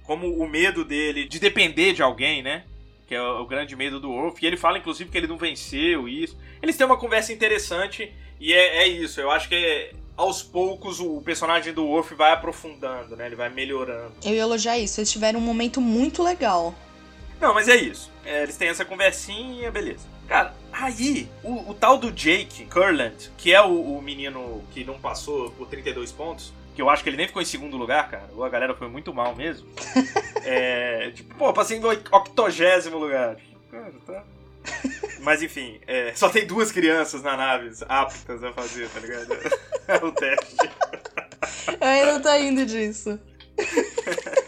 como 0.02 0.28
o 0.28 0.48
medo 0.48 0.84
dele 0.84 1.28
de 1.28 1.38
depender 1.38 1.92
de 1.92 2.02
alguém, 2.02 2.42
né? 2.42 2.64
Que 3.06 3.14
é 3.14 3.22
o, 3.22 3.42
o 3.42 3.46
grande 3.46 3.76
medo 3.76 4.00
do 4.00 4.10
Worf. 4.10 4.42
E 4.42 4.46
ele 4.46 4.56
fala, 4.56 4.78
inclusive, 4.78 5.10
que 5.10 5.16
ele 5.16 5.28
não 5.28 5.38
venceu 5.38 6.08
isso. 6.08 6.36
Eles 6.60 6.76
têm 6.76 6.86
uma 6.86 6.98
conversa 6.98 7.32
interessante 7.32 8.12
e 8.40 8.52
é, 8.52 8.78
é 8.78 8.88
isso. 8.88 9.20
Eu 9.20 9.30
acho 9.30 9.48
que 9.48 9.54
é, 9.54 9.92
aos 10.16 10.42
poucos 10.42 10.98
o 10.98 11.20
personagem 11.22 11.72
do 11.72 11.84
Worf 11.84 12.14
vai 12.14 12.32
aprofundando, 12.32 13.16
né? 13.16 13.26
Ele 13.26 13.36
vai 13.36 13.48
melhorando. 13.48 14.12
Eu 14.24 14.32
ia 14.32 14.42
elogiar 14.42 14.78
isso. 14.78 15.00
Eles 15.00 15.10
tiveram 15.10 15.38
um 15.38 15.42
momento 15.42 15.80
muito 15.80 16.22
legal. 16.22 16.74
Não, 17.40 17.54
mas 17.54 17.68
é 17.68 17.76
isso. 17.76 18.10
É, 18.26 18.42
eles 18.42 18.56
têm 18.56 18.68
essa 18.68 18.84
conversinha, 18.84 19.70
beleza. 19.70 20.06
Cara, 20.26 20.52
aí, 20.72 21.28
o, 21.44 21.70
o 21.70 21.74
tal 21.74 21.96
do 21.96 22.10
Jake 22.10 22.66
Curland, 22.66 23.30
que 23.38 23.54
é 23.54 23.62
o, 23.62 23.96
o 23.96 24.02
menino 24.02 24.64
que 24.72 24.84
não 24.84 24.98
passou 24.98 25.50
por 25.52 25.68
32 25.68 26.10
pontos, 26.10 26.52
que 26.74 26.82
eu 26.82 26.90
acho 26.90 27.04
que 27.04 27.08
ele 27.08 27.16
nem 27.16 27.28
ficou 27.28 27.40
em 27.40 27.46
segundo 27.46 27.76
lugar, 27.76 28.10
cara. 28.10 28.28
A 28.44 28.48
galera 28.48 28.74
foi 28.74 28.88
muito 28.88 29.14
mal 29.14 29.34
mesmo. 29.34 29.68
é, 30.44 31.10
tipo, 31.12 31.34
pô, 31.36 31.52
passei 31.52 31.78
em 31.78 31.84
octogésimo 31.84 32.98
lugar. 32.98 33.36
Cara, 33.70 33.94
tá. 34.04 34.24
Mas 35.20 35.42
enfim, 35.42 35.80
é, 35.86 36.12
só 36.14 36.28
tem 36.28 36.44
duas 36.44 36.72
crianças 36.72 37.22
na 37.22 37.36
nave 37.36 37.70
aptas 37.88 38.42
a 38.42 38.52
fazer, 38.52 38.88
tá 38.90 39.00
ligado? 39.00 39.28
É 39.88 40.04
o 40.04 40.10
teste. 40.10 40.56
Ainda 41.80 42.18
tô 42.18 42.34
indo 42.34 42.66
disso. 42.66 43.20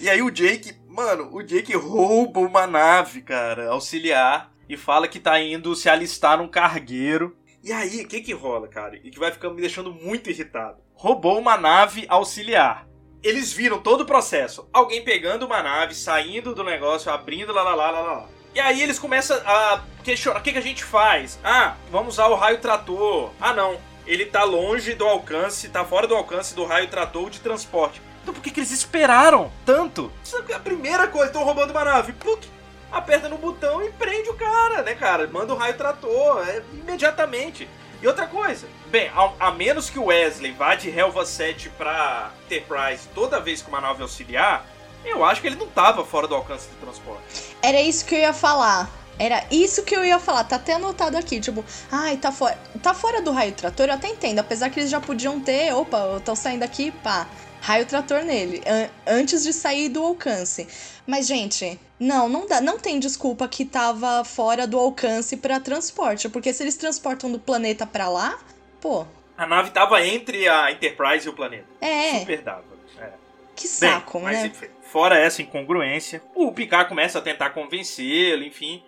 E 0.00 0.08
aí 0.08 0.22
o 0.22 0.30
Jake, 0.30 0.74
mano, 0.98 1.28
o 1.32 1.44
Jake 1.44 1.76
rouba 1.76 2.40
uma 2.40 2.66
nave, 2.66 3.22
cara, 3.22 3.70
auxiliar, 3.70 4.52
e 4.68 4.76
fala 4.76 5.06
que 5.06 5.20
tá 5.20 5.40
indo 5.40 5.76
se 5.76 5.88
alistar 5.88 6.36
num 6.36 6.48
cargueiro. 6.48 7.36
E 7.62 7.72
aí, 7.72 8.02
o 8.02 8.08
que 8.08 8.20
que 8.20 8.32
rola, 8.32 8.66
cara? 8.66 8.96
E 8.96 9.08
que 9.08 9.18
vai 9.18 9.30
ficando 9.30 9.54
me 9.54 9.60
deixando 9.60 9.92
muito 9.92 10.28
irritado. 10.28 10.78
Roubou 10.94 11.38
uma 11.38 11.56
nave 11.56 12.04
auxiliar. 12.08 12.88
Eles 13.22 13.52
viram 13.52 13.80
todo 13.80 14.00
o 14.00 14.06
processo. 14.06 14.68
Alguém 14.72 15.04
pegando 15.04 15.46
uma 15.46 15.62
nave, 15.62 15.94
saindo 15.94 16.52
do 16.52 16.64
negócio, 16.64 17.12
abrindo, 17.12 17.52
lá, 17.52 17.62
lá, 17.62 17.76
lá, 17.76 17.90
lá, 17.92 18.00
lá. 18.00 18.28
E 18.52 18.58
aí 18.58 18.82
eles 18.82 18.98
começam 18.98 19.36
a 19.46 19.84
questionar, 20.02 20.40
o 20.40 20.42
que, 20.42 20.50
que 20.50 20.58
a 20.58 20.62
gente 20.62 20.82
faz? 20.82 21.38
Ah, 21.44 21.76
vamos 21.92 22.14
usar 22.14 22.26
o 22.26 22.34
raio 22.34 22.58
trator. 22.58 23.30
Ah, 23.40 23.52
não. 23.52 23.78
Ele 24.04 24.26
tá 24.26 24.42
longe 24.42 24.94
do 24.94 25.06
alcance, 25.06 25.68
tá 25.68 25.84
fora 25.84 26.08
do 26.08 26.16
alcance 26.16 26.56
do 26.56 26.64
raio 26.64 26.88
trator 26.88 27.30
de 27.30 27.38
transporte. 27.38 28.02
Então 28.22 28.34
por 28.34 28.42
que, 28.42 28.50
que 28.50 28.60
eles 28.60 28.70
esperaram 28.70 29.50
tanto? 29.64 30.12
Isso 30.22 30.42
é 30.48 30.54
a 30.54 30.60
primeira 30.60 31.06
coisa, 31.08 31.26
estão 31.26 31.44
roubando 31.44 31.70
uma 31.70 31.84
nave. 31.84 32.12
Pluk, 32.12 32.48
aperta 32.90 33.28
no 33.28 33.38
botão 33.38 33.82
e 33.82 33.90
prende 33.92 34.28
o 34.30 34.34
cara, 34.34 34.82
né, 34.82 34.94
cara? 34.94 35.26
Manda 35.26 35.52
o 35.52 35.56
raio 35.56 35.76
trator, 35.76 36.46
é, 36.48 36.62
imediatamente. 36.72 37.68
E 38.00 38.06
outra 38.06 38.26
coisa, 38.26 38.68
bem, 38.86 39.10
a, 39.14 39.48
a 39.48 39.50
menos 39.50 39.90
que 39.90 39.98
o 39.98 40.04
Wesley 40.04 40.52
vá 40.52 40.76
de 40.76 40.88
Helva 40.88 41.26
7 41.26 41.68
pra 41.70 42.30
Enterprise 42.46 43.08
toda 43.12 43.40
vez 43.40 43.60
com 43.60 43.70
uma 43.70 43.80
nave 43.80 44.02
auxiliar, 44.02 44.64
eu 45.04 45.24
acho 45.24 45.40
que 45.40 45.48
ele 45.48 45.56
não 45.56 45.66
tava 45.66 46.04
fora 46.04 46.28
do 46.28 46.34
alcance 46.34 46.68
do 46.68 46.76
transporte. 46.76 47.56
Era 47.60 47.80
isso 47.80 48.04
que 48.04 48.14
eu 48.14 48.20
ia 48.20 48.32
falar. 48.32 48.88
Era 49.18 49.44
isso 49.50 49.82
que 49.82 49.96
eu 49.96 50.04
ia 50.04 50.20
falar, 50.20 50.44
tá 50.44 50.54
até 50.54 50.74
anotado 50.74 51.16
aqui, 51.16 51.40
tipo, 51.40 51.64
ai, 51.90 52.16
tá 52.16 52.30
fora, 52.30 52.56
tá 52.80 52.94
fora 52.94 53.20
do 53.20 53.32
raio 53.32 53.50
trator, 53.50 53.88
eu 53.88 53.94
até 53.94 54.06
entendo, 54.06 54.38
apesar 54.38 54.70
que 54.70 54.78
eles 54.78 54.88
já 54.88 55.00
podiam 55.00 55.40
ter, 55.40 55.74
opa, 55.74 55.98
eu 55.98 56.20
tô 56.20 56.36
saindo 56.36 56.62
aqui, 56.62 56.92
pá, 56.92 57.26
raio 57.60 57.86
trator 57.86 58.22
nele, 58.24 58.62
an- 58.66 58.88
antes 59.06 59.42
de 59.42 59.52
sair 59.52 59.88
do 59.88 60.02
alcance. 60.02 60.66
Mas, 61.06 61.26
gente, 61.26 61.78
não, 61.98 62.28
não 62.28 62.46
dá, 62.46 62.60
não 62.60 62.78
tem 62.78 62.98
desculpa 63.00 63.48
que 63.48 63.64
tava 63.64 64.24
fora 64.24 64.66
do 64.66 64.78
alcance 64.78 65.36
pra 65.36 65.58
transporte, 65.60 66.28
porque 66.28 66.52
se 66.52 66.62
eles 66.62 66.76
transportam 66.76 67.30
do 67.32 67.38
planeta 67.38 67.86
pra 67.86 68.08
lá, 68.08 68.38
pô, 68.80 69.06
A 69.36 69.46
nave 69.46 69.70
tava 69.70 70.04
entre 70.06 70.48
a 70.48 70.70
Enterprise 70.72 71.26
e 71.26 71.30
o 71.30 71.32
planeta. 71.32 71.66
é, 71.80 72.20
Super 72.20 72.42
dava. 72.42 72.64
É. 73.00 73.10
que 73.54 73.66
saco, 73.68 74.18
Bem, 74.18 74.22
mas 74.24 74.42
né? 74.42 74.52
fora 74.82 75.18
essa 75.18 75.40
incongruência, 75.42 76.22
o 76.34 76.52
Picard 76.52 76.88
começa 76.88 77.18
a 77.18 77.22
tentar 77.22 77.50
convencê-lo, 77.50 78.42
enfim. 78.44 78.82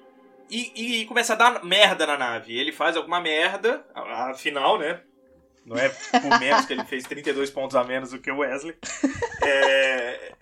E, 0.51 1.01
e 1.03 1.07
começa 1.07 1.35
a 1.35 1.37
dar 1.37 1.65
merda 1.65 2.05
na 2.07 2.19
nave. 2.19 2.59
Ele 2.59 2.73
faz 2.73 2.97
alguma 2.97 3.21
merda, 3.21 3.85
afinal, 3.95 4.79
né? 4.79 5.01
Não 5.65 5.77
é 5.77 5.89
por 5.89 6.41
menos 6.41 6.67
que 6.67 6.73
ele 6.73 6.85
fez 6.85 7.05
32 7.05 7.51
pontos 7.51 7.77
a 7.77 7.85
menos 7.85 8.11
do 8.11 8.19
que 8.19 8.31
o 8.31 8.39
Wesley. 8.39 8.77
É... 9.45 10.33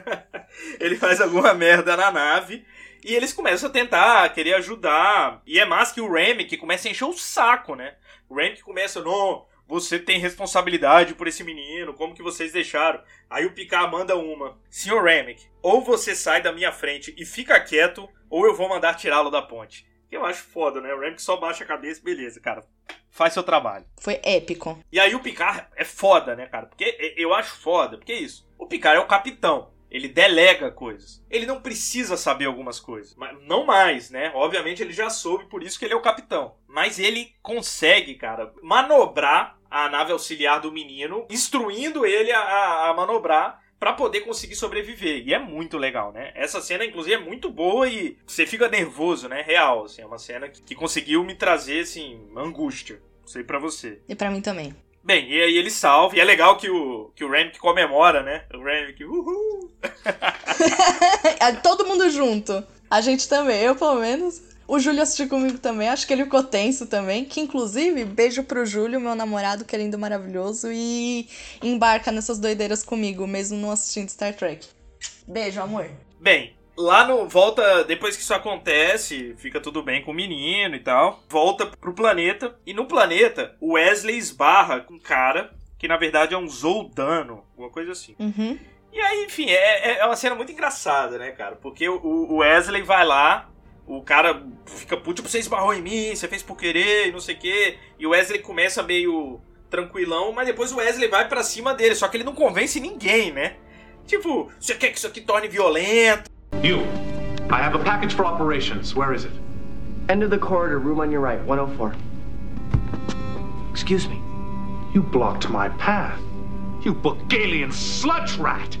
ele 0.80 0.96
faz 0.96 1.20
alguma 1.20 1.54
merda 1.54 1.96
na 1.96 2.10
nave 2.10 2.64
E 3.02 3.14
eles 3.14 3.32
começam 3.32 3.68
a 3.68 3.72
tentar, 3.72 4.28
querer 4.30 4.54
ajudar. 4.54 5.42
E 5.46 5.58
é 5.58 5.64
mais 5.64 5.92
que 5.92 6.00
o 6.00 6.10
Remy 6.10 6.44
que 6.44 6.56
começa 6.56 6.88
a 6.88 6.90
encher 6.90 7.04
o 7.04 7.12
saco, 7.12 7.74
né? 7.74 7.94
O 8.28 8.34
Remy 8.34 8.56
que 8.56 8.62
começa, 8.62 9.02
não, 9.02 9.46
você 9.66 9.98
tem 9.98 10.18
responsabilidade 10.18 11.14
por 11.14 11.26
esse 11.26 11.42
menino, 11.42 11.94
como 11.94 12.14
que 12.14 12.22
vocês 12.22 12.52
deixaram? 12.52 13.02
Aí 13.30 13.46
o 13.46 13.52
Picard 13.52 13.90
manda 13.90 14.16
uma. 14.16 14.58
Senhor 14.68 15.02
Remick, 15.02 15.46
ou 15.62 15.80
você 15.82 16.14
sai 16.14 16.42
da 16.42 16.52
minha 16.52 16.70
frente 16.70 17.14
e 17.16 17.24
fica 17.24 17.58
quieto, 17.60 18.08
ou 18.28 18.46
eu 18.46 18.54
vou 18.54 18.68
mandar 18.68 18.94
tirá-lo 18.94 19.30
da 19.30 19.40
ponte. 19.40 19.86
Que 20.08 20.16
eu 20.16 20.24
acho 20.24 20.42
foda, 20.42 20.80
né? 20.80 20.92
O 20.92 21.00
Remick 21.00 21.22
só 21.22 21.36
baixa 21.36 21.64
a 21.64 21.66
cabeça, 21.66 22.02
beleza, 22.02 22.40
cara. 22.40 22.64
Faz 23.10 23.32
seu 23.32 23.42
trabalho. 23.42 23.84
Foi 24.00 24.20
épico. 24.24 24.78
E 24.90 24.98
aí 24.98 25.14
o 25.14 25.20
Picard 25.20 25.66
é 25.76 25.84
foda, 25.84 26.34
né, 26.34 26.46
cara? 26.46 26.66
Porque 26.66 27.14
eu 27.16 27.32
acho 27.32 27.56
foda, 27.56 27.96
porque 27.96 28.12
é 28.12 28.18
isso. 28.18 28.48
O 28.58 28.66
Picard 28.66 28.98
é 28.98 29.00
o 29.00 29.06
capitão. 29.06 29.72
Ele 29.90 30.08
delega 30.08 30.72
coisas. 30.72 31.24
Ele 31.30 31.46
não 31.46 31.60
precisa 31.60 32.16
saber 32.16 32.46
algumas 32.46 32.80
coisas. 32.80 33.14
Mas 33.14 33.40
não 33.42 33.64
mais, 33.64 34.10
né? 34.10 34.32
Obviamente 34.34 34.82
ele 34.82 34.92
já 34.92 35.08
soube, 35.08 35.44
por 35.46 35.62
isso 35.62 35.78
que 35.78 35.84
ele 35.84 35.94
é 35.94 35.96
o 35.96 36.02
capitão. 36.02 36.56
Mas 36.66 36.98
ele 36.98 37.32
consegue, 37.40 38.16
cara, 38.16 38.52
manobrar 38.60 39.56
a 39.70 39.88
nave 39.88 40.10
auxiliar 40.10 40.60
do 40.60 40.72
menino, 40.72 41.26
instruindo 41.30 42.04
ele 42.04 42.32
a, 42.32 42.40
a, 42.40 42.90
a 42.90 42.94
manobrar 42.94 43.62
para 43.84 43.92
poder 43.92 44.22
conseguir 44.22 44.56
sobreviver. 44.56 45.28
E 45.28 45.34
é 45.34 45.38
muito 45.38 45.76
legal, 45.76 46.10
né? 46.10 46.32
Essa 46.34 46.62
cena, 46.62 46.86
inclusive, 46.86 47.16
é 47.16 47.18
muito 47.18 47.50
boa 47.50 47.86
e 47.86 48.16
você 48.26 48.46
fica 48.46 48.66
nervoso, 48.66 49.28
né? 49.28 49.42
Real, 49.42 49.84
assim, 49.84 50.00
é 50.00 50.06
uma 50.06 50.16
cena 50.16 50.48
que, 50.48 50.62
que 50.62 50.74
conseguiu 50.74 51.22
me 51.22 51.34
trazer, 51.34 51.80
assim, 51.80 52.18
angústia. 52.34 52.98
Sei 53.26 53.44
para 53.44 53.58
você. 53.58 54.00
E 54.08 54.14
para 54.14 54.30
mim 54.30 54.40
também. 54.40 54.74
Bem, 55.02 55.30
e 55.30 55.38
aí 55.38 55.58
ele 55.58 55.70
salva, 55.70 56.16
e 56.16 56.20
é 56.20 56.24
legal 56.24 56.56
que 56.56 56.70
o, 56.70 57.10
que 57.14 57.22
o 57.22 57.30
Remick 57.30 57.58
comemora, 57.58 58.22
né? 58.22 58.46
O 58.54 58.64
Remick, 58.64 59.04
uhul! 59.04 59.70
É 61.38 61.52
todo 61.52 61.84
mundo 61.84 62.08
junto. 62.08 62.64
A 62.90 63.02
gente 63.02 63.28
também, 63.28 63.60
eu 63.60 63.76
pelo 63.76 63.96
menos. 63.96 64.40
O 64.66 64.78
Júlio 64.78 65.02
assistiu 65.02 65.28
comigo 65.28 65.58
também, 65.58 65.88
acho 65.88 66.06
que 66.06 66.12
ele 66.12 66.24
ficou 66.24 66.42
tenso 66.42 66.86
também. 66.86 67.24
Que 67.24 67.40
inclusive, 67.40 68.04
beijo 68.04 68.44
pro 68.44 68.64
Júlio, 68.64 69.00
meu 69.00 69.14
namorado, 69.14 69.64
que 69.64 69.76
é 69.76 69.78
lindo, 69.78 69.98
maravilhoso, 69.98 70.68
e 70.72 71.28
embarca 71.62 72.10
nessas 72.10 72.38
doideiras 72.38 72.82
comigo, 72.82 73.26
mesmo 73.26 73.58
não 73.58 73.70
assistindo 73.70 74.08
Star 74.08 74.34
Trek. 74.34 74.66
Beijo, 75.26 75.60
amor. 75.60 75.90
Bem, 76.20 76.54
lá 76.76 77.06
no. 77.06 77.28
Volta. 77.28 77.84
Depois 77.84 78.16
que 78.16 78.22
isso 78.22 78.34
acontece, 78.34 79.34
fica 79.36 79.60
tudo 79.60 79.82
bem 79.82 80.02
com 80.02 80.10
o 80.10 80.14
menino 80.14 80.74
e 80.74 80.80
tal. 80.80 81.22
Volta 81.28 81.66
pro 81.66 81.94
planeta. 81.94 82.56
E 82.66 82.72
no 82.72 82.86
planeta, 82.86 83.54
o 83.60 83.74
Wesley 83.74 84.16
esbarra 84.16 84.80
com 84.80 84.94
um 84.94 84.98
cara 84.98 85.52
que 85.78 85.88
na 85.88 85.98
verdade 85.98 86.34
é 86.34 86.38
um 86.38 86.48
Zoldano, 86.48 87.44
alguma 87.50 87.68
coisa 87.68 87.92
assim. 87.92 88.16
Uhum. 88.18 88.58
E 88.90 89.00
aí, 89.00 89.24
enfim, 89.24 89.50
é, 89.50 89.98
é 89.98 90.06
uma 90.06 90.16
cena 90.16 90.34
muito 90.34 90.50
engraçada, 90.50 91.18
né, 91.18 91.32
cara? 91.32 91.56
Porque 91.56 91.86
o, 91.88 92.00
o 92.02 92.36
Wesley 92.36 92.82
vai 92.82 93.04
lá, 93.04 93.50
o 93.86 94.00
cara 94.02 94.42
fica 94.66 94.96
puto, 94.96 95.16
tipo, 95.16 95.28
você 95.28 95.38
esbarrou 95.38 95.74
em 95.74 95.82
mim, 95.82 96.14
você 96.14 96.26
fez 96.26 96.42
por 96.42 96.56
querer, 96.56 97.08
e 97.08 97.12
não 97.12 97.20
sei 97.20 97.34
o 97.34 97.38
quê. 97.38 97.78
E 97.98 98.06
o 98.06 98.10
Wesley 98.10 98.40
começa 98.40 98.82
meio 98.82 99.40
tranquilão, 99.68 100.32
mas 100.32 100.46
depois 100.46 100.72
o 100.72 100.76
Wesley 100.76 101.08
vai 101.08 101.28
para 101.28 101.42
cima 101.42 101.74
dele, 101.74 101.94
só 101.94 102.08
que 102.08 102.16
ele 102.16 102.24
não 102.24 102.34
convence 102.34 102.80
ninguém, 102.80 103.32
né? 103.32 103.56
Tipo, 104.06 104.50
você 104.58 104.74
quer 104.74 104.90
que 104.90 104.98
isso 104.98 105.06
aqui 105.06 105.20
torne 105.20 105.48
violento? 105.48 106.30
You, 106.62 106.80
I 107.50 107.60
have 107.60 107.74
a 107.74 107.82
package 107.82 108.14
for 108.14 108.24
operations. 108.24 108.94
Where 108.94 109.14
is 109.14 109.24
it? 109.24 109.32
End 110.08 110.22
of 110.22 110.30
the 110.30 110.38
corridor, 110.38 110.78
room 110.78 111.00
on 111.00 111.10
your 111.10 111.22
right, 111.22 111.42
104. 111.44 111.94
Excuse 113.72 114.08
me. 114.08 114.22
You 114.94 115.02
blocked 115.02 115.48
my 115.48 115.68
path. 115.78 116.20
You 116.82 116.94
Bulgarian 116.94 117.72
sludge 117.72 118.38
rat! 118.38 118.76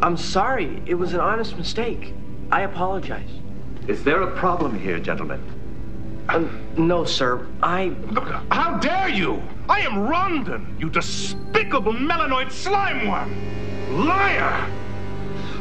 I'm 0.00 0.16
sorry. 0.16 0.82
It 0.84 0.94
was 0.94 1.14
an 1.14 1.20
honest 1.20 1.56
mistake. 1.56 2.12
I 2.50 2.62
apologize. 2.62 3.30
Is 3.86 4.02
there 4.02 4.22
a 4.22 4.30
problem 4.30 4.78
here, 4.78 4.98
gentlemen? 4.98 5.42
Uh, 6.30 6.48
no, 6.78 7.04
sir. 7.04 7.46
I. 7.62 7.94
How 8.50 8.78
dare 8.78 9.10
you! 9.10 9.42
I 9.68 9.80
am 9.80 10.08
Rondon, 10.08 10.74
you 10.80 10.88
despicable 10.88 11.92
melanoid 11.92 12.50
slime 12.50 13.06
worm! 13.06 14.06
Liar! 14.06 14.70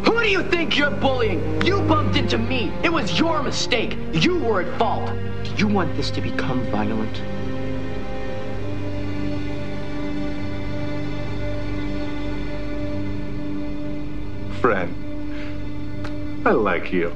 Who 0.05 0.21
do 0.21 0.29
you 0.29 0.41
think 0.43 0.77
you're 0.77 0.89
bullying? 0.89 1.61
You 1.65 1.81
bumped 1.81 2.15
into 2.15 2.37
me. 2.37 2.71
It 2.81 2.93
was 2.93 3.19
your 3.19 3.43
mistake. 3.43 3.97
You 4.13 4.39
were 4.39 4.61
at 4.61 4.79
fault. 4.79 5.11
Do 5.43 5.51
you 5.57 5.67
want 5.67 5.93
this 5.97 6.09
to 6.11 6.21
become 6.21 6.65
violent? 6.71 7.17
Friend, 14.61 16.47
I 16.47 16.51
like 16.51 16.93
you. 16.93 17.13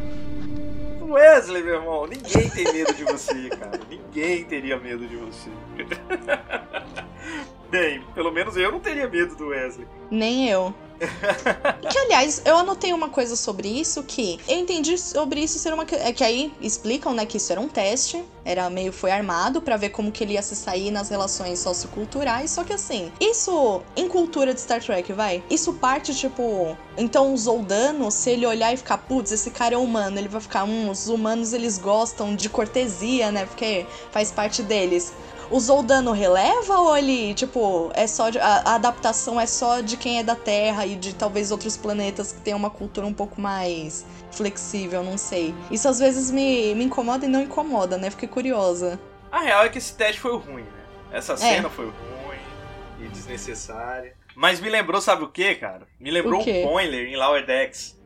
Wesley, 1.13 1.63
meu 1.63 1.75
irmão, 1.75 2.05
ninguém 2.05 2.49
tem 2.49 2.71
medo 2.73 2.93
de 2.93 3.03
você, 3.03 3.49
cara. 3.49 3.79
Ninguém 3.89 4.43
teria 4.45 4.77
medo 4.77 5.07
de 5.07 5.15
você. 5.15 5.49
Bem, 7.69 8.01
pelo 8.15 8.31
menos 8.31 8.55
eu 8.55 8.71
não 8.71 8.79
teria 8.79 9.07
medo 9.07 9.35
do 9.35 9.47
Wesley. 9.47 9.87
Nem 10.09 10.49
eu. 10.49 10.73
que, 11.89 11.97
aliás, 11.97 12.41
eu 12.45 12.57
anotei 12.57 12.93
uma 12.93 13.09
coisa 13.09 13.35
sobre 13.35 13.67
isso 13.67 14.03
que 14.03 14.39
eu 14.47 14.57
entendi 14.57 14.97
sobre 14.97 15.41
isso 15.41 15.59
ser 15.59 15.73
uma. 15.73 15.85
É 15.91 16.11
que 16.11 16.23
aí 16.23 16.51
explicam, 16.59 17.13
né, 17.13 17.25
que 17.25 17.37
isso 17.37 17.51
era 17.51 17.61
um 17.61 17.67
teste, 17.67 18.23
era 18.43 18.69
meio 18.69 18.91
foi 18.91 19.11
armado 19.11 19.61
para 19.61 19.77
ver 19.77 19.89
como 19.89 20.11
que 20.11 20.23
ele 20.23 20.33
ia 20.33 20.41
se 20.41 20.55
sair 20.55 20.89
nas 20.91 21.09
relações 21.09 21.59
socioculturais. 21.59 22.51
Só 22.51 22.63
que 22.63 22.73
assim, 22.73 23.11
isso 23.19 23.81
em 23.95 24.07
cultura 24.07 24.53
de 24.53 24.61
Star 24.61 24.83
Trek, 24.83 25.11
vai. 25.13 25.43
Isso 25.49 25.73
parte, 25.73 26.15
tipo. 26.15 26.75
Então, 26.97 27.33
o 27.33 27.37
Zoldano, 27.37 28.09
se 28.09 28.31
ele 28.31 28.45
olhar 28.45 28.73
e 28.73 28.77
ficar, 28.77 28.97
putz, 28.97 29.31
esse 29.31 29.51
cara 29.51 29.75
é 29.75 29.77
humano, 29.77 30.17
ele 30.17 30.27
vai 30.27 30.41
ficar, 30.41 30.63
hum, 30.63 30.89
os 30.89 31.07
humanos 31.07 31.53
eles 31.53 31.77
gostam 31.77 32.35
de 32.35 32.49
cortesia, 32.49 33.31
né? 33.31 33.45
Porque 33.45 33.85
faz 34.11 34.31
parte 34.31 34.63
deles 34.63 35.13
o 35.49 35.59
Zoldano 35.59 36.11
releva 36.11 36.77
ou 36.79 36.97
ele, 36.97 37.33
tipo, 37.33 37.91
é 37.93 38.05
só 38.07 38.29
de, 38.29 38.39
a, 38.39 38.61
a, 38.65 38.75
adaptação 38.75 39.39
é 39.39 39.45
só 39.45 39.81
de 39.81 39.97
quem 39.97 40.19
é 40.19 40.23
da 40.23 40.35
Terra 40.35 40.85
e 40.85 40.95
de 40.95 41.13
talvez 41.13 41.51
outros 41.51 41.77
planetas 41.77 42.31
que 42.31 42.41
tem 42.41 42.53
uma 42.53 42.69
cultura 42.69 43.07
um 43.07 43.13
pouco 43.13 43.39
mais 43.39 44.05
flexível, 44.31 45.03
não 45.03 45.17
sei. 45.17 45.53
Isso 45.71 45.87
às 45.87 45.99
vezes 45.99 46.31
me, 46.31 46.75
me 46.75 46.83
incomoda 46.83 47.25
e 47.25 47.29
não 47.29 47.41
incomoda, 47.41 47.97
né? 47.97 48.09
Fiquei 48.09 48.27
curiosa. 48.27 48.99
A 49.31 49.39
real 49.39 49.65
é 49.65 49.69
que 49.69 49.77
esse 49.77 49.93
teste 49.95 50.21
foi 50.21 50.37
ruim, 50.37 50.63
né? 50.63 50.85
Essa 51.11 51.37
cena 51.37 51.67
é. 51.67 51.71
foi 51.71 51.85
ruim 51.85 52.39
e 52.99 53.07
desnecessária. 53.07 54.15
Mas 54.35 54.59
me 54.59 54.69
lembrou, 54.69 55.01
sabe 55.01 55.23
o 55.23 55.29
que, 55.29 55.55
cara? 55.55 55.87
Me 55.99 56.11
lembrou 56.11 56.39
o, 56.39 56.43
o 56.43 56.67
Boiler 56.67 57.07
em 57.07 57.15
Lower 57.15 57.45
Decks 57.45 57.96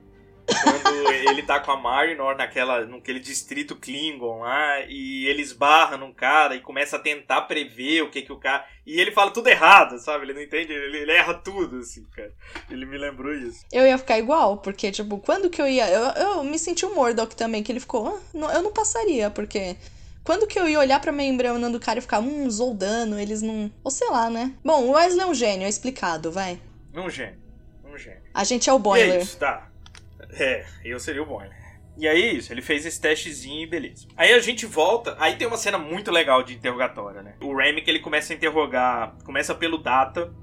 quando 0.63 1.11
ele 1.11 1.43
tá 1.43 1.59
com 1.59 1.71
a 1.71 1.77
Marinor 1.77 2.35
naquela, 2.35 2.85
naquele 2.85 3.19
distrito 3.19 3.75
Klingon 3.75 4.39
lá, 4.39 4.81
e 4.87 5.25
ele 5.27 5.41
esbarra 5.41 5.97
num 5.97 6.13
cara 6.13 6.55
e 6.55 6.61
começa 6.61 6.95
a 6.95 6.99
tentar 6.99 7.41
prever 7.41 8.03
o 8.03 8.09
que 8.09 8.21
que 8.21 8.31
o 8.31 8.37
cara. 8.37 8.65
E 8.85 8.99
ele 8.99 9.11
fala 9.11 9.31
tudo 9.31 9.47
errado, 9.47 9.99
sabe? 9.99 10.25
Ele 10.25 10.33
não 10.33 10.41
entende, 10.41 10.73
ele, 10.73 10.97
ele 10.97 11.11
erra 11.11 11.33
tudo, 11.35 11.77
assim, 11.79 12.03
cara. 12.15 12.33
Ele 12.69 12.85
me 12.85 12.97
lembrou 12.97 13.33
isso. 13.33 13.65
Eu 13.71 13.85
ia 13.85 13.97
ficar 13.97 14.17
igual, 14.17 14.57
porque, 14.57 14.91
tipo, 14.91 15.17
quando 15.19 15.49
que 15.49 15.61
eu 15.61 15.67
ia. 15.67 15.87
Eu, 15.89 16.05
eu 16.23 16.43
me 16.43 16.57
senti 16.57 16.85
o 16.85 16.93
Mordok 16.93 17.35
também, 17.35 17.63
que 17.63 17.71
ele 17.71 17.79
ficou. 17.79 18.07
Ah, 18.07 18.19
não, 18.33 18.51
eu 18.51 18.61
não 18.61 18.73
passaria, 18.73 19.29
porque. 19.29 19.75
Quando 20.23 20.45
que 20.45 20.59
eu 20.59 20.69
ia 20.69 20.79
olhar 20.79 20.99
pra 20.99 21.11
membrana 21.11 21.67
do 21.69 21.79
cara 21.79 21.97
e 21.97 22.01
ficar, 22.01 22.19
hum, 22.19 22.47
Zoldano, 22.49 23.19
eles 23.19 23.41
não. 23.41 23.71
Ou 23.83 23.89
sei 23.89 24.07
lá, 24.09 24.29
né? 24.29 24.53
Bom, 24.63 24.83
o 24.83 24.91
Wesley 24.91 25.21
é 25.21 25.25
um 25.25 25.33
gênio, 25.33 25.65
é 25.65 25.69
explicado, 25.69 26.31
vai. 26.31 26.59
Um 26.93 27.09
gênio. 27.09 27.39
Um 27.83 27.97
gênio. 27.97 28.21
A 28.33 28.43
gente 28.43 28.69
é 28.69 28.73
o 28.73 28.77
Boiler. 28.77 29.15
E 29.15 29.17
é 29.17 29.21
isso, 29.21 29.37
tá. 29.37 29.70
É, 30.33 30.65
eu 30.83 30.99
seria 30.99 31.23
o 31.23 31.25
Boiler. 31.25 31.55
E 31.97 32.07
aí 32.07 32.37
isso, 32.37 32.53
ele 32.53 32.61
fez 32.61 32.85
esse 32.85 32.99
testezinho 32.99 33.63
e 33.63 33.67
beleza. 33.67 34.07
Aí 34.15 34.33
a 34.33 34.39
gente 34.39 34.65
volta, 34.65 35.15
aí 35.19 35.35
tem 35.35 35.47
uma 35.47 35.57
cena 35.57 35.77
muito 35.77 36.09
legal 36.09 36.41
de 36.41 36.53
interrogatório, 36.53 37.21
né? 37.21 37.35
O 37.41 37.55
Remy 37.55 37.81
que 37.81 37.91
ele 37.91 37.99
começa 37.99 38.31
a 38.31 38.35
interrogar, 38.35 39.15
começa 39.25 39.53
pelo 39.53 39.77
Data, 39.77 40.33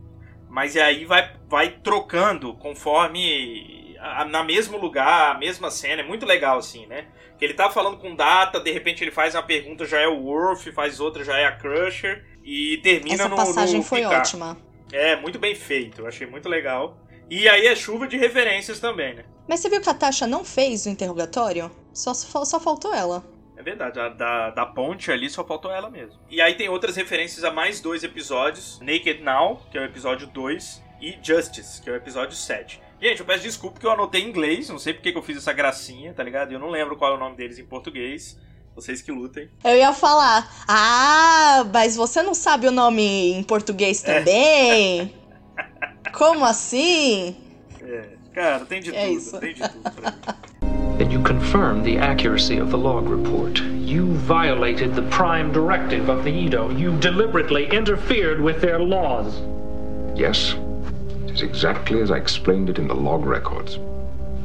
mas 0.48 0.77
aí 0.77 1.05
vai, 1.05 1.33
vai 1.48 1.70
trocando 1.70 2.55
conforme 2.55 3.96
a, 3.98 4.24
na 4.24 4.44
mesmo 4.44 4.79
lugar, 4.79 5.35
a 5.35 5.38
mesma 5.38 5.70
cena, 5.70 6.03
é 6.03 6.05
muito 6.05 6.27
legal 6.27 6.59
assim, 6.59 6.87
né? 6.87 7.07
Que 7.38 7.44
ele 7.44 7.55
tá 7.55 7.70
falando 7.70 7.96
com 7.96 8.14
Data, 8.14 8.61
de 8.61 8.70
repente 8.70 9.03
ele 9.03 9.11
faz 9.11 9.35
uma 9.35 9.42
pergunta, 9.42 9.85
já 9.85 10.01
é 10.01 10.07
o 10.07 10.22
Worf, 10.22 10.70
faz 10.72 11.01
outra, 11.01 11.24
já 11.24 11.38
é 11.38 11.46
a 11.46 11.53
Crusher, 11.53 12.24
e 12.44 12.79
termina 12.79 13.14
Essa 13.14 13.29
no 13.29 13.35
Essa 13.35 13.46
passagem 13.46 13.79
no 13.79 13.83
foi 13.83 14.05
ótima. 14.05 14.57
É, 14.92 15.16
muito 15.16 15.38
bem 15.38 15.55
feito, 15.55 16.03
eu 16.03 16.07
achei 16.07 16.27
muito 16.27 16.48
legal. 16.48 16.98
E 17.31 17.49
aí 17.49 17.67
é 17.67 17.77
chuva 17.77 18.07
de 18.07 18.17
referências 18.17 18.81
também, 18.81 19.14
né? 19.14 19.25
Mas 19.47 19.61
você 19.61 19.69
viu 19.69 19.81
que 19.81 19.88
a 19.88 19.95
Tasha 19.95 20.27
não 20.27 20.45
fez 20.45 20.87
o 20.87 20.88
interrogatório? 20.88 21.71
Só, 21.93 22.14
só 22.14 22.61
faltou 22.61 22.95
ela. 22.95 23.25
É 23.57 23.62
verdade, 23.62 23.99
a 23.99 24.09
da, 24.09 24.51
da 24.51 24.67
ponte 24.67 25.11
ali 25.11 25.29
só 25.29 25.45
faltou 25.45 25.71
ela 25.71 25.91
mesmo. 25.91 26.19
E 26.31 26.41
aí 26.41 26.55
tem 26.55 26.69
outras 26.69 26.95
referências 26.95 27.43
a 27.43 27.51
mais 27.51 27.81
dois 27.81 28.05
episódios: 28.05 28.79
Naked 28.81 29.21
Now, 29.23 29.61
que 29.71 29.77
é 29.77 29.81
o 29.81 29.85
episódio 29.85 30.29
2, 30.29 30.83
e 31.01 31.19
Justice, 31.21 31.83
que 31.83 31.91
é 31.91 31.93
o 31.93 31.97
episódio 31.97 32.37
7. 32.37 32.81
Gente, 33.01 33.21
eu 33.21 33.27
peço 33.27 33.43
desculpa 33.43 33.75
porque 33.75 33.87
eu 33.87 33.93
anotei 33.93 34.23
em 34.23 34.29
inglês, 34.29 34.69
não 34.69 34.79
sei 34.79 34.95
porque 34.95 35.11
que 35.11 35.19
eu 35.19 35.23
fiz 35.23 35.37
essa 35.37 35.53
gracinha, 35.53 36.14
tá 36.14 36.23
ligado? 36.23 36.53
Eu 36.53 36.59
não 36.59 36.71
lembro 36.71 36.97
qual 36.97 37.12
é 37.12 37.17
o 37.17 37.19
nome 37.19 37.37
deles 37.37 37.59
em 37.59 37.64
português. 37.64 38.38
Vocês 38.77 39.03
que 39.03 39.11
lutem. 39.11 39.51
Eu 39.64 39.77
ia 39.77 39.93
falar, 39.93 40.49
ah, 40.69 41.64
mas 41.73 41.97
você 41.97 42.23
não 42.23 42.33
sabe 42.33 42.69
o 42.69 42.71
nome 42.71 43.33
em 43.33 43.43
português 43.43 44.03
também? 44.03 45.12
É. 46.09 46.11
Como 46.11 46.44
assim? 46.44 47.37
É, 47.83 48.05
cara, 48.35 48.64
tem 48.64 48.81
de 48.81 48.94
É 48.94 49.07
tudo, 49.07 49.16
isso. 49.18 49.38
tem 49.38 49.55
de 49.55 49.61
tudo 49.68 49.90
pra 49.90 50.11
mim. 50.11 50.16
that 50.99 51.12
you 51.12 51.23
confirm 51.23 51.83
the 51.85 51.97
accuracy 51.99 52.59
of 52.59 52.71
the 52.71 52.77
log 52.77 53.09
report. 53.09 53.61
You 53.61 54.07
violated 54.14 54.94
the 54.94 55.03
prime 55.03 55.53
directive 55.53 56.09
of 56.09 56.25
the 56.25 56.31
Edo. 56.31 56.71
You 56.71 56.99
deliberately 56.99 57.66
interfered 57.71 58.40
with 58.40 58.61
their 58.61 58.81
laws. 58.81 59.40
Yes, 60.18 60.57
it 61.29 61.35
is 61.35 61.42
exactly 61.42 62.01
as 62.01 62.11
I 62.11 62.16
explained 62.16 62.68
it 62.68 62.79
in 62.79 62.88
the 62.88 62.94
log 62.97 63.25
records. 63.25 63.79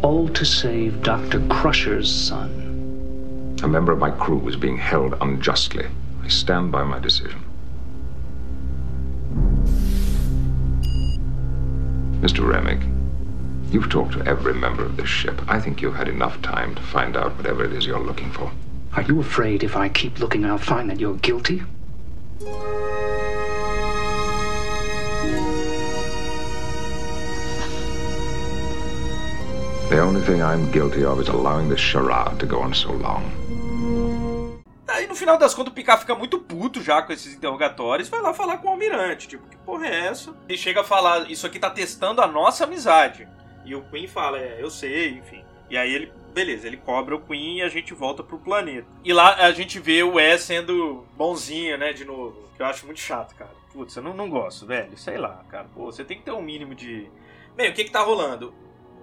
All 0.03 0.27
to 0.29 0.45
save 0.45 1.01
Dr. 1.01 1.39
Crusher's 1.47 2.11
son. 2.13 3.57
A 3.63 3.67
member 3.67 3.91
of 3.91 3.99
my 3.99 4.11
crew 4.11 4.37
was 4.37 4.55
being 4.55 4.77
held 4.77 5.15
unjustly. 5.21 5.87
I 6.23 6.27
stand 6.27 6.71
by 6.71 6.83
my 6.83 6.99
decision. 6.99 7.43
Mr. 12.23 12.47
Remick, 12.47 12.79
you've 13.69 13.89
talked 13.89 14.13
to 14.13 14.25
every 14.25 14.53
member 14.53 14.85
of 14.85 14.95
this 14.95 15.09
ship. 15.09 15.41
I 15.45 15.59
think 15.59 15.81
you've 15.81 15.97
had 15.97 16.07
enough 16.07 16.41
time 16.41 16.73
to 16.73 16.81
find 16.81 17.17
out 17.17 17.35
whatever 17.35 17.65
it 17.65 17.73
is 17.73 17.85
you're 17.85 17.99
looking 17.99 18.31
for. 18.31 18.49
Are 18.93 19.01
you 19.01 19.19
afraid 19.19 19.61
if 19.61 19.75
I 19.75 19.89
keep 19.89 20.19
looking, 20.19 20.45
I'll 20.45 20.57
find 20.57 20.89
that 20.89 21.01
you're 21.01 21.17
guilty? 21.17 21.63
The 29.89 29.99
only 29.99 30.21
thing 30.21 30.41
I'm 30.41 30.71
guilty 30.71 31.03
of 31.03 31.19
is 31.19 31.27
allowing 31.27 31.67
this 31.67 31.81
charade 31.81 32.39
to 32.39 32.45
go 32.45 32.61
on 32.61 32.73
so 32.73 32.93
long. 32.93 33.42
No 35.13 35.17
final 35.17 35.37
das 35.37 35.53
contas 35.53 35.71
o 35.71 35.75
Picard 35.75 36.01
fica 36.01 36.15
muito 36.15 36.39
puto 36.39 36.81
já 36.81 36.99
com 36.99 37.13
esses 37.13 37.35
interrogatórios, 37.35 38.09
vai 38.09 38.19
lá 38.19 38.33
falar 38.33 38.57
com 38.57 38.67
o 38.67 38.71
almirante, 38.71 39.27
tipo, 39.27 39.47
que 39.47 39.55
porra 39.57 39.85
é 39.85 40.07
essa? 40.07 40.35
Ele 40.49 40.57
chega 40.57 40.81
a 40.81 40.83
falar, 40.83 41.29
isso 41.29 41.45
aqui 41.45 41.59
tá 41.59 41.69
testando 41.69 42.19
a 42.19 42.25
nossa 42.25 42.63
amizade. 42.63 43.27
E 43.63 43.75
o 43.75 43.83
Queen 43.83 44.07
fala, 44.07 44.39
é, 44.39 44.57
eu 44.59 44.71
sei, 44.71 45.09
enfim. 45.11 45.45
E 45.69 45.77
aí 45.77 45.93
ele, 45.93 46.11
beleza, 46.33 46.65
ele 46.65 46.77
cobra 46.77 47.15
o 47.15 47.21
Queen 47.21 47.59
e 47.59 47.61
a 47.61 47.67
gente 47.69 47.93
volta 47.93 48.23
pro 48.23 48.39
planeta. 48.39 48.87
E 49.03 49.13
lá 49.13 49.35
a 49.35 49.51
gente 49.51 49.79
vê 49.79 50.01
o 50.01 50.15
Wes 50.15 50.41
sendo 50.41 51.05
bonzinho, 51.15 51.77
né, 51.77 51.93
de 51.93 52.05
novo. 52.05 52.49
Que 52.57 52.63
eu 52.63 52.65
acho 52.65 52.87
muito 52.87 52.99
chato, 52.99 53.35
cara. 53.35 53.51
Putz, 53.71 53.95
eu 53.95 54.01
não, 54.01 54.15
não 54.15 54.27
gosto, 54.27 54.65
velho. 54.65 54.97
Sei 54.97 55.19
lá, 55.19 55.43
cara. 55.47 55.67
Pô, 55.75 55.91
você 55.91 56.03
tem 56.03 56.17
que 56.17 56.23
ter 56.23 56.31
um 56.31 56.41
mínimo 56.41 56.73
de. 56.73 57.07
Bem, 57.55 57.69
o 57.69 57.73
que 57.75 57.83
que 57.83 57.91
tá 57.91 58.01
rolando? 58.01 58.51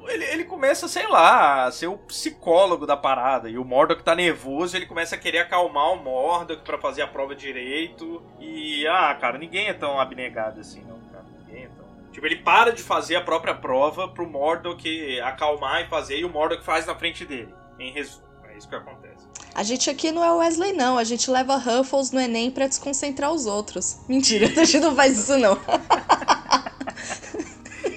Ele, 0.09 0.25
ele 0.25 0.45
começa, 0.45 0.89
sei 0.89 1.07
lá, 1.07 1.65
a 1.65 1.73
ser 1.73 1.87
o 1.87 1.99
psicólogo 1.99 2.87
da 2.87 2.97
parada. 2.97 3.49
E 3.49 3.59
o 3.59 3.65
Mordok 3.65 4.03
tá 4.03 4.15
nervoso, 4.15 4.77
ele 4.77 4.87
começa 4.87 5.15
a 5.15 5.19
querer 5.19 5.39
acalmar 5.39 5.93
o 5.93 6.03
Mordok 6.03 6.63
pra 6.63 6.79
fazer 6.79 7.03
a 7.03 7.07
prova 7.07 7.35
direito. 7.35 8.23
E, 8.39 8.87
ah, 8.87 9.15
cara, 9.15 9.39
ninguém 9.39 9.69
é 9.69 9.75
tão 9.75 10.01
abnegado 10.01 10.61
assim, 10.61 10.83
não, 10.83 10.99
cara. 11.13 11.25
Ninguém 11.39 11.65
é 11.65 11.69
tão. 11.69 11.85
Tipo, 12.13 12.27
ele 12.27 12.37
para 12.37 12.73
de 12.73 12.83
fazer 12.83 13.17
a 13.17 13.21
própria 13.21 13.55
prova 13.55 14.09
pro 14.09 14.29
Mordok 14.29 15.21
acalmar 15.21 15.83
e 15.83 15.89
fazer, 15.89 16.19
e 16.19 16.25
o 16.25 16.31
Mordok 16.31 16.65
faz 16.65 16.87
na 16.87 16.95
frente 16.95 17.25
dele. 17.25 17.55
Em 17.79 17.93
resumo, 17.93 18.25
é 18.45 18.57
isso 18.57 18.69
que 18.69 18.75
acontece. 18.75 19.29
A 19.55 19.63
gente 19.63 19.91
aqui 19.91 20.13
não 20.13 20.25
é 20.25 20.33
Wesley, 20.33 20.73
não. 20.73 20.97
A 20.97 21.05
gente 21.05 21.31
leva 21.31 21.57
Ruffles 21.57 22.13
no 22.13 22.21
Enem 22.21 22.51
pra 22.51 22.67
desconcentrar 22.67 23.33
os 23.33 23.47
outros. 23.47 24.01
Mentira, 24.09 24.47
a 24.61 24.65
gente 24.65 24.81
não 24.81 24.95
faz 24.95 25.19
isso, 25.19 25.37
não. 25.39 25.59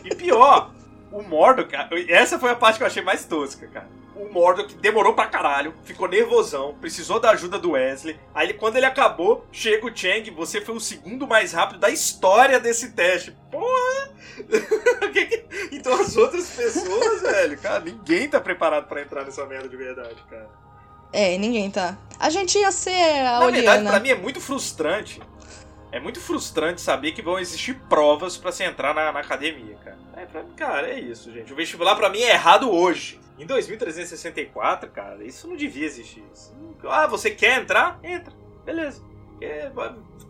E 0.03 0.15
pior, 0.15 0.72
o 1.13 1.21
Mordok, 1.23 1.73
essa 2.09 2.39
foi 2.39 2.49
a 2.51 2.55
parte 2.55 2.77
que 2.77 2.83
eu 2.83 2.87
achei 2.87 3.03
mais 3.03 3.25
tosca, 3.25 3.67
cara. 3.67 3.87
O 4.15 4.31
Mordok 4.31 4.75
demorou 4.75 5.13
pra 5.13 5.25
caralho, 5.25 5.73
ficou 5.83 6.07
nervosão, 6.07 6.75
precisou 6.79 7.19
da 7.19 7.31
ajuda 7.31 7.57
do 7.57 7.71
Wesley. 7.71 8.19
Aí 8.33 8.47
ele- 8.47 8.53
quando 8.53 8.75
ele 8.77 8.85
acabou, 8.85 9.45
chega 9.51 9.85
o 9.87 9.95
Chang, 9.95 10.29
você 10.31 10.61
foi 10.61 10.75
o 10.75 10.79
segundo 10.79 11.27
mais 11.27 11.51
rápido 11.51 11.79
da 11.79 11.89
história 11.89 12.59
desse 12.59 12.91
teste. 12.91 13.35
Porra! 13.51 14.11
Então 15.71 15.93
as 15.99 16.15
outras 16.15 16.49
pessoas, 16.49 17.21
velho, 17.23 17.57
cara, 17.59 17.79
ninguém 17.81 18.27
tá 18.29 18.39
preparado 18.39 18.87
pra 18.87 19.01
entrar 19.01 19.23
nessa 19.25 19.45
merda 19.45 19.67
de 19.69 19.75
verdade, 19.77 20.15
cara. 20.29 20.49
É, 21.11 21.37
ninguém 21.37 21.69
tá. 21.69 21.97
A 22.19 22.29
gente 22.29 22.57
ia 22.57 22.71
ser 22.71 22.91
a 22.91 23.39
Na 23.39 23.45
verdade, 23.45 23.67
Oliana. 23.67 23.89
pra 23.91 23.99
mim 23.99 24.09
é 24.09 24.15
muito 24.15 24.41
frustrante. 24.41 25.21
É 25.93 25.99
muito 25.99 26.19
frustrante 26.19 26.81
saber 26.81 27.11
que 27.11 27.21
vão 27.21 27.37
existir 27.37 27.75
provas 27.87 28.35
pra 28.35 28.51
você 28.51 28.63
entrar 28.63 28.95
na, 28.95 29.11
na 29.11 29.19
academia, 29.19 29.75
cara. 29.75 29.99
É, 30.15 30.25
pra 30.25 30.43
cara, 30.57 30.87
é 30.89 30.99
isso, 30.99 31.31
gente. 31.31 31.53
O 31.53 31.55
vestibular 31.55 31.95
pra 31.95 32.09
mim 32.09 32.17
é 32.17 32.31
errado 32.31 32.67
hoje. 32.71 33.19
Em 33.37 33.45
2364, 33.45 34.89
cara, 34.89 35.23
isso 35.23 35.47
não 35.47 35.55
devia 35.55 35.85
existir. 35.85 36.23
Isso 36.33 36.51
Ah, 36.89 37.05
você 37.05 37.29
quer 37.29 37.61
entrar? 37.61 37.99
Entra. 38.03 38.33
Beleza. 38.65 39.03
É, 39.39 39.71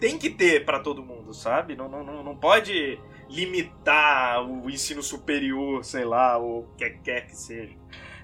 tem 0.02 0.18
que 0.18 0.30
ter 0.30 0.66
pra 0.66 0.82
todo 0.82 1.02
mundo, 1.02 1.34
sabe? 1.34 1.78
Não, 1.78 1.88
não, 1.88 2.04
não, 2.04 2.22
não 2.22 2.36
pode 2.36 3.00
limitar 3.30 4.46
o 4.46 4.70
ensino 4.70 5.02
superior, 5.02 5.86
sei 5.86 6.04
lá, 6.04 6.38
ou 6.38 6.64
o 6.64 6.68
que 6.76 6.90
quer 6.90 7.26
que 7.26 7.38
seja. 7.38 7.74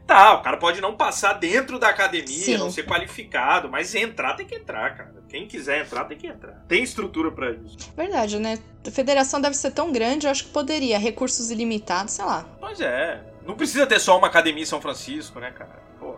Tá, 0.10 0.34
o 0.34 0.42
cara 0.42 0.58
pode 0.58 0.82
não 0.82 0.96
passar 0.96 1.34
dentro 1.34 1.78
da 1.78 1.88
academia, 1.90 2.26
Sim. 2.26 2.58
não 2.58 2.72
ser 2.72 2.84
qualificado, 2.84 3.70
mas 3.70 3.94
entrar 3.94 4.34
tem 4.34 4.44
que 4.44 4.56
entrar, 4.56 4.98
cara. 4.98 5.14
Quem 5.30 5.48
quiser 5.48 5.86
entrar 5.86 6.06
tem 6.06 6.18
que 6.18 6.26
entrar. 6.26 6.66
Tem 6.68 6.82
estrutura 6.82 7.32
pra 7.32 7.52
isso. 7.52 7.78
Verdade, 7.96 8.40
né? 8.40 8.58
A 8.88 8.90
federação 8.90 9.40
deve 9.40 9.56
ser 9.56 9.70
tão 9.70 9.92
grande, 9.92 10.26
eu 10.26 10.32
acho 10.32 10.46
que 10.46 10.50
poderia. 10.50 10.98
Recursos 10.98 11.52
ilimitados, 11.52 12.14
sei 12.14 12.26
lá. 12.26 12.44
Pois 12.60 12.82
é. 12.82 13.22
Não 13.46 13.54
precisa 13.54 13.86
ter 13.86 14.00
só 14.00 14.18
uma 14.18 14.26
academia 14.26 14.64
em 14.64 14.66
São 14.66 14.82
Francisco, 14.82 15.40
né, 15.40 15.52
cara? 15.52 15.80
Pô, 16.00 16.16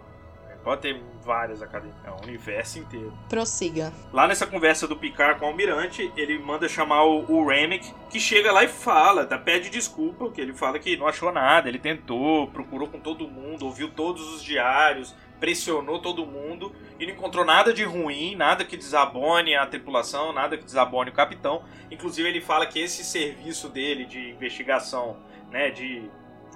pode 0.63 0.82
ter 0.84 1.04
várias 1.23 1.62
academias. 1.62 1.95
É 2.03 2.12
o 2.12 2.23
universo 2.23 2.79
inteiro. 2.79 3.13
Prossiga. 3.29 3.93
Lá 4.12 4.27
nessa 4.27 4.45
conversa 4.45 4.88
do 4.88 4.95
Picard 4.95 5.39
com 5.39 5.45
o 5.45 5.49
Almirante, 5.49 6.12
ele 6.15 6.38
manda 6.39 6.67
chamar 6.67 7.03
o, 7.03 7.25
o 7.31 7.47
Remick, 7.47 7.93
que 8.10 8.19
chega 8.19 8.51
lá 8.51 8.63
e 8.63 8.67
fala, 8.67 9.25
tá, 9.25 9.38
pede 9.38 9.69
desculpa, 9.69 10.29
que 10.29 10.41
ele 10.41 10.53
fala 10.53 10.79
que 10.79 10.97
não 10.97 11.07
achou 11.07 11.31
nada, 11.31 11.69
ele 11.69 11.79
tentou, 11.79 12.47
procurou 12.47 12.88
com 12.88 12.99
todo 12.99 13.27
mundo, 13.27 13.65
ouviu 13.65 13.89
todos 13.89 14.34
os 14.34 14.43
diários, 14.43 15.15
pressionou 15.39 15.99
todo 15.99 16.25
mundo 16.25 16.71
e 16.99 17.05
não 17.05 17.13
encontrou 17.13 17.43
nada 17.43 17.73
de 17.73 17.84
ruim, 17.84 18.36
nada 18.36 18.63
que 18.63 18.77
desabone 18.77 19.55
a 19.55 19.65
tripulação, 19.65 20.31
nada 20.31 20.57
que 20.57 20.63
desabone 20.63 21.10
o 21.10 21.13
capitão. 21.13 21.63
Inclusive 21.89 22.29
ele 22.29 22.41
fala 22.41 22.65
que 22.65 22.79
esse 22.79 23.03
serviço 23.03 23.67
dele 23.69 24.05
de 24.05 24.29
investigação, 24.29 25.17
né, 25.49 25.71
de 25.71 26.03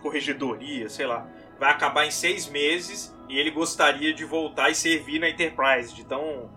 corregedoria, 0.01 0.87
sei 0.87 1.07
lá, 1.07 1.27
vai 1.59 1.71
acabar 1.71 2.05
em 2.05 2.11
seis 2.11 2.47
meses 2.47 3.14
e 3.29 3.37
ele 3.39 3.51
gostaria 3.51 4.13
de 4.13 4.23
voltar 4.25 4.69
e 4.69 4.75
servir 4.75 5.19
na 5.19 5.29
Enterprise, 5.29 5.93
de 5.93 6.03
tão 6.05 6.49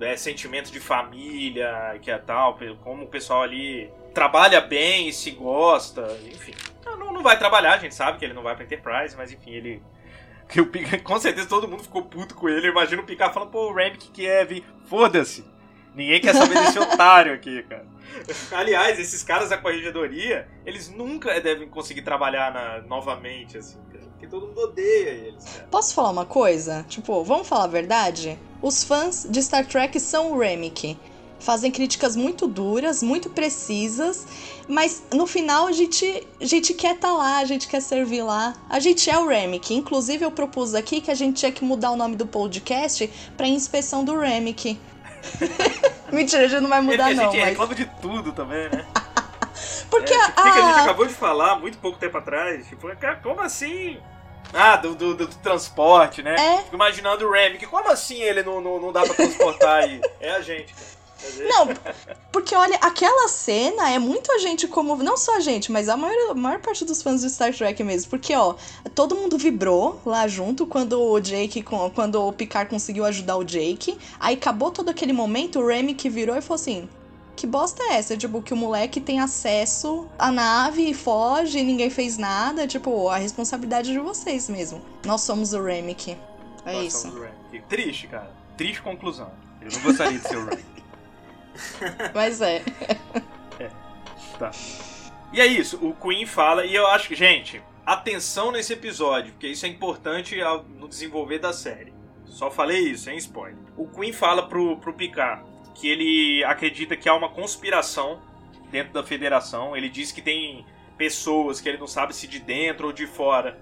é, 0.00 0.16
sentimento 0.16 0.70
de 0.70 0.80
família, 0.80 1.98
que 2.02 2.10
é 2.10 2.18
tal, 2.18 2.58
como 2.82 3.04
o 3.04 3.08
pessoal 3.08 3.42
ali 3.42 3.90
trabalha 4.14 4.60
bem 4.60 5.08
e 5.08 5.12
se 5.12 5.30
gosta, 5.30 6.02
enfim. 6.26 6.54
Não, 6.84 6.96
não- 7.12 7.22
vai 7.22 7.36
trabalhar, 7.38 7.74
a 7.74 7.78
gente 7.78 7.94
sabe 7.94 8.18
que 8.18 8.24
ele 8.24 8.34
não 8.34 8.42
vai 8.42 8.54
pra 8.54 8.64
Enterprise, 8.64 9.16
mas 9.16 9.32
enfim, 9.32 9.50
ele. 9.50 9.82
Que 10.48 10.60
o 10.60 10.70
com 11.02 11.18
certeza 11.18 11.48
todo 11.48 11.66
mundo 11.66 11.82
ficou 11.82 12.02
puto 12.04 12.36
com 12.36 12.48
ele. 12.48 12.68
Eu 12.68 12.70
imagino 12.70 13.02
o 13.02 13.04
Picard 13.04 13.34
falando, 13.34 13.50
pô, 13.50 13.68
o 13.68 13.74
Remick 13.74 14.10
que 14.12 14.24
é, 14.28 14.44
vir. 14.44 14.64
Foda-se. 14.88 15.44
Ninguém 15.92 16.20
quer 16.20 16.34
saber 16.36 16.54
desse 16.54 16.78
otário 16.78 17.34
aqui, 17.34 17.64
cara. 17.64 17.84
Aliás, 18.54 18.96
esses 19.00 19.24
caras 19.24 19.48
da 19.48 19.58
corregedoria, 19.58 20.46
eles 20.64 20.88
nunca 20.88 21.40
devem 21.40 21.68
conseguir 21.68 22.02
trabalhar 22.02 22.52
na- 22.54 22.78
novamente, 22.86 23.58
assim. 23.58 23.80
Porque 24.18 24.26
todo 24.26 24.46
mundo 24.46 24.60
odeia 24.62 25.10
eles, 25.10 25.44
cara. 25.44 25.68
Posso 25.70 25.92
falar 25.94 26.10
uma 26.10 26.24
coisa? 26.24 26.84
Tipo, 26.88 27.22
vamos 27.22 27.46
falar 27.46 27.64
a 27.64 27.68
verdade? 27.68 28.38
Os 28.62 28.82
fãs 28.82 29.26
de 29.28 29.42
Star 29.42 29.66
Trek 29.66 30.00
são 30.00 30.32
o 30.32 30.38
Remick. 30.38 30.96
Fazem 31.38 31.70
críticas 31.70 32.16
muito 32.16 32.48
duras, 32.48 33.02
muito 33.02 33.28
precisas, 33.28 34.26
mas 34.66 35.02
no 35.12 35.26
final 35.26 35.66
a 35.66 35.72
gente, 35.72 36.26
a 36.40 36.44
gente 36.46 36.72
quer 36.72 36.94
estar 36.94 37.12
lá, 37.12 37.36
a 37.38 37.44
gente 37.44 37.68
quer 37.68 37.82
servir 37.82 38.22
lá. 38.22 38.54
A 38.70 38.80
gente 38.80 39.10
é 39.10 39.18
o 39.18 39.26
Remick. 39.28 39.74
Inclusive, 39.74 40.24
eu 40.24 40.30
propus 40.30 40.74
aqui 40.74 41.02
que 41.02 41.10
a 41.10 41.14
gente 41.14 41.36
tinha 41.36 41.52
que 41.52 41.62
mudar 41.62 41.90
o 41.90 41.96
nome 41.96 42.16
do 42.16 42.26
podcast 42.26 43.08
pra 43.36 43.46
Inspeção 43.46 44.02
do 44.02 44.18
Remick. 44.18 44.78
Mentira, 46.10 46.44
a 46.46 46.48
gente 46.48 46.62
não 46.62 46.70
vai 46.70 46.78
É 46.78 46.82
mudar, 46.82 47.06
a 47.08 47.14
não. 47.14 47.24
gente 47.24 47.40
Mas... 47.40 47.48
reclama 47.50 47.74
de 47.74 47.84
tudo 48.00 48.32
também, 48.32 48.70
né? 48.70 48.86
Porque 49.90 50.12
É, 50.12 50.26
tipo, 50.26 50.40
o 50.40 50.44
que 50.44 50.52
que 50.52 50.58
a 50.58 50.62
gente 50.62 50.78
a- 50.78 50.82
acabou 50.82 51.06
de 51.06 51.14
falar 51.14 51.56
muito 51.56 51.78
pouco 51.78 51.98
tempo 51.98 52.16
atrás. 52.18 52.66
Tipo, 52.66 52.94
cara, 52.96 53.16
como 53.16 53.40
assim? 53.40 53.98
Ah, 54.54 54.76
do, 54.76 54.94
do, 54.94 55.14
do 55.14 55.26
transporte, 55.26 56.22
né? 56.22 56.34
É. 56.38 56.62
Fico 56.62 56.76
imaginando 56.76 57.26
o 57.26 57.30
Remick. 57.32 57.66
Como 57.66 57.90
assim 57.90 58.20
ele 58.22 58.42
não, 58.42 58.60
não, 58.60 58.80
não 58.80 58.92
dá 58.92 59.02
pra 59.02 59.14
transportar 59.14 59.82
aí? 59.84 60.00
É 60.20 60.30
a 60.32 60.40
gente, 60.40 60.72
cara. 60.74 60.96
É 61.40 61.44
a. 61.44 61.48
Não, 61.48 61.68
porque 62.30 62.54
olha, 62.54 62.76
aquela 62.80 63.26
cena 63.26 63.90
é 63.90 63.98
muito 63.98 64.30
a 64.30 64.38
gente 64.38 64.68
como. 64.68 64.94
Não 65.02 65.16
só 65.16 65.36
a 65.36 65.40
gente, 65.40 65.72
mas 65.72 65.88
a 65.88 65.96
maior, 65.96 66.30
a 66.30 66.34
maior 66.34 66.60
parte 66.60 66.84
dos 66.84 67.02
fãs 67.02 67.22
de 67.22 67.30
Star 67.30 67.52
Trek 67.54 67.82
mesmo. 67.82 68.08
Porque, 68.10 68.34
ó, 68.36 68.54
todo 68.94 69.16
mundo 69.16 69.36
vibrou 69.38 70.00
lá 70.06 70.28
junto 70.28 70.66
quando 70.66 71.00
o 71.02 71.18
Jake. 71.18 71.62
Quando 71.94 72.22
o 72.22 72.32
Picard 72.32 72.70
conseguiu 72.70 73.04
ajudar 73.06 73.36
o 73.36 73.44
Jake. 73.44 73.98
Aí 74.20 74.34
acabou 74.36 74.70
todo 74.70 74.90
aquele 74.90 75.12
momento, 75.12 75.58
o 75.58 75.66
Remy 75.66 75.94
que 75.94 76.08
virou 76.10 76.36
e 76.36 76.40
falou 76.42 76.56
assim. 76.60 76.88
Que 77.36 77.46
bosta 77.46 77.82
é 77.82 77.96
essa? 77.96 78.16
Tipo, 78.16 78.40
que 78.40 78.54
o 78.54 78.56
moleque 78.56 78.98
tem 78.98 79.20
acesso 79.20 80.08
à 80.18 80.32
nave 80.32 80.88
e 80.88 80.94
foge, 80.94 81.58
e 81.58 81.62
ninguém 81.62 81.90
fez 81.90 82.16
nada. 82.16 82.66
Tipo, 82.66 83.10
a 83.10 83.18
responsabilidade 83.18 83.90
é 83.90 83.92
de 83.92 84.00
vocês 84.00 84.48
mesmo. 84.48 84.80
Nós 85.04 85.20
somos 85.20 85.52
o 85.52 85.62
Remick. 85.62 86.16
É 86.64 86.72
Nós 86.72 86.86
isso. 86.86 87.02
somos 87.02 87.16
o 87.18 87.22
Remick. 87.22 87.68
Triste, 87.68 88.06
cara. 88.06 88.30
Triste 88.56 88.80
conclusão. 88.80 89.30
Eu 89.60 89.70
não 89.70 89.80
gostaria 89.82 90.18
de 90.18 90.26
ser 90.26 90.36
o 90.38 90.44
Remick. 90.46 90.82
Mas 92.14 92.40
é. 92.40 92.62
Tá. 94.38 94.50
E 95.32 95.40
é 95.40 95.46
isso, 95.46 95.78
o 95.84 95.94
Queen 95.94 96.24
fala, 96.24 96.64
e 96.64 96.74
eu 96.74 96.86
acho 96.86 97.08
que, 97.08 97.14
gente, 97.14 97.62
atenção 97.84 98.52
nesse 98.52 98.72
episódio, 98.72 99.32
porque 99.32 99.48
isso 99.48 99.66
é 99.66 99.68
importante 99.68 100.36
no 100.78 100.88
desenvolver 100.88 101.38
da 101.38 101.52
série. 101.52 101.92
Só 102.24 102.50
falei 102.50 102.80
isso, 102.80 103.04
sem 103.04 103.16
spoiler. 103.18 103.58
O 103.76 103.86
Queen 103.88 104.12
fala 104.12 104.48
pro, 104.48 104.76
pro 104.78 104.92
Picard 104.92 105.42
que 105.80 105.88
ele 105.88 106.44
acredita 106.44 106.96
que 106.96 107.08
há 107.08 107.14
uma 107.14 107.28
conspiração 107.28 108.20
dentro 108.70 108.92
da 108.92 109.02
federação. 109.02 109.76
Ele 109.76 109.88
diz 109.88 110.10
que 110.10 110.22
tem 110.22 110.64
pessoas 110.96 111.60
que 111.60 111.68
ele 111.68 111.78
não 111.78 111.86
sabe 111.86 112.14
se 112.14 112.26
de 112.26 112.38
dentro 112.38 112.86
ou 112.86 112.92
de 112.92 113.06
fora 113.06 113.58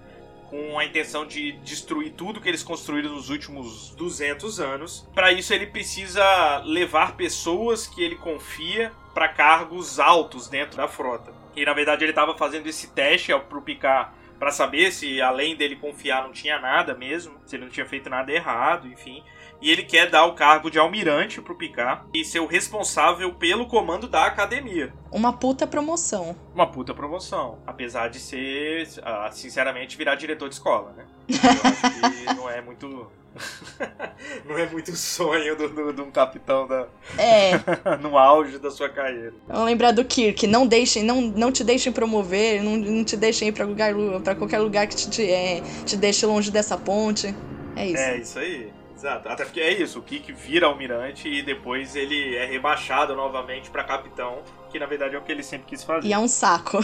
com 0.49 0.77
a 0.79 0.85
intenção 0.85 1.25
de 1.25 1.53
destruir 1.63 2.13
tudo 2.13 2.39
que 2.39 2.47
eles 2.47 2.63
construíram 2.63 3.11
nos 3.11 3.29
últimos 3.29 3.89
200 3.95 4.59
anos. 4.59 5.07
Para 5.13 5.31
isso 5.31 5.53
ele 5.53 5.67
precisa 5.67 6.59
levar 6.63 7.15
pessoas 7.15 7.87
que 7.87 8.01
ele 8.01 8.15
confia 8.15 8.91
para 9.13 9.27
cargos 9.27 9.99
altos 9.99 10.47
dentro 10.47 10.77
da 10.77 10.87
frota. 10.87 11.33
E 11.55 11.65
na 11.65 11.73
verdade 11.73 12.03
ele 12.03 12.11
estava 12.11 12.37
fazendo 12.37 12.67
esse 12.67 12.91
teste 12.91 13.31
pro 13.49 13.61
Picard 13.61 14.11
para 14.37 14.51
saber 14.51 14.91
se 14.91 15.21
além 15.21 15.55
dele 15.55 15.75
confiar 15.77 16.23
não 16.23 16.31
tinha 16.31 16.59
nada 16.59 16.93
mesmo, 16.93 17.35
se 17.45 17.55
ele 17.55 17.65
não 17.65 17.71
tinha 17.71 17.85
feito 17.85 18.09
nada 18.09 18.31
errado, 18.31 18.87
enfim. 18.87 19.23
E 19.61 19.71
ele 19.71 19.83
quer 19.83 20.09
dar 20.09 20.25
o 20.25 20.33
cargo 20.33 20.69
de 20.69 20.77
almirante 20.77 21.41
pro 21.41 21.55
Picard 21.55 22.03
e 22.13 22.23
ser 22.23 22.39
o 22.39 22.45
responsável 22.45 23.33
pelo 23.33 23.67
comando 23.67 24.07
da 24.07 24.25
academia. 24.25 24.93
Uma 25.11 25.33
puta 25.33 25.65
promoção. 25.65 26.35
Uma 26.53 26.67
puta 26.67 26.93
promoção. 26.93 27.59
Apesar 27.65 28.09
de 28.09 28.19
ser, 28.19 28.87
uh, 28.99 29.31
sinceramente, 29.31 29.97
virar 29.97 30.15
diretor 30.15 30.49
de 30.49 30.55
escola, 30.55 30.93
né? 30.95 31.05
Eu 31.29 31.69
acho 31.69 32.25
que 32.27 32.35
não 32.35 32.49
é 32.49 32.61
muito. 32.61 33.07
não 34.45 34.57
é 34.57 34.65
muito 34.69 34.95
sonho 34.95 35.57
de 35.57 36.01
um 36.01 36.09
capitão 36.09 36.65
da... 36.65 36.87
é. 37.17 37.51
no 38.01 38.17
auge 38.17 38.57
da 38.57 38.71
sua 38.71 38.87
carreira. 38.87 39.33
Vamos 39.45 39.65
lembrar 39.65 39.91
do 39.91 40.05
Kirk, 40.05 40.47
não 40.47 40.65
deixem, 40.65 41.03
não, 41.03 41.19
não 41.19 41.51
te 41.51 41.61
deixem 41.61 41.91
promover, 41.91 42.63
não, 42.63 42.77
não 42.77 43.03
te 43.03 43.17
deixem 43.17 43.49
ir 43.49 43.51
pra, 43.51 43.65
lugar, 43.65 43.93
pra 44.23 44.35
qualquer 44.35 44.59
lugar 44.59 44.87
que 44.87 44.95
te, 44.95 45.09
te, 45.09 45.29
é, 45.29 45.61
te 45.85 45.97
deixe 45.97 46.25
longe 46.25 46.49
dessa 46.49 46.77
ponte. 46.77 47.35
É 47.75 47.87
isso. 47.87 47.97
É 47.97 48.17
isso 48.17 48.39
aí. 48.39 48.73
Exato. 48.95 49.27
Até 49.27 49.43
porque 49.43 49.59
é 49.59 49.73
isso, 49.73 49.99
o 49.99 50.01
Kik 50.01 50.31
vira 50.31 50.67
almirante 50.67 51.27
e 51.27 51.41
depois 51.41 51.95
ele 51.95 52.35
é 52.35 52.45
rebaixado 52.45 53.13
novamente 53.15 53.69
para 53.69 53.83
capitão, 53.83 54.41
que 54.71 54.79
na 54.79 54.85
verdade 54.85 55.15
é 55.15 55.17
o 55.17 55.21
que 55.21 55.31
ele 55.31 55.43
sempre 55.43 55.67
quis 55.67 55.83
fazer. 55.83 56.07
E 56.07 56.13
é 56.13 56.17
um 56.17 56.27
saco. 56.27 56.79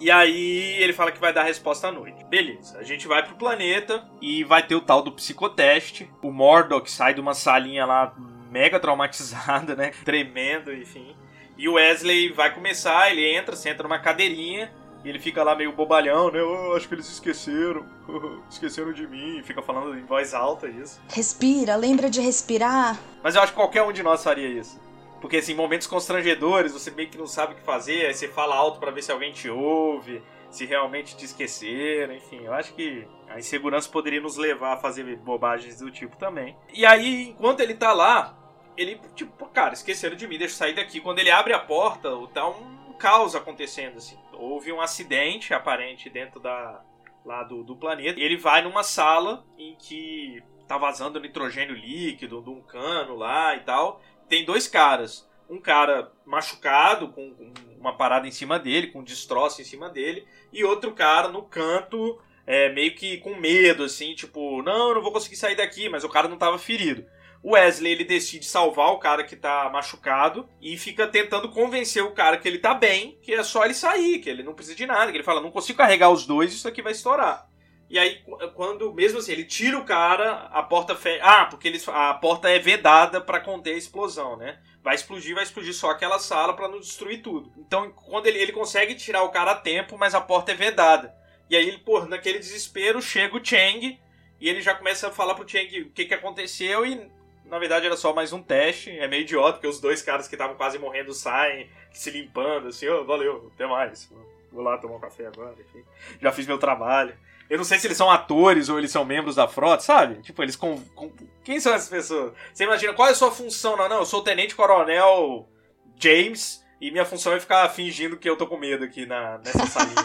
E 0.00 0.10
aí 0.10 0.82
ele 0.82 0.94
fala 0.94 1.12
que 1.12 1.20
vai 1.20 1.30
dar 1.30 1.42
a 1.42 1.44
resposta 1.44 1.88
à 1.88 1.92
noite. 1.92 2.24
Beleza, 2.24 2.78
a 2.78 2.82
gente 2.82 3.06
vai 3.06 3.22
pro 3.22 3.34
planeta 3.34 4.02
e 4.18 4.42
vai 4.42 4.66
ter 4.66 4.74
o 4.74 4.80
tal 4.80 5.02
do 5.02 5.12
psicoteste. 5.12 6.10
O 6.22 6.32
Mordok 6.32 6.90
sai 6.90 7.12
de 7.12 7.20
uma 7.20 7.34
salinha 7.34 7.84
lá 7.84 8.14
mega 8.50 8.80
traumatizada, 8.80 9.76
né? 9.76 9.92
Tremendo, 10.02 10.72
enfim. 10.72 11.14
E 11.58 11.68
o 11.68 11.74
Wesley 11.74 12.32
vai 12.32 12.54
começar, 12.54 13.10
ele 13.10 13.22
entra, 13.22 13.54
senta 13.54 13.82
numa 13.82 13.98
cadeirinha 13.98 14.72
e 15.04 15.08
ele 15.08 15.18
fica 15.18 15.42
lá 15.42 15.54
meio 15.54 15.72
bobalhão, 15.72 16.30
né? 16.30 16.40
Eu 16.40 16.76
acho 16.76 16.86
que 16.86 16.94
eles 16.94 17.08
esqueceram. 17.08 17.86
esqueceram 18.50 18.92
de 18.92 19.06
mim. 19.06 19.42
Fica 19.42 19.62
falando 19.62 19.96
em 19.96 20.04
voz 20.04 20.34
alta 20.34 20.68
isso. 20.68 21.00
Respira, 21.08 21.76
lembra 21.76 22.10
de 22.10 22.20
respirar. 22.20 22.98
Mas 23.22 23.34
eu 23.34 23.42
acho 23.42 23.52
que 23.52 23.56
qualquer 23.56 23.82
um 23.82 23.92
de 23.92 24.02
nós 24.02 24.22
faria 24.22 24.48
isso. 24.48 24.78
Porque, 25.20 25.36
assim, 25.36 25.54
momentos 25.54 25.86
constrangedores, 25.86 26.72
você 26.72 26.90
meio 26.90 27.08
que 27.08 27.18
não 27.18 27.26
sabe 27.26 27.52
o 27.52 27.56
que 27.56 27.62
fazer, 27.62 28.06
aí 28.06 28.14
você 28.14 28.28
fala 28.28 28.54
alto 28.54 28.80
para 28.80 28.90
ver 28.90 29.02
se 29.02 29.12
alguém 29.12 29.32
te 29.32 29.50
ouve, 29.50 30.22
se 30.50 30.64
realmente 30.64 31.16
te 31.16 31.24
esqueceram, 31.26 32.14
enfim. 32.14 32.40
Eu 32.44 32.54
acho 32.54 32.72
que 32.74 33.06
a 33.28 33.38
insegurança 33.38 33.88
poderia 33.88 34.20
nos 34.20 34.36
levar 34.36 34.74
a 34.74 34.76
fazer 34.78 35.16
bobagens 35.18 35.78
do 35.78 35.90
tipo 35.90 36.16
também. 36.16 36.56
E 36.72 36.86
aí, 36.86 37.28
enquanto 37.28 37.60
ele 37.60 37.74
tá 37.74 37.92
lá, 37.92 38.34
ele, 38.76 38.98
tipo, 39.14 39.46
cara, 39.46 39.74
esqueceram 39.74 40.16
de 40.16 40.26
mim, 40.26 40.38
deixa 40.38 40.54
eu 40.54 40.58
sair 40.58 40.74
daqui. 40.74 41.00
Quando 41.00 41.18
ele 41.18 41.30
abre 41.30 41.52
a 41.52 41.58
porta, 41.58 42.10
tá 42.32 42.48
um 42.48 42.79
caos 43.00 43.34
acontecendo, 43.34 43.96
assim 43.96 44.18
houve 44.40 44.72
um 44.72 44.80
acidente 44.80 45.52
aparente 45.52 46.08
dentro 46.08 46.40
da, 46.40 46.82
lá 47.24 47.44
do, 47.44 47.62
do 47.62 47.76
planeta. 47.76 48.18
Ele 48.18 48.36
vai 48.36 48.62
numa 48.62 48.82
sala 48.82 49.44
em 49.58 49.76
que 49.76 50.42
tá 50.66 50.78
vazando 50.78 51.20
nitrogênio 51.20 51.74
líquido 51.74 52.40
de 52.40 52.48
um 52.48 52.62
cano 52.62 53.14
lá 53.16 53.54
e 53.54 53.60
tal. 53.60 54.00
Tem 54.28 54.44
dois 54.44 54.66
caras. 54.66 55.28
Um 55.48 55.60
cara 55.60 56.12
machucado, 56.24 57.08
com, 57.08 57.34
com 57.34 57.52
uma 57.78 57.96
parada 57.96 58.26
em 58.26 58.30
cima 58.30 58.58
dele, 58.58 58.86
com 58.86 59.00
um 59.00 59.04
destroço 59.04 59.60
em 59.60 59.64
cima 59.64 59.90
dele, 59.90 60.24
e 60.52 60.64
outro 60.64 60.92
cara 60.92 61.28
no 61.28 61.42
canto, 61.42 62.20
é, 62.46 62.72
meio 62.72 62.94
que 62.94 63.18
com 63.18 63.34
medo, 63.34 63.82
assim, 63.82 64.14
tipo, 64.14 64.62
não, 64.62 64.94
não 64.94 65.02
vou 65.02 65.12
conseguir 65.12 65.34
sair 65.34 65.56
daqui, 65.56 65.88
mas 65.88 66.04
o 66.04 66.08
cara 66.08 66.28
não 66.28 66.38
tava 66.38 66.56
ferido. 66.56 67.04
O 67.42 67.52
Wesley 67.52 67.92
ele 67.92 68.04
decide 68.04 68.44
salvar 68.44 68.90
o 68.92 68.98
cara 68.98 69.24
que 69.24 69.34
tá 69.34 69.70
machucado 69.72 70.48
e 70.60 70.76
fica 70.76 71.06
tentando 71.06 71.48
convencer 71.48 72.02
o 72.04 72.12
cara 72.12 72.36
que 72.36 72.46
ele 72.46 72.58
tá 72.58 72.74
bem, 72.74 73.18
que 73.22 73.32
é 73.32 73.42
só 73.42 73.64
ele 73.64 73.72
sair, 73.72 74.18
que 74.18 74.28
ele 74.28 74.42
não 74.42 74.52
precisa 74.52 74.76
de 74.76 74.86
nada, 74.86 75.10
que 75.10 75.16
ele 75.16 75.24
fala, 75.24 75.40
não 75.40 75.50
consigo 75.50 75.78
carregar 75.78 76.10
os 76.10 76.26
dois, 76.26 76.52
isso 76.52 76.68
aqui 76.68 76.82
vai 76.82 76.92
estourar. 76.92 77.48
E 77.90 77.98
aí, 77.98 78.22
quando, 78.54 78.94
mesmo 78.94 79.18
assim, 79.18 79.32
ele 79.32 79.44
tira 79.44 79.76
o 79.76 79.84
cara, 79.84 80.48
a 80.52 80.62
porta 80.62 80.94
fecha. 80.94 81.24
Ah, 81.24 81.46
porque 81.46 81.66
eles, 81.66 81.88
a 81.88 82.14
porta 82.14 82.48
é 82.48 82.56
vedada 82.56 83.20
para 83.20 83.40
conter 83.40 83.74
a 83.74 83.78
explosão, 83.78 84.36
né? 84.36 84.60
Vai 84.80 84.94
explodir, 84.94 85.34
vai 85.34 85.42
explodir 85.42 85.74
só 85.74 85.90
aquela 85.90 86.20
sala 86.20 86.54
para 86.54 86.68
não 86.68 86.78
destruir 86.78 87.20
tudo. 87.20 87.52
Então, 87.58 87.90
quando 87.90 88.28
ele, 88.28 88.38
ele 88.38 88.52
consegue 88.52 88.94
tirar 88.94 89.24
o 89.24 89.30
cara 89.30 89.50
a 89.52 89.56
tempo, 89.56 89.98
mas 89.98 90.14
a 90.14 90.20
porta 90.20 90.52
é 90.52 90.54
vedada. 90.54 91.12
E 91.48 91.56
aí, 91.56 91.66
ele, 91.66 91.78
pô, 91.78 92.00
naquele 92.04 92.38
desespero, 92.38 93.02
chega 93.02 93.36
o 93.36 93.44
Chang 93.44 93.98
e 94.40 94.48
ele 94.48 94.62
já 94.62 94.72
começa 94.72 95.08
a 95.08 95.12
falar 95.12 95.34
pro 95.34 95.48
Chang 95.48 95.82
o 95.82 95.90
que, 95.90 96.04
que 96.04 96.14
aconteceu 96.14 96.86
e 96.86 97.10
na 97.50 97.58
verdade 97.58 97.86
era 97.86 97.96
só 97.96 98.14
mais 98.14 98.32
um 98.32 98.42
teste. 98.42 98.90
É 98.90 99.08
meio 99.08 99.22
idiota, 99.22 99.54
porque 99.54 99.66
os 99.66 99.80
dois 99.80 100.00
caras 100.00 100.28
que 100.28 100.34
estavam 100.34 100.56
quase 100.56 100.78
morrendo 100.78 101.12
saem 101.12 101.68
se 101.92 102.10
limpando, 102.10 102.68
assim, 102.68 102.88
oh, 102.88 103.04
valeu, 103.04 103.50
até 103.54 103.66
mais. 103.66 104.10
Vou 104.52 104.62
lá 104.62 104.78
tomar 104.78 104.96
um 104.96 105.00
café 105.00 105.26
agora, 105.26 105.54
enfim. 105.60 105.84
Já 106.20 106.32
fiz 106.32 106.46
meu 106.46 106.58
trabalho. 106.58 107.14
Eu 107.48 107.58
não 107.58 107.64
sei 107.64 107.78
se 107.80 107.86
eles 107.88 107.96
são 107.96 108.08
atores 108.08 108.68
ou 108.68 108.78
eles 108.78 108.92
são 108.92 109.04
membros 109.04 109.34
da 109.34 109.48
frota, 109.48 109.82
sabe? 109.82 110.22
Tipo, 110.22 110.42
eles 110.42 110.54
com, 110.54 110.80
com... 110.94 111.12
Quem 111.42 111.58
são 111.58 111.74
essas 111.74 111.88
pessoas? 111.88 112.32
Você 112.54 112.62
imagina, 112.62 112.94
qual 112.94 113.08
é 113.08 113.10
a 113.10 113.14
sua 113.14 113.32
função? 113.32 113.76
Não, 113.76 113.88
não, 113.88 113.98
eu 113.98 114.06
sou 114.06 114.20
o 114.20 114.24
Tenente 114.24 114.54
Coronel 114.54 115.48
James 115.96 116.64
e 116.80 116.92
minha 116.92 117.04
função 117.04 117.32
é 117.32 117.40
ficar 117.40 117.68
fingindo 117.70 118.16
que 118.16 118.30
eu 118.30 118.36
tô 118.36 118.46
com 118.46 118.56
medo 118.56 118.84
aqui 118.84 119.04
na, 119.04 119.38
nessa 119.38 119.66
salinha. 119.66 119.96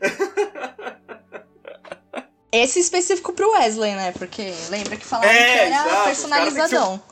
Esse 2.52 2.80
específico 2.80 3.32
pro 3.32 3.50
Wesley, 3.52 3.94
né? 3.94 4.12
Porque 4.12 4.52
lembra 4.68 4.96
que 4.98 5.06
falaram 5.06 5.30
é, 5.30 5.34
que 5.34 5.58
era 5.58 5.68
exato, 5.68 6.04
personalizadão. 6.04 7.02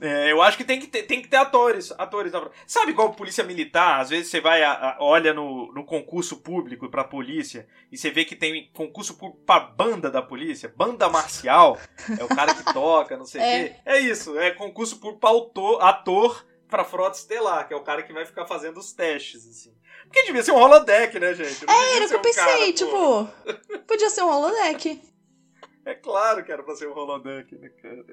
É, 0.00 0.30
eu 0.30 0.42
acho 0.42 0.56
que 0.56 0.64
tem 0.64 0.80
que 0.80 0.88
ter, 0.88 1.04
tem 1.04 1.22
que 1.22 1.28
ter 1.28 1.36
atores. 1.36 1.92
atores 1.96 2.32
Sabe 2.66 2.90
igual 2.90 3.14
polícia 3.14 3.44
militar? 3.44 4.00
Às 4.00 4.10
vezes 4.10 4.28
você 4.28 4.40
vai, 4.40 4.64
a, 4.64 4.72
a, 4.72 4.96
olha 5.00 5.32
no, 5.32 5.72
no 5.72 5.84
concurso 5.84 6.38
público 6.38 6.90
pra 6.90 7.04
polícia 7.04 7.66
e 7.90 7.96
você 7.96 8.10
vê 8.10 8.24
que 8.24 8.34
tem 8.34 8.68
concurso 8.74 9.14
público 9.14 9.42
pra 9.46 9.60
banda 9.60 10.10
da 10.10 10.20
polícia, 10.20 10.72
banda 10.76 11.08
marcial, 11.08 11.78
é 12.18 12.24
o 12.24 12.28
cara 12.28 12.52
que 12.52 12.72
toca, 12.72 13.16
não 13.16 13.24
sei 13.24 13.40
o 13.40 13.44
é. 13.44 13.64
quê. 13.68 13.76
É 13.86 14.00
isso, 14.00 14.38
é 14.38 14.50
concurso 14.50 14.96
público 14.96 15.20
pra 15.20 15.30
autor, 15.30 15.82
ator 15.82 16.44
pra 16.74 16.84
frota 16.84 17.16
estelar, 17.16 17.68
que 17.68 17.72
é 17.72 17.76
o 17.76 17.84
cara 17.84 18.02
que 18.02 18.12
vai 18.12 18.26
ficar 18.26 18.46
fazendo 18.46 18.78
os 18.78 18.92
testes, 18.92 19.46
assim. 19.48 19.72
Porque 20.02 20.24
devia 20.24 20.42
ser 20.42 20.50
um 20.50 20.56
holodeck, 20.56 21.20
né, 21.20 21.32
gente? 21.32 21.64
Não 21.64 21.72
é, 21.72 21.96
era 21.96 22.04
o 22.04 22.08
que 22.08 22.14
eu 22.14 22.20
pensei, 22.20 22.42
cara, 22.42 22.72
tipo. 22.72 23.28
Podia 23.86 24.10
ser 24.10 24.22
um 24.22 24.28
holodeck. 24.28 25.00
É 25.84 25.94
claro 25.94 26.44
que 26.44 26.50
era 26.50 26.64
pra 26.64 26.74
ser 26.74 26.88
um 26.88 26.98
holodeck, 26.98 27.54
né, 27.56 27.68
cara? 27.68 28.04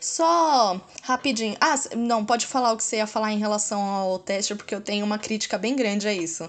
Só 0.00 0.80
rapidinho. 1.02 1.56
Ah, 1.60 1.74
não, 1.96 2.24
pode 2.24 2.46
falar 2.46 2.72
o 2.72 2.76
que 2.76 2.84
você 2.84 2.98
ia 2.98 3.06
falar 3.08 3.32
em 3.32 3.38
relação 3.38 3.80
ao 3.80 4.18
teste, 4.20 4.54
porque 4.54 4.74
eu 4.74 4.80
tenho 4.80 5.04
uma 5.04 5.18
crítica 5.18 5.58
bem 5.58 5.74
grande 5.74 6.06
a 6.06 6.12
isso. 6.12 6.48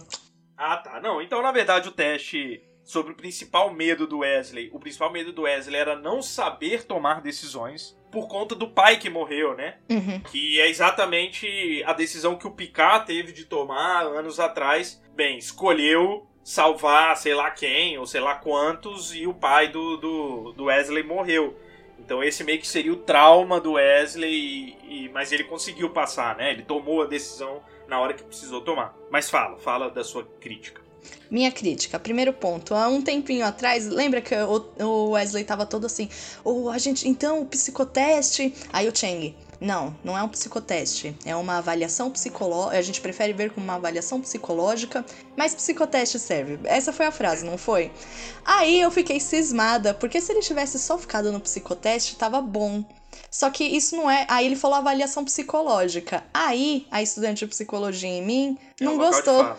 Ah, 0.55 0.77
tá. 0.77 1.01
Não, 1.01 1.19
então 1.21 1.41
na 1.41 1.51
verdade 1.51 1.89
o 1.89 1.91
teste 1.91 2.61
sobre 2.89 3.11
o 3.11 3.15
principal 3.15 3.71
medo 3.71 4.07
do 4.07 4.19
Wesley. 4.19 4.71
O 4.73 4.79
principal 4.79 5.11
medo 5.11 5.31
do 5.31 5.43
Wesley 5.43 5.79
era 5.79 5.95
não 5.95 6.23
saber 6.23 6.85
tomar 6.85 7.21
decisões 7.21 7.95
por 8.11 8.27
conta 8.27 8.55
do 8.55 8.67
pai 8.67 8.97
que 8.97 9.11
morreu, 9.11 9.55
né? 9.55 9.77
Uhum. 9.87 10.19
Que 10.21 10.59
é 10.59 10.67
exatamente 10.67 11.83
a 11.85 11.93
decisão 11.93 12.35
que 12.35 12.47
o 12.47 12.51
Picard 12.51 13.05
teve 13.05 13.31
de 13.31 13.45
tomar 13.45 14.01
anos 14.01 14.39
atrás. 14.39 14.99
Bem, 15.13 15.37
escolheu 15.37 16.25
salvar 16.43 17.15
sei 17.15 17.35
lá 17.35 17.51
quem, 17.51 17.95
ou 17.99 18.07
sei 18.07 18.21
lá 18.21 18.33
quantos, 18.33 19.13
e 19.13 19.27
o 19.27 19.35
pai 19.35 19.67
do, 19.67 19.95
do, 19.97 20.51
do 20.53 20.63
Wesley 20.63 21.03
morreu. 21.03 21.55
Então 21.99 22.23
esse 22.23 22.43
meio 22.43 22.57
que 22.57 22.67
seria 22.67 22.91
o 22.91 22.95
trauma 22.95 23.61
do 23.61 23.73
Wesley, 23.73 24.31
e, 24.33 25.03
e, 25.05 25.09
mas 25.09 25.31
ele 25.31 25.43
conseguiu 25.43 25.91
passar, 25.91 26.35
né? 26.35 26.49
Ele 26.49 26.63
tomou 26.63 27.03
a 27.03 27.05
decisão 27.05 27.61
na 27.87 27.99
hora 27.99 28.15
que 28.15 28.23
precisou 28.23 28.61
tomar. 28.61 28.95
Mas 29.11 29.29
fala, 29.29 29.59
fala 29.59 29.91
da 29.91 30.03
sua 30.03 30.25
crítica. 30.41 30.88
Minha 31.29 31.51
crítica, 31.51 31.99
primeiro 31.99 32.33
ponto. 32.33 32.73
Há 32.73 32.87
um 32.87 33.01
tempinho 33.01 33.45
atrás, 33.45 33.87
lembra 33.87 34.21
que 34.21 34.35
o 34.35 35.11
Wesley 35.11 35.43
tava 35.43 35.65
todo 35.65 35.85
assim, 35.85 36.09
oh, 36.43 36.69
a 36.69 36.77
gente, 36.77 37.07
então, 37.07 37.41
o 37.41 37.45
psicoteste. 37.45 38.53
Aí 38.73 38.87
o 38.87 38.95
Chang, 38.95 39.35
não, 39.61 39.93
não 40.03 40.17
é 40.17 40.23
um 40.23 40.29
psicoteste. 40.29 41.15
É 41.25 41.35
uma 41.35 41.57
avaliação 41.57 42.09
psicológica. 42.09 42.77
A 42.77 42.81
gente 42.81 43.01
prefere 43.01 43.33
ver 43.33 43.51
como 43.51 43.65
uma 43.65 43.75
avaliação 43.75 44.21
psicológica, 44.21 45.05
mas 45.35 45.53
psicoteste 45.53 46.17
serve. 46.17 46.59
Essa 46.63 46.93
foi 46.93 47.05
a 47.05 47.11
frase, 47.11 47.45
não 47.45 47.57
foi? 47.57 47.91
Aí 48.45 48.79
eu 48.79 48.89
fiquei 48.89 49.19
cismada, 49.19 49.93
porque 49.93 50.21
se 50.21 50.31
ele 50.31 50.41
tivesse 50.41 50.79
só 50.79 50.97
ficado 50.97 51.31
no 51.31 51.39
psicoteste, 51.39 52.15
tava 52.15 52.41
bom. 52.41 52.83
Só 53.29 53.49
que 53.49 53.63
isso 53.63 53.95
não 53.95 54.09
é. 54.09 54.25
Aí 54.29 54.45
ele 54.45 54.55
falou 54.55 54.77
avaliação 54.77 55.25
psicológica. 55.25 56.23
Aí 56.33 56.87
a 56.89 57.01
estudante 57.01 57.39
de 57.39 57.47
psicologia 57.47 58.09
em 58.09 58.25
mim 58.25 58.57
É 58.81 58.85
não 58.85 58.97
gostou. 58.97 59.43
fala. 59.43 59.57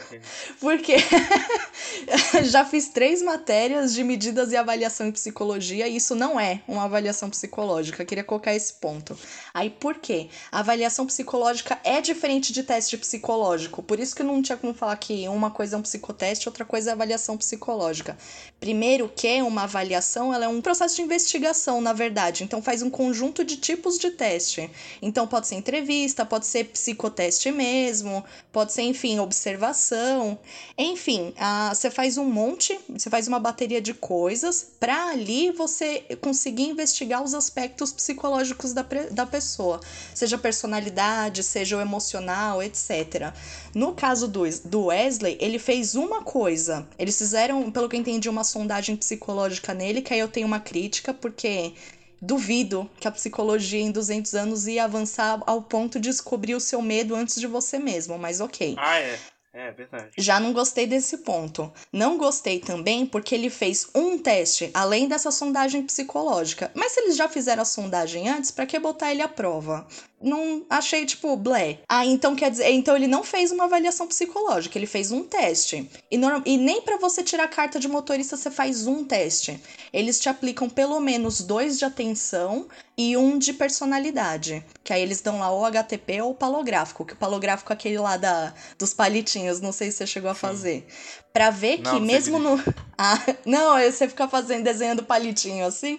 Porque 0.61 0.97
já 2.45 2.65
fiz 2.65 2.89
três 2.89 3.23
matérias 3.23 3.95
de 3.95 4.05
medidas 4.05 4.53
e 4.53 4.57
avaliação 4.57 5.07
em 5.07 5.13
psicologia 5.13 5.89
e 5.89 5.97
isso 5.97 6.15
não 6.15 6.39
é 6.39 6.63
uma 6.69 6.85
avaliação 6.85 7.29
psicológica. 7.29 8.03
Eu 8.03 8.07
queria 8.07 8.25
colocar 8.25 8.55
esse 8.55 8.73
ponto. 8.75 9.19
Aí 9.53 9.71
por 9.71 9.97
quê? 9.97 10.29
A 10.53 10.61
avaliação 10.61 11.07
psicológica 11.07 11.79
é 11.83 12.01
diferente 12.01 12.53
de 12.53 12.63
teste 12.63 12.97
psicológico. 12.97 13.83
Por 13.83 13.99
isso 13.99 14.15
que 14.15 14.23
não 14.23 14.41
tinha 14.43 14.57
como 14.57 14.75
falar 14.75 14.97
que 14.97 15.27
uma 15.29 15.51
coisa 15.51 15.77
é 15.77 15.79
um 15.79 15.83
psicoteste, 15.83 16.49
outra 16.49 16.65
coisa 16.65 16.91
é 16.91 16.93
avaliação 16.93 17.37
psicológica. 17.37 18.17
Primeiro 18.59 19.11
que 19.15 19.41
uma 19.43 19.63
avaliação, 19.65 20.33
ela 20.33 20.45
é 20.45 20.49
um 20.49 20.61
processo 20.61 20.97
de 20.97 21.03
investigação, 21.03 21.81
na 21.81 21.93
verdade. 21.93 22.45
Então 22.45 22.63
faz 22.63 22.83
um 22.83 22.91
conjunto 22.91 23.45
de 23.45 23.57
tipos 23.57 23.99
de 23.99 24.11
teste. 24.11 24.71
Então 25.01 25.27
pode 25.27 25.47
ser 25.47 25.57
entrevista, 25.57 26.25
pode 26.25 26.47
ser 26.47 26.65
psicoteste 26.65 27.51
mesmo, 27.51 28.25
pode 28.53 28.73
ser, 28.73 28.83
enfim, 28.83 29.10
observação. 29.19 30.39
Enfim, 30.77 31.33
ah, 31.39 31.73
você 31.75 31.91
faz 31.91 32.17
um 32.17 32.25
monte, 32.25 32.79
você 32.89 33.11
faz 33.11 33.27
uma 33.27 33.41
bateria 33.41 33.81
de 33.81 33.95
coisas 33.95 34.67
para 34.79 35.11
ali 35.11 35.51
você 35.51 36.05
conseguir 36.21 36.65
investigar 36.65 37.23
os 37.23 37.35
aspectos 37.35 37.93
psicológicos 37.93 38.73
da, 38.73 38.85
da 39.11 39.27
pessoa, 39.27 39.81
seja 40.15 40.37
a 40.37 40.39
personalidade, 40.39 41.43
seja 41.43 41.77
o 41.77 41.81
emocional, 41.81 42.63
etc. 42.63 43.33
No 43.75 43.95
caso 43.95 44.29
do, 44.29 44.43
do 44.65 44.87
Wesley, 44.87 45.39
ele 45.41 45.59
fez 45.59 45.95
uma 45.95 46.23
coisa. 46.23 46.87
Eles 46.99 47.17
fizeram, 47.17 47.71
pelo 47.71 47.89
que 47.89 47.97
eu 47.97 48.01
entendi, 48.01 48.29
uma 48.29 48.45
sondagem 48.45 48.97
psicológica 48.97 49.73
nele, 49.73 50.03
que 50.03 50.13
aí 50.13 50.21
eu 50.21 50.29
tenho 50.29 50.47
uma 50.47 50.61
crítica, 50.61 51.15
porque 51.15 51.73
duvido 52.21 52.89
que 52.99 53.09
a 53.09 53.13
psicologia 53.13 53.81
em 53.81 53.91
200 53.91 54.35
anos 54.35 54.67
ia 54.67 54.85
avançar 54.85 55.41
ao 55.47 55.63
ponto 55.63 55.99
de 55.99 56.11
descobrir 56.11 56.55
o 56.55 56.61
seu 56.61 56.83
medo 56.83 57.15
antes 57.15 57.41
de 57.41 57.47
você 57.47 57.79
mesmo, 57.79 58.19
mas 58.19 58.41
ok. 58.41 58.75
Ah, 58.79 58.99
é. 58.99 59.19
É, 59.53 59.73
verdade. 59.73 60.13
Já 60.17 60.39
não 60.39 60.53
gostei 60.53 60.87
desse 60.87 61.19
ponto. 61.19 61.73
Não 61.93 62.17
gostei 62.17 62.61
também 62.61 63.05
porque 63.05 63.35
ele 63.35 63.51
fez 63.51 63.89
um 63.95 64.17
teste 64.17 64.71
além 64.73 65.09
dessa 65.09 65.33
sondagem 65.33 65.83
psicológica. 65.83 66.71
Mas 66.73 66.93
se 66.93 67.01
eles 67.01 67.17
já 67.17 67.29
fizeram 67.29 67.63
a 67.63 67.65
sondagem 67.65 68.29
antes, 68.29 68.53
pra 68.53 68.65
que 68.65 68.79
botar 68.79 69.11
ele 69.11 69.23
à 69.23 69.29
prova? 69.29 69.89
Não 70.21 70.67
achei 70.69 71.07
tipo 71.07 71.35
blé. 71.37 71.79
Ah, 71.89 72.05
então 72.05 72.37
quer 72.37 72.51
dizer, 72.51 72.71
então 72.71 72.95
ele 72.95 73.07
não 73.07 73.25
fez 73.25 73.51
uma 73.51 73.65
avaliação 73.65 74.07
psicológica, 74.07 74.77
ele 74.77 74.87
fez 74.87 75.11
um 75.11 75.25
teste. 75.25 75.89
E, 76.11 76.19
norm- 76.19 76.43
e 76.45 76.59
nem 76.59 76.83
pra 76.83 76.99
você 76.99 77.23
tirar 77.23 77.49
carta 77.49 77.81
de 77.81 77.89
motorista 77.89 78.37
você 78.37 78.51
faz 78.51 78.87
um 78.87 79.03
teste. 79.05 79.59
Eles 79.93 80.21
te 80.21 80.29
aplicam 80.29 80.69
pelo 80.69 81.01
menos 81.01 81.41
dois 81.41 81.79
de 81.79 81.85
atenção 81.87 82.69
e 82.99 83.17
um 83.17 83.39
de 83.39 83.55
personalidade. 83.55 84.63
Que 84.85 84.93
aí 84.93 85.01
eles 85.03 85.21
dão 85.23 85.39
lá 85.39 85.51
o 85.53 85.65
HTP 85.65 86.21
ou 86.21 86.33
o 86.33 86.35
palográfico, 86.35 87.05
que 87.05 87.15
o 87.15 87.17
palográfico 87.17 87.73
é 87.73 87.75
aquele 87.75 87.99
lá 87.99 88.17
da, 88.17 88.53
dos 88.79 88.93
palitinhos, 88.93 89.61
não 89.61 89.73
sei 89.73 89.91
se 89.91 89.99
você 89.99 90.07
chegou 90.07 90.31
a 90.31 90.35
fazer. 90.35 90.87
Pra 91.33 91.51
ver 91.51 91.79
que 91.79 91.85
Não, 91.85 91.95
não 91.95 92.01
mesmo 92.01 92.39
no. 92.39 92.57
Ah, 93.03 93.19
não, 93.47 93.79
você 93.81 94.07
fica 94.07 94.29
fazendo, 94.29 94.65
desenhando 94.65 95.03
palitinho 95.03 95.65
assim. 95.65 95.99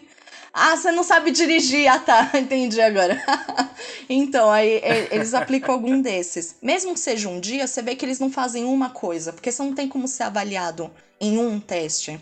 Ah, 0.54 0.76
você 0.76 0.91
não 0.91 1.04
sabe 1.04 1.32
dirigir. 1.32 1.88
Ah, 1.88 1.99
tá, 1.99 2.32
entendi 2.36 2.82
agora. 2.82 3.22
então, 4.10 4.49
aí 4.49 4.82
eles 5.12 5.34
aplicam 5.34 5.74
algum 5.74 6.02
desses. 6.02 6.56
Mesmo 6.62 6.93
que 6.93 6.99
seja 6.99 7.30
um 7.30 7.39
dia, 7.39 7.68
você 7.68 7.82
vê 7.82 7.95
que 7.95 8.06
eles 8.06 8.20
não 8.20 8.30
fazem 8.32 8.66
uma 8.66 8.89
coisa, 8.89 9.32
porque 9.32 9.52
você 9.52 9.64
não 9.64 9.74
tem 9.74 9.88
como 9.88 10.08
ser 10.08 10.24
avaliado 10.24 10.91
em 11.20 11.38
um 11.38 11.60
teste. 11.60 12.20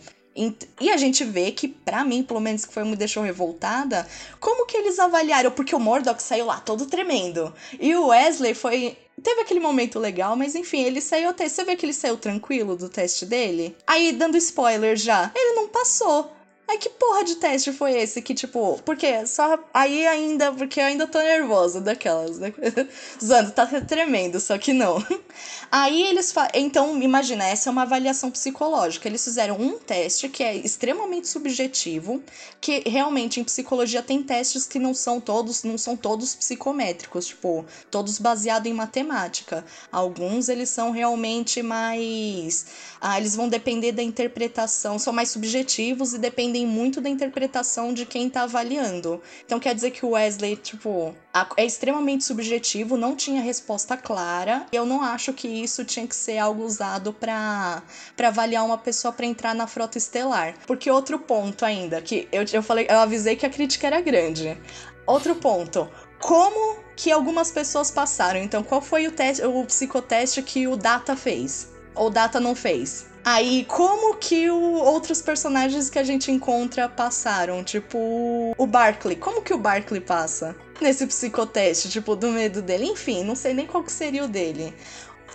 E 0.79 0.89
a 0.89 0.95
gente 0.95 1.25
vê 1.25 1.51
que, 1.51 1.67
pra 1.67 2.05
mim, 2.05 2.23
pelo 2.23 2.39
menos 2.39 2.63
que 2.63 2.73
foi 2.73 2.85
me 2.85 2.95
deixou 2.95 3.23
revoltada, 3.23 4.07
como 4.39 4.65
que 4.65 4.77
eles 4.77 4.97
avaliaram? 4.97 5.51
Porque 5.51 5.75
o 5.75 5.79
Murdoch 5.79 6.21
saiu 6.21 6.45
lá 6.45 6.59
todo 6.61 6.85
tremendo. 6.85 7.53
E 7.79 7.95
o 7.95 8.07
Wesley 8.07 8.53
foi. 8.53 8.97
Teve 9.21 9.41
aquele 9.41 9.59
momento 9.59 9.99
legal, 9.99 10.37
mas 10.37 10.55
enfim, 10.55 10.83
ele 10.83 11.01
saiu 11.01 11.29
até. 11.29 11.49
Você 11.49 11.63
vê 11.65 11.75
que 11.75 11.85
ele 11.85 11.93
saiu 11.93 12.15
tranquilo 12.15 12.77
do 12.77 12.87
teste 12.87 13.25
dele? 13.25 13.75
Aí, 13.85 14.13
dando 14.13 14.37
spoiler 14.37 14.95
já, 14.95 15.29
ele 15.35 15.55
não 15.55 15.67
passou. 15.67 16.31
Ai, 16.69 16.77
que 16.77 16.87
porra 16.87 17.23
de 17.23 17.37
teste 17.37 17.73
foi 17.73 17.93
esse? 17.99 18.21
Que, 18.21 18.35
tipo, 18.35 18.79
porque 18.85 19.25
só. 19.25 19.57
Aí 19.73 20.05
ainda. 20.05 20.51
Porque 20.51 20.79
eu 20.79 20.83
ainda 20.83 21.07
tô 21.07 21.17
nervosa 21.17 21.81
daquelas, 21.81 22.37
né? 22.37 22.53
Zando, 23.19 23.51
tá 23.51 23.65
tremendo, 23.65 24.39
só 24.39 24.55
que 24.55 24.71
não. 24.71 25.03
Aí 25.71 26.03
eles. 26.03 26.31
Fa... 26.31 26.47
Então, 26.53 27.01
imagina, 27.01 27.43
essa 27.43 27.69
é 27.69 27.71
uma 27.71 27.81
avaliação 27.81 28.29
psicológica. 28.29 29.07
Eles 29.07 29.23
fizeram 29.23 29.59
um 29.59 29.79
teste 29.79 30.29
que 30.29 30.43
é 30.43 30.55
extremamente 30.55 31.27
subjetivo, 31.27 32.21
que 32.61 32.83
realmente 32.87 33.39
em 33.39 33.43
psicologia 33.43 34.03
tem 34.03 34.21
testes 34.21 34.67
que 34.67 34.77
não 34.77 34.93
são 34.93 35.19
todos, 35.19 35.63
não 35.63 35.77
são 35.77 35.97
todos 35.97 36.35
psicométricos, 36.35 37.25
tipo, 37.25 37.65
todos 37.89 38.19
baseados 38.19 38.69
em 38.69 38.75
matemática. 38.75 39.65
Alguns 39.91 40.49
eles 40.49 40.69
são 40.69 40.91
realmente 40.91 41.63
mais. 41.63 42.67
Ah, 43.01 43.17
eles 43.17 43.35
vão 43.35 43.49
depender 43.49 43.91
da 43.91 44.03
interpretação, 44.03 44.99
são 44.99 45.11
mais 45.11 45.29
subjetivos 45.29 46.13
e 46.13 46.19
dependem 46.19 46.58
muito 46.65 47.01
da 47.01 47.09
interpretação 47.09 47.93
de 47.93 48.05
quem 48.05 48.29
tá 48.29 48.43
avaliando. 48.43 49.21
Então 49.45 49.59
quer 49.59 49.73
dizer 49.75 49.91
que 49.91 50.05
o 50.05 50.11
Wesley, 50.11 50.55
tipo, 50.55 51.15
é 51.55 51.65
extremamente 51.65 52.23
subjetivo, 52.23 52.97
não 52.97 53.15
tinha 53.15 53.41
resposta 53.41 53.95
clara. 53.95 54.65
E 54.71 54.75
eu 54.75 54.85
não 54.85 55.01
acho 55.01 55.33
que 55.33 55.47
isso 55.47 55.83
tinha 55.83 56.07
que 56.07 56.15
ser 56.15 56.37
algo 56.37 56.63
usado 56.63 57.13
para 57.13 57.83
avaliar 58.23 58.65
uma 58.65 58.77
pessoa 58.77 59.11
pra 59.11 59.25
entrar 59.25 59.53
na 59.53 59.67
frota 59.67 59.97
estelar. 59.97 60.55
Porque 60.65 60.89
outro 60.89 61.19
ponto 61.19 61.65
ainda, 61.65 62.01
que 62.01 62.27
eu, 62.31 62.43
eu 62.51 62.63
falei, 62.63 62.87
eu 62.89 62.99
avisei 62.99 63.35
que 63.35 63.45
a 63.45 63.49
crítica 63.49 63.87
era 63.87 64.01
grande. 64.01 64.57
Outro 65.05 65.35
ponto. 65.35 65.89
Como 66.19 66.79
que 66.95 67.11
algumas 67.11 67.49
pessoas 67.49 67.89
passaram? 67.89 68.41
Então, 68.41 68.61
qual 68.61 68.81
foi 68.81 69.07
o 69.07 69.11
teste, 69.11 69.43
o 69.45 69.65
psicoteste 69.65 70.43
que 70.43 70.67
o 70.67 70.75
Data 70.75 71.15
fez? 71.15 71.69
Ou 71.95 72.09
Data 72.09 72.39
não 72.39 72.53
fez? 72.53 73.08
Aí, 73.23 73.65
como 73.65 74.15
que 74.15 74.49
o, 74.49 74.75
outros 74.75 75.21
personagens 75.21 75.89
que 75.89 75.99
a 75.99 76.03
gente 76.03 76.31
encontra 76.31 76.87
passaram? 76.87 77.63
Tipo, 77.63 78.53
o 78.57 78.67
Barkley. 78.67 79.15
Como 79.15 79.41
que 79.41 79.53
o 79.53 79.57
Barkley 79.57 80.01
passa 80.01 80.55
nesse 80.81 81.05
psicoteste? 81.05 81.89
Tipo, 81.89 82.15
do 82.15 82.29
medo 82.29 82.61
dele? 82.61 82.85
Enfim, 82.85 83.23
não 83.23 83.35
sei 83.35 83.53
nem 83.53 83.67
qual 83.67 83.83
que 83.83 83.91
seria 83.91 84.23
o 84.23 84.27
dele. 84.27 84.73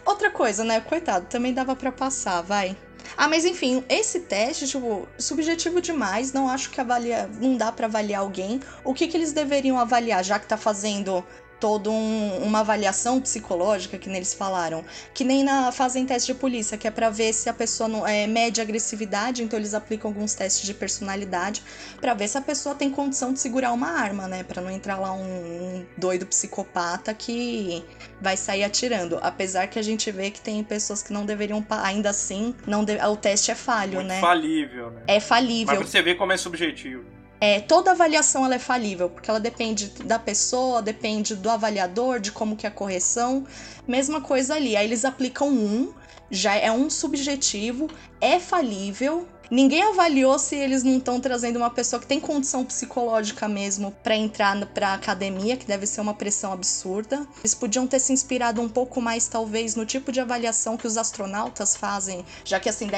Outra 0.05 0.31
coisa, 0.31 0.65
né? 0.65 0.81
Coitado, 0.81 1.27
também 1.27 1.53
dava 1.53 1.77
pra 1.77 1.93
passar, 1.93 2.43
vai. 2.43 2.77
Ah, 3.17 3.29
mas 3.29 3.45
enfim, 3.45 3.85
esse 3.89 4.21
teste, 4.21 4.67
tipo, 4.67 5.07
subjetivo 5.19 5.81
demais, 5.81 6.33
não 6.33 6.49
acho 6.49 6.71
que 6.71 6.81
avalia, 6.81 7.29
não 7.41 7.57
dá 7.57 7.71
pra 7.71 7.87
avaliar 7.87 8.21
alguém. 8.21 8.61
O 8.83 8.95
que 8.95 9.07
que 9.07 9.17
eles 9.17 9.33
deveriam 9.33 9.79
avaliar, 9.79 10.25
já 10.25 10.39
que 10.39 10.47
tá 10.47 10.57
fazendo 10.57 11.25
toda 11.61 11.91
um- 11.91 12.39
uma 12.43 12.61
avaliação 12.61 13.21
psicológica 13.21 13.97
que 13.99 14.09
neles 14.09 14.35
falaram, 14.35 14.85
que 15.15 15.25
nem 15.25 15.43
na 15.43 15.73
fazem 15.73 16.05
teste 16.05 16.33
de 16.33 16.39
polícia, 16.39 16.77
que 16.77 16.87
é 16.87 16.91
pra 16.91 17.11
ver 17.11 17.33
se 17.33 17.49
a 17.49 17.55
pessoa 17.55 17.89
não 17.89 18.07
é 18.07 18.27
mede 18.27 18.61
agressividade, 18.61 19.43
então 19.43 19.59
eles 19.59 19.73
aplicam 19.75 20.11
alguns 20.11 20.35
testes 20.35 20.67
de 20.67 20.75
personalidade 20.75 21.63
pra 22.01 22.13
ver 22.15 22.29
se 22.29 22.37
a 22.37 22.41
pessoa 22.41 22.75
tem 22.75 22.91
condição 22.91 23.33
de 23.33 23.41
segurar 23.41 23.73
uma 23.73 23.89
arma, 23.91 24.29
né, 24.29 24.43
Pra 24.45 24.61
não 24.61 24.71
entrar 24.71 24.99
lá 24.99 25.13
um, 25.13 25.23
um 25.23 25.87
doido 25.97 26.27
psicopata 26.27 27.15
que 27.15 27.83
vai 28.21 28.37
sair 28.37 28.63
atirando. 28.65 29.19
Apesar 29.23 29.67
que 29.69 29.79
a 29.79 29.83
gente 29.83 30.11
vê 30.11 30.31
que 30.31 30.41
tem 30.41 30.63
pessoas 30.63 31.03
que 31.03 31.13
não 31.13 31.25
deveriam, 31.25 31.65
ainda 31.71 32.11
assim, 32.11 32.55
não 32.67 32.85
de- 32.85 32.99
o 32.99 33.17
teste 33.17 33.51
é 33.51 33.55
falho, 33.55 33.95
Muito 33.95 34.09
né? 34.09 34.21
falível, 34.21 34.91
né? 34.91 35.03
É 35.07 35.15
Mas 35.15 35.25
falível. 35.25 35.77
pra 35.77 35.87
você 35.87 36.03
ver 36.03 36.17
como 36.17 36.33
é 36.33 36.37
subjetivo. 36.37 37.05
É, 37.47 37.61
toda 37.61 37.91
avaliação 37.91 38.43
ela 38.47 38.55
é 38.55 38.59
falível, 38.59 39.11
porque 39.11 39.29
ela 39.29 39.39
depende 39.39 39.89
da 40.03 40.19
pessoa, 40.19 40.81
depende 40.81 41.37
do 41.37 41.51
avaliador, 41.51 42.19
de 42.19 42.33
como 42.33 42.57
que 42.57 42.65
é 42.65 42.71
a 42.71 42.73
correção. 42.73 43.47
Mesma 43.87 44.19
coisa 44.19 44.55
ali. 44.55 44.75
Aí 44.75 44.87
eles 44.87 45.05
aplicam 45.05 45.51
um, 45.51 45.93
já 46.31 46.55
é 46.55 46.73
um 46.73 46.89
subjetivo, 46.89 47.87
é 48.19 48.41
falível. 48.41 49.29
Ninguém 49.51 49.83
avaliou 49.83 50.39
se 50.39 50.57
eles 50.57 50.83
não 50.83 50.97
estão 50.97 51.21
trazendo 51.21 51.57
uma 51.57 51.71
pessoa 51.71 52.01
que 52.01 52.07
tem 52.07 52.19
condição 52.19 52.65
psicológica 52.65 53.47
mesmo 53.47 53.91
pra 54.03 54.17
entrar 54.17 54.55
pra 54.67 54.95
academia, 54.95 55.57
que 55.57 55.67
deve 55.67 55.87
ser 55.87 56.01
uma 56.01 56.15
pressão 56.15 56.53
absurda. 56.53 57.27
Eles 57.41 57.55
podiam 57.55 57.87
ter 57.87 57.99
se 57.99 58.13
inspirado 58.13 58.61
um 58.61 58.69
pouco 58.69 59.03
mais, 59.03 59.29
talvez, 59.29 59.77
no 59.77 59.85
tipo 59.85 60.11
de 60.11 60.21
avaliação 60.21 60.77
que 60.77 60.87
os 60.87 60.97
astronautas 60.97 61.77
fazem, 61.77 62.25
já 62.45 62.59
que 62.59 62.69
assim, 62.69 62.89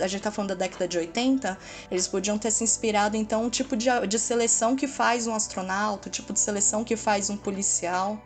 a 0.00 0.06
gente 0.06 0.22
tá 0.22 0.30
falando 0.30 0.50
da 0.50 0.54
década 0.54 0.86
de 0.86 0.96
80, 0.96 1.58
eles 1.90 2.06
podiam 2.06 2.38
ter 2.38 2.50
se 2.50 2.62
inspirado, 2.62 3.16
então, 3.16 3.44
um 3.44 3.50
tipo 3.50 3.76
de, 3.76 3.88
de 4.06 4.18
seleção 4.18 4.76
que 4.76 4.86
faz 4.86 5.26
um 5.26 5.34
astronauta, 5.34 6.08
o 6.08 6.10
tipo 6.10 6.32
de 6.32 6.40
seleção 6.40 6.84
que 6.84 6.96
faz 6.96 7.30
um 7.30 7.36
policial. 7.36 8.20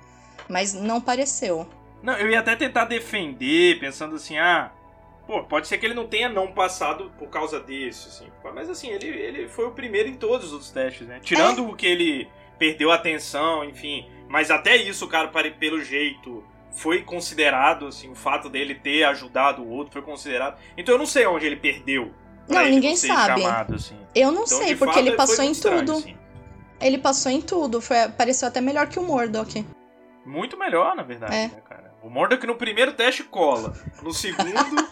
Mas 0.49 0.75
não 0.75 1.01
pareceu. 1.01 1.67
Não, 2.03 2.15
eu 2.15 2.31
ia 2.31 2.41
até 2.41 2.57
tentar 2.57 2.87
defender, 2.87 3.79
pensando 3.79 4.17
assim, 4.17 4.37
ah, 4.39 4.73
pô, 5.31 5.45
pode 5.45 5.69
ser 5.69 5.79
que 5.79 5.87
ele 5.87 5.95
não 5.95 6.09
tenha 6.09 6.29
não 6.29 6.49
passado 6.51 7.13
por 7.17 7.29
causa 7.29 7.61
disso, 7.61 8.09
assim. 8.09 8.27
Mas 8.53 8.69
assim, 8.69 8.89
ele, 8.89 9.07
ele 9.07 9.49
foi 9.49 9.65
o 9.67 9.71
primeiro 9.71 10.09
em 10.09 10.17
todos 10.17 10.49
os 10.49 10.53
outros 10.53 10.73
testes, 10.73 11.07
né? 11.07 11.21
Tirando 11.23 11.69
o 11.69 11.77
que 11.77 11.87
ele 11.87 12.29
perdeu 12.59 12.91
a 12.91 12.97
atenção, 12.97 13.65
enfim. 13.65 14.11
Mas 14.29 14.51
até 14.51 14.75
isso, 14.77 15.05
o 15.05 15.09
cara, 15.09 15.29
pelo 15.29 15.81
jeito, 15.81 16.43
foi 16.73 17.03
considerado, 17.03 17.87
assim, 17.87 18.11
o 18.11 18.15
fato 18.17 18.49
dele 18.49 18.75
ter 18.75 19.05
ajudado 19.05 19.63
o 19.63 19.69
outro 19.71 19.93
foi 19.93 20.03
considerado. 20.03 20.59
Então 20.77 20.97
eu 20.97 20.99
não 20.99 21.07
sei 21.07 21.25
onde 21.27 21.47
ele 21.47 21.57
perdeu. 21.57 22.13
Não, 22.49 22.63
ele 22.63 22.71
ninguém 22.71 22.97
sabe. 22.97 23.43
chamado, 23.43 23.77
assim. 23.77 23.97
Eu 24.13 24.33
não 24.33 24.43
Então, 24.43 24.59
sei, 24.59 24.75
porque 24.75 24.95
fato, 24.95 25.07
ele 25.07 25.13
passou 25.17 25.45
em 25.45 25.53
tudo. 25.53 25.93
assim. 25.93 26.17
Ele 26.81 26.99
passou 26.99 27.31
em 27.31 27.41
tudo, 27.41 27.81
foi, 27.81 28.09
pareceu 28.09 28.49
até 28.49 28.61
melhor 28.61 28.89
que 28.89 28.99
o 28.99 29.03
Mordok. 29.05 29.65
Muito 30.27 30.59
melhor, 30.59 30.97
na 30.97 31.05
verdade, 31.05 31.35
É. 31.37 31.47
né, 31.49 31.63
cara? 31.69 31.70
O 32.03 32.09
Mordok 32.09 32.47
no 32.47 32.57
primeiro 32.57 32.95
teste 32.95 33.23
cola. 33.23 33.75
No 34.03 34.13
segundo, 34.13 34.89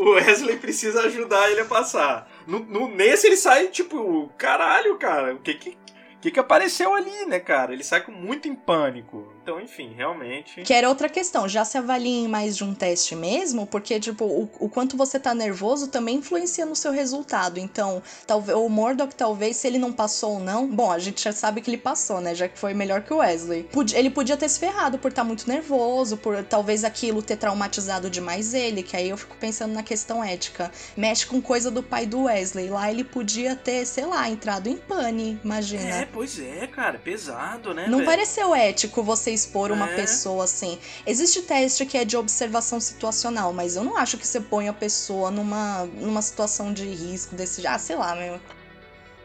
o 0.00 0.10
Wesley 0.12 0.56
precisa 0.56 1.02
ajudar 1.02 1.50
ele 1.50 1.62
a 1.62 1.64
passar. 1.64 2.30
No, 2.46 2.60
no- 2.60 2.88
nesse 2.88 3.26
ele 3.26 3.36
sai, 3.36 3.68
tipo, 3.68 4.30
caralho, 4.38 4.96
cara, 4.96 5.34
o 5.34 5.40
que 5.40 5.54
que, 5.54 5.76
que 6.20 6.30
que 6.30 6.38
apareceu 6.40 6.94
ali, 6.94 7.26
né, 7.26 7.40
cara? 7.40 7.72
Ele 7.72 7.82
sai 7.82 8.02
com 8.02 8.12
muito 8.12 8.46
em 8.46 8.54
pânico. 8.54 9.33
Então, 9.44 9.60
enfim, 9.60 9.92
realmente... 9.94 10.62
Que 10.62 10.72
era 10.72 10.88
outra 10.88 11.06
questão, 11.06 11.46
já 11.46 11.66
se 11.66 11.76
avalia 11.76 12.24
em 12.24 12.26
mais 12.26 12.56
de 12.56 12.64
um 12.64 12.72
teste 12.74 13.14
mesmo, 13.14 13.66
porque, 13.66 14.00
tipo, 14.00 14.24
o, 14.24 14.48
o 14.58 14.70
quanto 14.70 14.96
você 14.96 15.20
tá 15.20 15.34
nervoso 15.34 15.88
também 15.88 16.16
influencia 16.16 16.64
no 16.64 16.74
seu 16.74 16.90
resultado. 16.90 17.60
Então, 17.60 18.02
talvez 18.26 18.56
o 18.56 18.66
Mordok, 18.70 19.14
talvez, 19.14 19.58
se 19.58 19.66
ele 19.66 19.76
não 19.76 19.92
passou 19.92 20.34
ou 20.34 20.40
não, 20.40 20.66
bom, 20.66 20.90
a 20.90 20.98
gente 20.98 21.22
já 21.22 21.30
sabe 21.30 21.60
que 21.60 21.68
ele 21.68 21.76
passou, 21.76 22.22
né? 22.22 22.34
Já 22.34 22.48
que 22.48 22.58
foi 22.58 22.72
melhor 22.72 23.02
que 23.02 23.12
o 23.12 23.18
Wesley. 23.18 23.68
Ele 23.92 24.08
podia 24.08 24.34
ter 24.34 24.48
se 24.48 24.58
ferrado 24.58 24.98
por 24.98 25.10
estar 25.10 25.24
muito 25.24 25.46
nervoso, 25.46 26.16
por 26.16 26.42
talvez 26.42 26.82
aquilo 26.82 27.20
ter 27.20 27.36
traumatizado 27.36 28.08
demais 28.08 28.54
ele, 28.54 28.82
que 28.82 28.96
aí 28.96 29.10
eu 29.10 29.16
fico 29.18 29.36
pensando 29.36 29.74
na 29.74 29.82
questão 29.82 30.24
ética. 30.24 30.72
Mexe 30.96 31.26
com 31.26 31.42
coisa 31.42 31.70
do 31.70 31.82
pai 31.82 32.06
do 32.06 32.22
Wesley. 32.22 32.70
Lá 32.70 32.90
ele 32.90 33.04
podia 33.04 33.54
ter, 33.54 33.84
sei 33.84 34.06
lá, 34.06 34.26
entrado 34.26 34.68
em 34.68 34.78
pane, 34.78 35.38
imagina. 35.44 35.82
É, 35.82 36.08
pois 36.10 36.38
é, 36.38 36.66
cara, 36.66 36.98
pesado, 36.98 37.74
né, 37.74 37.88
Não 37.88 37.98
velho? 37.98 38.08
pareceu 38.08 38.54
ético 38.54 39.02
você 39.02 39.33
expor 39.34 39.70
uma 39.72 39.90
É. 39.90 39.94
pessoa 39.96 40.44
assim. 40.44 40.78
Existe 41.06 41.42
teste 41.42 41.84
que 41.84 41.98
é 41.98 42.04
de 42.04 42.16
observação 42.16 42.80
situacional, 42.80 43.52
mas 43.52 43.76
eu 43.76 43.84
não 43.84 43.96
acho 43.96 44.16
que 44.16 44.26
você 44.26 44.40
põe 44.40 44.68
a 44.68 44.72
pessoa 44.72 45.30
numa, 45.30 45.84
numa 45.94 46.22
situação 46.22 46.72
de 46.72 46.84
risco 46.86 47.34
desse. 47.34 47.66
Ah, 47.66 47.78
sei 47.78 47.96
lá, 47.96 48.14
meu. 48.14 48.40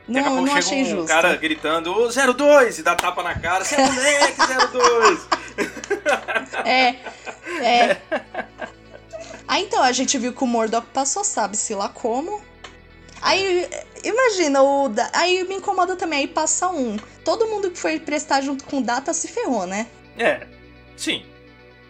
Daqui 0.07 0.19
a 0.19 0.29
Não, 0.29 0.37
pouco 0.37 0.41
não 0.41 0.47
chega 0.47 0.59
achei 0.59 0.81
um 0.81 0.85
justo. 0.97 1.07
cara 1.07 1.35
gritando, 1.35 1.91
ô 1.93 2.09
02, 2.09 2.79
e 2.79 2.83
dá 2.83 2.95
tapa 2.95 3.21
na 3.21 3.35
cara, 3.39 3.63
você 3.63 3.75
é 3.75 3.85
moleque, 3.91 4.41
02. 4.71 5.19
É, 6.65 6.95
é. 7.63 7.97
Aí 9.47 9.63
então, 9.63 9.81
a 9.81 9.91
gente 9.91 10.17
viu 10.17 10.33
que 10.33 10.43
o 10.43 10.47
Mordok 10.47 10.87
passou, 10.93 11.23
sabe-se 11.23 11.73
lá 11.73 11.89
como. 11.89 12.41
Aí, 13.21 13.67
imagina, 14.03 14.61
o. 14.61 14.89
Aí 15.13 15.43
me 15.43 15.55
incomoda 15.55 15.95
também, 15.95 16.19
aí 16.19 16.27
passa 16.27 16.69
um. 16.69 16.97
Todo 17.25 17.47
mundo 17.47 17.69
que 17.71 17.77
foi 17.77 17.99
prestar 17.99 18.41
junto 18.41 18.63
com 18.65 18.77
o 18.77 18.81
Data 18.81 19.13
se 19.13 19.27
ferrou, 19.27 19.65
né? 19.67 19.87
É, 20.19 20.45
sim. 20.95 21.25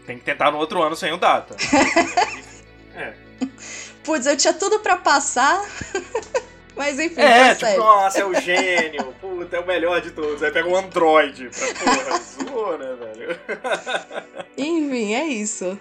Tem 0.05 0.17
que 0.17 0.23
tentar 0.23 0.51
no 0.51 0.57
outro 0.57 0.81
ano 0.81 0.95
sem 0.95 1.11
o 1.11 1.17
data. 1.17 1.55
é. 2.95 3.13
Putz, 4.03 4.25
eu 4.25 4.37
tinha 4.37 4.53
tudo 4.53 4.79
pra 4.79 4.95
passar. 4.97 5.61
Mas 6.75 6.97
enfim, 6.97 7.19
É, 7.19 7.49
tipo, 7.49 7.65
sério. 7.65 7.79
nossa, 7.79 8.19
é 8.21 8.25
o 8.25 8.33
gênio, 8.39 9.13
puta, 9.19 9.57
é 9.57 9.59
o 9.59 9.67
melhor 9.67 9.99
de 9.99 10.11
todos. 10.11 10.41
Aí 10.41 10.49
pega 10.49 10.69
um 10.69 10.77
Android 10.77 11.49
pra 11.49 11.67
porra, 11.73 12.19
zoou, 12.23 12.77
né, 12.77 12.95
velho? 12.95 13.39
Enfim, 14.57 15.13
é 15.13 15.25
isso. 15.25 15.77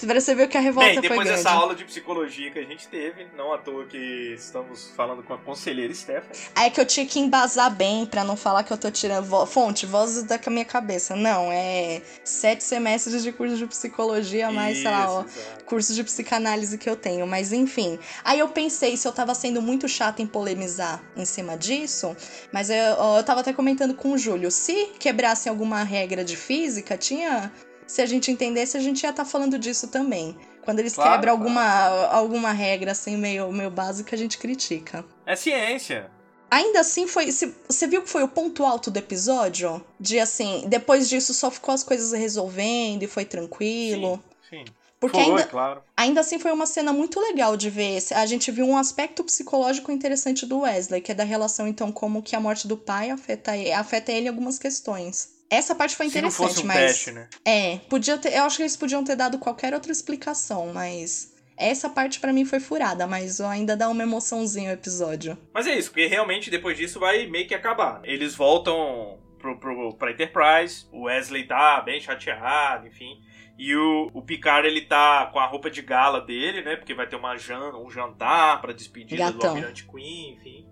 Pra 0.00 0.14
você 0.20 0.34
ver 0.34 0.48
que 0.48 0.56
a 0.56 0.60
revolta 0.60 0.86
Bem, 0.88 0.94
foi 0.98 1.02
depois 1.02 1.20
grande. 1.28 1.42
dessa 1.42 1.50
aula 1.54 1.74
de 1.74 1.84
psicologia 1.84 2.50
que 2.50 2.58
a 2.58 2.64
gente 2.64 2.88
teve, 2.88 3.26
não 3.36 3.52
à 3.52 3.58
toa 3.58 3.86
que 3.86 3.96
estamos 4.34 4.90
falando 4.96 5.22
com 5.22 5.34
a 5.34 5.38
conselheira 5.38 5.94
Stephanie. 5.94 6.40
Aí 6.54 6.66
é 6.66 6.70
que 6.70 6.80
eu 6.80 6.86
tinha 6.86 7.06
que 7.06 7.18
embasar 7.18 7.70
bem 7.74 8.06
pra 8.06 8.24
não 8.24 8.36
falar 8.36 8.62
que 8.64 8.72
eu 8.72 8.78
tô 8.78 8.90
tirando 8.90 9.24
vo- 9.26 9.46
fonte, 9.46 9.86
vozes 9.86 10.22
da 10.24 10.38
minha 10.48 10.64
cabeça. 10.64 11.14
Não, 11.14 11.50
é 11.52 12.02
sete 12.24 12.64
semestres 12.64 13.22
de 13.22 13.32
curso 13.32 13.56
de 13.56 13.66
psicologia, 13.66 14.50
mais, 14.50 14.78
sei 14.78 14.90
lá, 14.90 15.10
ó, 15.12 15.24
Isso, 15.24 15.38
exato. 15.38 15.64
curso 15.64 15.94
de 15.94 16.02
psicanálise 16.04 16.76
que 16.78 16.88
eu 16.88 16.96
tenho. 16.96 17.26
Mas 17.26 17.52
enfim. 17.52 17.98
Aí 18.24 18.38
eu 18.38 18.48
pensei 18.48 18.96
se 18.96 19.06
eu 19.06 19.12
tava 19.12 19.34
sendo 19.34 19.60
muito 19.62 19.88
chata 19.88 20.22
em 20.22 20.26
polemizar 20.26 21.02
em 21.16 21.24
cima 21.24 21.56
disso, 21.56 22.16
mas 22.52 22.70
eu, 22.70 22.76
eu 23.16 23.22
tava 23.24 23.40
até 23.40 23.52
comentando 23.52 23.94
com 23.94 24.12
o 24.12 24.18
Júlio. 24.18 24.50
Se 24.50 24.86
quebrassem 24.98 25.50
alguma 25.50 25.82
regra 25.82 26.24
de 26.24 26.36
física, 26.36 26.96
tinha. 26.96 27.52
Se 27.90 28.00
a 28.00 28.06
gente 28.06 28.30
entendesse, 28.30 28.76
a 28.76 28.80
gente 28.80 29.02
ia 29.02 29.10
estar 29.10 29.24
falando 29.24 29.58
disso 29.58 29.88
também. 29.88 30.36
Quando 30.62 30.78
eles 30.78 30.94
Claro, 30.94 31.10
quebram 31.12 31.36
claro. 31.36 31.60
alguma, 31.60 32.06
alguma 32.14 32.52
regra 32.52 32.92
assim 32.92 33.16
meio, 33.16 33.50
meio 33.50 33.70
básica, 33.70 34.14
a 34.14 34.18
gente 34.18 34.38
critica. 34.38 35.04
É 35.26 35.34
ciência. 35.34 36.08
Ainda 36.48 36.80
assim, 36.80 37.06
foi. 37.08 37.32
se- 37.32 37.52
Você 37.68 37.86
viu 37.88 38.02
que 38.02 38.08
foi 38.08 38.22
o 38.22 38.28
ponto 38.28 38.64
alto 38.64 38.90
do 38.90 38.98
episódio? 38.98 39.84
De 39.98 40.20
assim, 40.20 40.64
depois 40.68 41.08
disso 41.08 41.34
só 41.34 41.50
ficou 41.50 41.74
as 41.74 41.82
coisas 41.82 42.12
resolvendo 42.12 43.02
e 43.02 43.06
foi 43.08 43.24
tranquilo. 43.24 44.22
Sim. 44.48 44.64
Porque 45.00 45.16
Foi, 45.16 45.24
ainda, 45.30 45.44
claro. 45.44 45.82
ainda 45.96 46.20
assim 46.20 46.38
foi 46.38 46.52
uma 46.52 46.66
cena 46.66 46.92
muito 46.92 47.18
legal 47.18 47.56
de 47.56 47.70
ver. 47.70 47.98
A 48.14 48.26
gente 48.26 48.50
viu 48.52 48.66
um 48.66 48.76
aspecto 48.76 49.24
psicológico 49.24 49.90
interessante 49.90 50.44
do 50.46 50.60
Wesley, 50.60 51.00
que 51.00 51.10
é 51.10 51.14
da 51.14 51.24
relação, 51.24 51.66
então, 51.66 51.90
como 51.90 52.22
que 52.22 52.36
a 52.36 52.40
morte 52.40 52.68
do 52.68 52.76
pai 52.76 53.10
afeta, 53.10 53.52
afeta 53.76 54.12
ele 54.12 54.26
em 54.26 54.28
algumas 54.28 54.58
questões. 54.58 55.39
Essa 55.50 55.74
parte 55.74 55.96
foi 55.96 56.08
Se 56.08 56.20
não 56.20 56.28
interessante, 56.28 56.48
fosse 56.48 56.62
um 56.62 56.66
mas. 56.66 56.78
teste, 56.78 57.10
né? 57.10 57.28
É, 57.44 57.78
podia 57.88 58.16
ter. 58.16 58.32
Eu 58.32 58.44
acho 58.44 58.56
que 58.56 58.62
eles 58.62 58.76
podiam 58.76 59.02
ter 59.02 59.16
dado 59.16 59.38
qualquer 59.38 59.74
outra 59.74 59.90
explicação, 59.90 60.72
mas. 60.72 61.34
Essa 61.56 61.90
parte 61.90 62.20
pra 62.20 62.32
mim 62.32 62.46
foi 62.46 62.58
furada, 62.58 63.06
mas 63.06 63.38
ainda 63.38 63.76
dá 63.76 63.86
uma 63.90 64.02
emoçãozinha 64.02 64.70
o 64.70 64.72
episódio. 64.72 65.36
Mas 65.52 65.66
é 65.66 65.76
isso, 65.78 65.90
porque 65.90 66.06
realmente 66.06 66.50
depois 66.50 66.78
disso 66.78 66.98
vai 66.98 67.26
meio 67.26 67.46
que 67.46 67.54
acabar. 67.54 68.00
Eles 68.02 68.34
voltam 68.34 69.18
pro, 69.38 69.58
pro, 69.58 69.94
pra 69.94 70.10
Enterprise, 70.10 70.86
o 70.90 71.02
Wesley 71.02 71.46
tá 71.46 71.82
bem 71.82 72.00
chateado, 72.00 72.86
enfim. 72.86 73.20
E 73.58 73.76
o, 73.76 74.10
o 74.14 74.22
Picard, 74.22 74.66
ele 74.66 74.80
tá 74.80 75.28
com 75.30 75.38
a 75.38 75.44
roupa 75.44 75.70
de 75.70 75.82
gala 75.82 76.22
dele, 76.22 76.62
né? 76.62 76.76
Porque 76.76 76.94
vai 76.94 77.06
ter 77.06 77.16
uma 77.16 77.36
jan, 77.36 77.76
um 77.76 77.90
jantar 77.90 78.58
pra 78.62 78.72
despedida 78.72 79.26
do 79.26 79.32
Gatão. 79.34 79.50
Almirante 79.50 79.86
Queen, 79.86 80.32
enfim. 80.32 80.66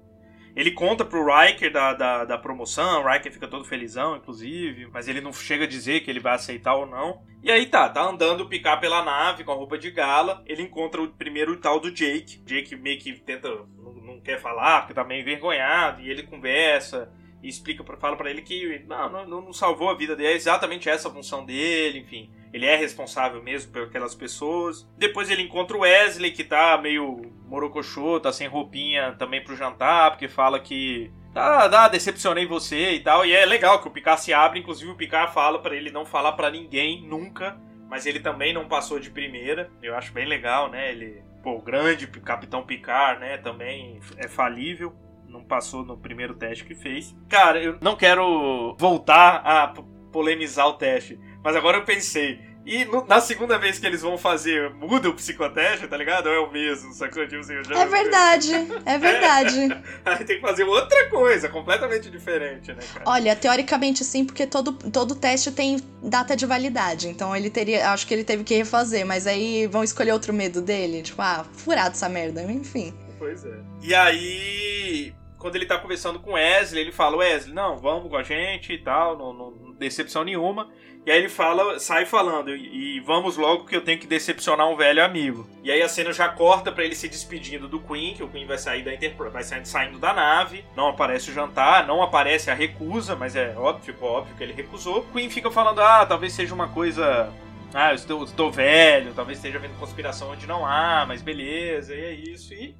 Ele 0.58 0.72
conta 0.72 1.04
pro 1.04 1.24
Riker 1.24 1.70
da, 1.70 1.94
da, 1.94 2.24
da 2.24 2.36
promoção, 2.36 3.00
o 3.00 3.08
Riker 3.08 3.32
fica 3.32 3.46
todo 3.46 3.64
felizão, 3.64 4.16
inclusive, 4.16 4.88
mas 4.92 5.06
ele 5.06 5.20
não 5.20 5.32
chega 5.32 5.62
a 5.62 5.68
dizer 5.68 6.00
que 6.00 6.10
ele 6.10 6.18
vai 6.18 6.34
aceitar 6.34 6.74
ou 6.74 6.84
não. 6.84 7.22
E 7.44 7.48
aí 7.48 7.64
tá, 7.64 7.88
tá 7.88 8.02
andando 8.02 8.40
o 8.40 8.48
Picard 8.48 8.80
pela 8.80 9.04
nave 9.04 9.44
com 9.44 9.52
a 9.52 9.54
roupa 9.54 9.78
de 9.78 9.88
gala, 9.92 10.42
ele 10.46 10.64
encontra 10.64 11.00
o 11.00 11.06
primeiro 11.06 11.56
tal 11.58 11.78
do 11.78 11.92
Jake. 11.92 12.42
Jake 12.44 12.74
meio 12.74 12.98
que 12.98 13.12
tenta, 13.20 13.48
não, 13.48 13.92
não 13.92 14.20
quer 14.20 14.40
falar, 14.40 14.80
porque 14.80 14.94
tá 14.94 15.04
meio 15.04 15.20
envergonhado, 15.20 16.02
e 16.02 16.10
ele 16.10 16.24
conversa 16.24 17.08
e 17.42 17.48
explica, 17.48 17.84
pra- 17.84 17.96
fala 17.96 18.16
pra 18.16 18.30
ele 18.30 18.42
que 18.42 18.84
não, 18.86 19.08
não, 19.10 19.26
não 19.42 19.52
salvou 19.52 19.88
a 19.90 19.94
vida 19.94 20.16
dele, 20.16 20.28
é 20.32 20.36
exatamente 20.36 20.88
essa 20.88 21.08
a 21.08 21.12
função 21.12 21.44
dele, 21.44 22.00
enfim. 22.00 22.30
Ele 22.52 22.64
é 22.66 22.76
responsável 22.76 23.42
mesmo 23.42 23.72
por 23.72 23.82
aquelas 23.82 24.14
pessoas. 24.14 24.88
Depois 24.96 25.30
ele 25.30 25.42
encontra 25.42 25.76
o 25.76 25.80
Wesley, 25.80 26.32
que 26.32 26.42
tá 26.42 26.78
meio 26.78 27.20
morocochô, 27.46 28.18
tá 28.20 28.32
sem 28.32 28.48
roupinha 28.48 29.12
também 29.18 29.42
pro 29.44 29.56
jantar, 29.56 30.10
porque 30.12 30.28
fala 30.28 30.58
que. 30.58 31.12
Tá, 31.34 31.68
tá, 31.68 31.88
decepcionei 31.88 32.46
você 32.46 32.92
e 32.92 33.00
tal. 33.00 33.24
E 33.24 33.32
é 33.32 33.44
legal 33.44 33.80
que 33.80 33.86
o 33.88 33.90
Picard 33.90 34.20
se 34.20 34.32
abre, 34.32 34.58
inclusive 34.58 34.90
o 34.90 34.96
Picard 34.96 35.32
fala 35.32 35.58
pra 35.60 35.76
ele 35.76 35.90
não 35.90 36.04
falar 36.06 36.32
pra 36.32 36.50
ninguém 36.50 37.02
nunca. 37.06 37.60
Mas 37.88 38.04
ele 38.06 38.20
também 38.20 38.52
não 38.52 38.66
passou 38.68 38.98
de 38.98 39.10
primeira. 39.10 39.70
Eu 39.82 39.94
acho 39.94 40.12
bem 40.12 40.26
legal, 40.26 40.70
né? 40.70 40.90
Ele, 40.90 41.22
pô, 41.42 41.52
o 41.52 41.62
grande 41.62 42.06
Capitão 42.06 42.62
Picard, 42.64 43.20
né? 43.20 43.38
Também 43.38 44.00
é 44.16 44.26
falível. 44.28 44.94
Não 45.28 45.42
passou 45.44 45.84
no 45.84 45.96
primeiro 45.96 46.34
teste 46.34 46.64
que 46.64 46.74
fez. 46.74 47.14
Cara, 47.28 47.62
eu 47.62 47.76
não 47.80 47.94
quero 47.96 48.74
voltar 48.78 49.42
a 49.44 49.74
polemizar 50.12 50.66
o 50.66 50.72
teste. 50.74 51.18
Mas 51.44 51.54
agora 51.54 51.78
eu 51.78 51.84
pensei. 51.84 52.46
E 52.66 52.84
no- 52.84 53.06
na 53.06 53.18
segunda 53.18 53.56
vez 53.58 53.78
que 53.78 53.86
eles 53.86 54.02
vão 54.02 54.18
fazer, 54.18 54.68
muda 54.74 55.08
o 55.08 55.14
psicoteste, 55.14 55.86
tá 55.86 55.96
ligado? 55.96 56.26
Ou 56.26 56.32
é 56.34 56.38
o 56.38 56.50
mesmo, 56.52 56.92
sacou? 56.92 57.26
Tipo 57.26 57.40
assim, 57.40 57.54
eu 57.54 57.64
já- 57.64 57.78
É 57.80 57.86
verdade, 57.86 58.52
é 58.84 58.98
verdade. 58.98 59.56
Aí 60.04 60.24
tem 60.24 60.36
que 60.36 60.42
fazer 60.42 60.64
outra 60.64 61.08
coisa, 61.08 61.48
completamente 61.48 62.10
diferente, 62.10 62.68
né, 62.74 62.80
cara? 62.92 63.04
Olha, 63.06 63.34
teoricamente 63.34 64.04
sim, 64.04 64.22
porque 64.24 64.46
todo, 64.46 64.72
todo 64.90 65.14
teste 65.14 65.50
tem 65.50 65.78
data 66.02 66.36
de 66.36 66.44
validade. 66.44 67.08
Então 67.08 67.34
ele 67.34 67.48
teria. 67.48 67.90
Acho 67.90 68.06
que 68.06 68.12
ele 68.12 68.24
teve 68.24 68.44
que 68.44 68.54
refazer, 68.56 69.06
mas 69.06 69.26
aí 69.26 69.66
vão 69.66 69.82
escolher 69.82 70.12
outro 70.12 70.34
medo 70.34 70.60
dele. 70.60 71.00
Tipo, 71.02 71.22
ah, 71.22 71.46
furado 71.54 71.90
essa 71.92 72.08
merda. 72.08 72.42
Enfim. 72.42 72.92
Pois 73.18 73.44
é. 73.46 73.58
E 73.80 73.94
aí, 73.94 75.14
quando 75.38 75.56
ele 75.56 75.66
tá 75.66 75.78
conversando 75.78 76.18
com 76.18 76.32
Wesley, 76.32 76.82
ele 76.82 76.92
fala, 76.92 77.16
Wesley, 77.16 77.54
não, 77.54 77.76
vamos 77.76 78.10
com 78.10 78.16
a 78.16 78.22
gente 78.22 78.72
e 78.72 78.78
tal, 78.78 79.16
não, 79.16 79.32
não- 79.32 79.72
decepção 79.78 80.24
nenhuma. 80.24 80.68
E 81.06 81.10
aí 81.10 81.18
ele 81.18 81.28
fala, 81.28 81.78
sai 81.78 82.04
falando, 82.04 82.54
e, 82.54 82.96
e 82.96 83.00
vamos 83.00 83.36
logo 83.36 83.64
que 83.64 83.74
eu 83.74 83.80
tenho 83.80 83.98
que 83.98 84.06
decepcionar 84.06 84.68
um 84.68 84.76
velho 84.76 85.02
amigo. 85.02 85.48
E 85.62 85.70
aí 85.70 85.80
a 85.80 85.88
cena 85.88 86.12
já 86.12 86.28
corta 86.28 86.70
pra 86.70 86.84
ele 86.84 86.94
se 86.94 87.08
despedindo 87.08 87.68
do 87.68 87.80
Queen, 87.80 88.14
que 88.14 88.22
o 88.22 88.28
Queen 88.28 88.46
vai 88.46 88.58
sair 88.58 88.82
da 88.82 88.92
Enterprise, 88.92 89.32
vai 89.32 89.42
saindo, 89.64 89.98
da 89.98 90.12
nave, 90.12 90.64
não 90.76 90.88
aparece 90.88 91.30
o 91.30 91.32
jantar, 91.32 91.86
não 91.86 92.02
aparece 92.02 92.50
a 92.50 92.54
recusa, 92.54 93.16
mas 93.16 93.36
é 93.36 93.54
óbvio, 93.56 93.94
óbvio 94.02 94.36
que 94.36 94.42
ele 94.42 94.52
recusou. 94.52 94.98
O 94.98 95.12
Queen 95.12 95.30
fica 95.30 95.50
falando, 95.50 95.80
ah, 95.80 96.04
talvez 96.04 96.32
seja 96.32 96.54
uma 96.54 96.68
coisa 96.68 97.32
ah, 97.72 97.90
eu 97.90 97.96
estou, 97.96 98.24
estou 98.24 98.50
velho, 98.50 99.12
talvez 99.14 99.38
esteja 99.38 99.58
havendo 99.58 99.78
conspiração 99.78 100.30
onde 100.30 100.46
não 100.46 100.64
há, 100.64 101.04
mas 101.06 101.22
beleza, 101.22 101.94
e 101.94 102.00
é 102.00 102.12
isso. 102.12 102.54
E, 102.54 102.74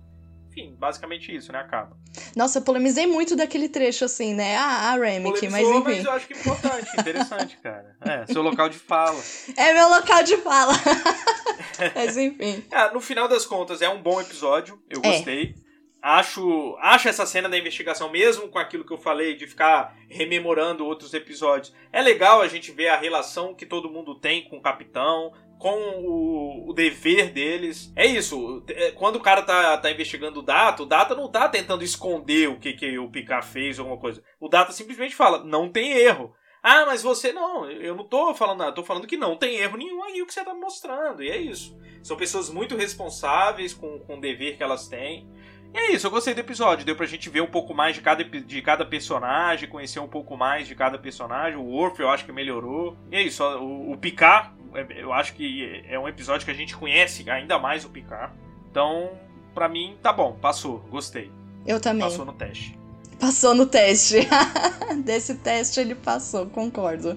enfim, 0.49 0.75
basicamente 0.79 1.35
isso, 1.35 1.53
né? 1.53 1.59
Acaba. 1.61 1.97
Nossa, 2.35 2.59
eu 2.59 2.63
polemizei 2.63 3.07
muito 3.07 3.37
daquele 3.37 3.69
trecho 3.69 4.05
assim, 4.05 4.35
né? 4.35 4.57
Ah, 4.57 4.93
a 4.93 4.97
Remick, 4.97 5.49
mas 5.49 5.67
enfim. 5.69 5.83
mas 5.85 6.05
eu 6.05 6.11
acho 6.13 6.27
que 6.27 6.35
é 6.35 6.39
importante, 6.41 6.89
interessante, 6.99 7.57
cara. 7.59 7.97
É, 8.01 8.27
seu 8.33 8.43
local 8.43 8.69
de 8.69 8.79
fala. 8.79 9.21
É 9.57 9.73
meu 9.73 9.89
local 9.89 10.23
de 10.23 10.37
fala. 10.39 10.73
mas 11.95 12.17
enfim. 12.17 12.65
Ah, 12.73 12.91
no 12.93 13.01
final 13.01 13.29
das 13.29 13.45
contas, 13.47 13.83
é 13.83 13.89
um 13.89 14.03
bom 14.03 14.21
episódio, 14.21 14.81
eu 14.91 15.01
É. 15.05 15.13
gostei. 15.13 15.55
Acho, 16.01 16.77
acho 16.81 17.09
essa 17.09 17.27
cena 17.27 17.49
da 17.49 17.59
investigação, 17.59 18.09
mesmo 18.09 18.49
com 18.49 18.59
aquilo 18.59 18.85
que 18.85 18.93
eu 18.93 18.99
falei, 18.99 19.35
de 19.37 19.49
ficar 19.49 19.97
rememorando 20.09 20.87
outros 20.87 21.13
episódios. 21.13 21.75
É 21.93 22.01
legal 22.01 22.41
a 22.41 22.47
gente 22.47 22.71
ver 22.71 22.89
a 22.89 22.97
relação 22.97 23.53
que 23.53 23.67
todo 23.67 23.91
mundo 23.91 24.15
tem 24.15 24.49
com 24.49 24.59
o 24.59 24.63
capitão, 24.63 25.33
com 25.59 25.77
o, 25.77 26.71
o, 26.71 26.73
dever 26.73 27.31
deles. 27.31 27.93
É 27.97 28.07
isso. 28.07 28.63
É, 28.69 28.93
quando 28.93 29.17
o 29.17 29.21
cara 29.21 29.43
tá, 29.43 29.77
tá 29.77 29.91
investigando 29.91 30.41
o 30.41 30.43
Data, 30.43 30.83
o 30.83 30.87
Data 30.87 31.15
não 31.15 31.29
tá 31.29 31.49
tentando 31.49 31.85
esconder 31.85 32.49
o 32.49 32.59
que, 32.59 32.73
que 32.73 32.99
o 32.99 33.11
Picard 33.11 33.47
fez 33.47 33.79
ou 33.79 33.85
alguma 33.85 34.01
coisa. 34.01 34.23
O 34.41 34.49
Data 34.49 34.73
simplesmente 34.73 35.15
fala: 35.15 35.45
não 35.45 35.69
tem 35.69 35.93
erro. 35.93 36.35
Ah, 36.63 36.85
mas 36.87 37.03
você 37.03 37.33
não, 37.33 37.71
eu 37.71 37.95
não 37.95 38.05
tô 38.05 38.35
falando 38.35 38.59
nada, 38.59 38.73
tô 38.73 38.83
falando 38.83 39.07
que 39.07 39.17
não 39.17 39.37
tem 39.37 39.59
erro 39.59 39.77
nenhum 39.77 40.03
aí 40.03 40.21
o 40.21 40.27
que 40.27 40.35
você 40.35 40.45
tá 40.45 40.53
mostrando, 40.53 41.23
e 41.23 41.31
é 41.31 41.37
isso. 41.37 41.79
São 42.03 42.17
pessoas 42.17 42.51
muito 42.51 42.77
responsáveis 42.77 43.73
com, 43.73 44.01
com 44.01 44.17
o 44.17 44.21
dever 44.21 44.57
que 44.57 44.63
elas 44.63 44.89
têm. 44.89 45.29
E 45.73 45.79
é 45.79 45.93
isso, 45.93 46.07
eu 46.07 46.11
gostei 46.11 46.35
do 46.35 46.41
episódio. 46.41 46.85
Deu 46.85 46.97
pra 46.97 47.07
gente 47.07 47.29
ver 47.29 47.43
um 47.43 47.51
pouco 47.51 47.75
mais 47.75 47.95
de 47.95 48.01
cada, 48.01 48.25
de 48.25 48.63
cada 48.63 48.85
personagem, 48.85 49.69
conhecer 49.69 50.01
um 50.01 50.09
pouco 50.09 50.37
mais 50.37 50.67
de 50.67 50.75
cada 50.75 50.99
personagem. 50.99 51.59
O 51.59 51.65
Worf 51.67 52.01
eu 52.01 52.09
acho 52.09 52.25
que 52.25 52.33
melhorou. 52.33 52.97
E 53.11 53.17
é 53.17 53.23
isso, 53.23 53.45
o, 53.45 53.93
o 53.93 53.99
Picard, 53.99 54.51
eu 54.97 55.13
acho 55.13 55.35
que 55.35 55.83
é 55.89 55.99
um 55.99 56.09
episódio 56.09 56.45
que 56.45 56.51
a 56.51 56.55
gente 56.55 56.77
conhece 56.77 57.29
ainda 57.31 57.59
mais 57.59 57.85
o 57.85 57.89
Picard. 57.89 58.33
Então, 58.71 59.11
pra 59.55 59.69
mim, 59.69 59.97
tá 60.03 60.13
bom, 60.13 60.33
passou, 60.41 60.79
gostei. 60.91 61.31
Eu 61.67 61.81
também. 61.81 62.09
Passou 62.09 62.25
no 62.25 62.33
teste. 62.33 62.79
Passou 63.19 63.55
no 63.55 63.67
teste. 63.67 64.17
Desse 65.05 65.35
teste 65.37 65.81
ele 65.81 65.95
passou, 65.95 66.47
concordo 66.47 67.17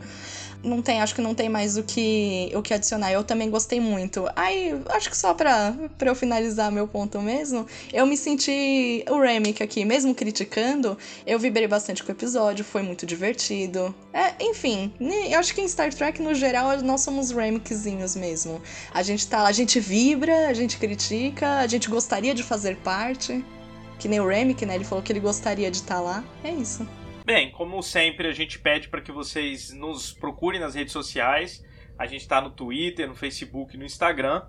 não 0.63 0.81
tem, 0.81 1.01
acho 1.01 1.15
que 1.15 1.21
não 1.21 1.33
tem 1.33 1.49
mais 1.49 1.77
o 1.77 1.83
que, 1.83 2.51
o 2.55 2.61
que 2.61 2.73
adicionar. 2.73 3.11
Eu 3.11 3.23
também 3.23 3.49
gostei 3.49 3.79
muito. 3.79 4.27
Aí, 4.35 4.79
acho 4.89 5.09
que 5.09 5.17
só 5.17 5.33
pra, 5.33 5.73
pra 5.97 6.09
eu 6.09 6.15
finalizar 6.15 6.71
meu 6.71 6.87
ponto 6.87 7.19
mesmo, 7.21 7.65
eu 7.91 8.05
me 8.05 8.15
senti 8.15 9.03
o 9.09 9.19
Remick 9.19 9.61
aqui, 9.61 9.85
mesmo 9.85 10.13
criticando, 10.13 10.97
eu 11.25 11.39
vibrei 11.39 11.67
bastante 11.67 12.03
com 12.03 12.09
o 12.09 12.15
episódio, 12.15 12.63
foi 12.63 12.81
muito 12.81 13.05
divertido. 13.05 13.93
É, 14.13 14.33
enfim, 14.43 14.91
eu 15.29 15.39
acho 15.39 15.53
que 15.53 15.61
em 15.61 15.67
Star 15.67 15.93
Trek, 15.93 16.21
no 16.21 16.33
geral, 16.33 16.77
nós 16.81 17.01
somos 17.01 17.31
Remickzinhos 17.31 18.15
mesmo. 18.15 18.61
A 18.93 19.01
gente 19.01 19.27
tá 19.27 19.41
a 19.43 19.51
gente 19.51 19.79
vibra, 19.79 20.47
a 20.47 20.53
gente 20.53 20.77
critica, 20.77 21.59
a 21.59 21.67
gente 21.67 21.89
gostaria 21.89 22.33
de 22.33 22.43
fazer 22.43 22.77
parte. 22.77 23.43
Que 23.99 24.07
nem 24.07 24.19
o 24.19 24.27
Remick, 24.27 24.65
né? 24.65 24.75
Ele 24.75 24.83
falou 24.83 25.03
que 25.03 25.11
ele 25.11 25.19
gostaria 25.19 25.69
de 25.69 25.77
estar 25.77 25.95
tá 25.95 26.01
lá. 26.01 26.23
É 26.43 26.49
isso. 26.49 26.87
Bem, 27.23 27.51
como 27.51 27.81
sempre, 27.83 28.27
a 28.27 28.33
gente 28.33 28.57
pede 28.57 28.89
para 28.89 28.99
que 28.99 29.11
vocês 29.11 29.71
nos 29.71 30.11
procurem 30.11 30.59
nas 30.59 30.73
redes 30.73 30.91
sociais. 30.91 31.63
A 31.97 32.07
gente 32.07 32.21
está 32.21 32.41
no 32.41 32.49
Twitter, 32.49 33.07
no 33.07 33.15
Facebook, 33.15 33.77
no 33.77 33.85
Instagram. 33.85 34.43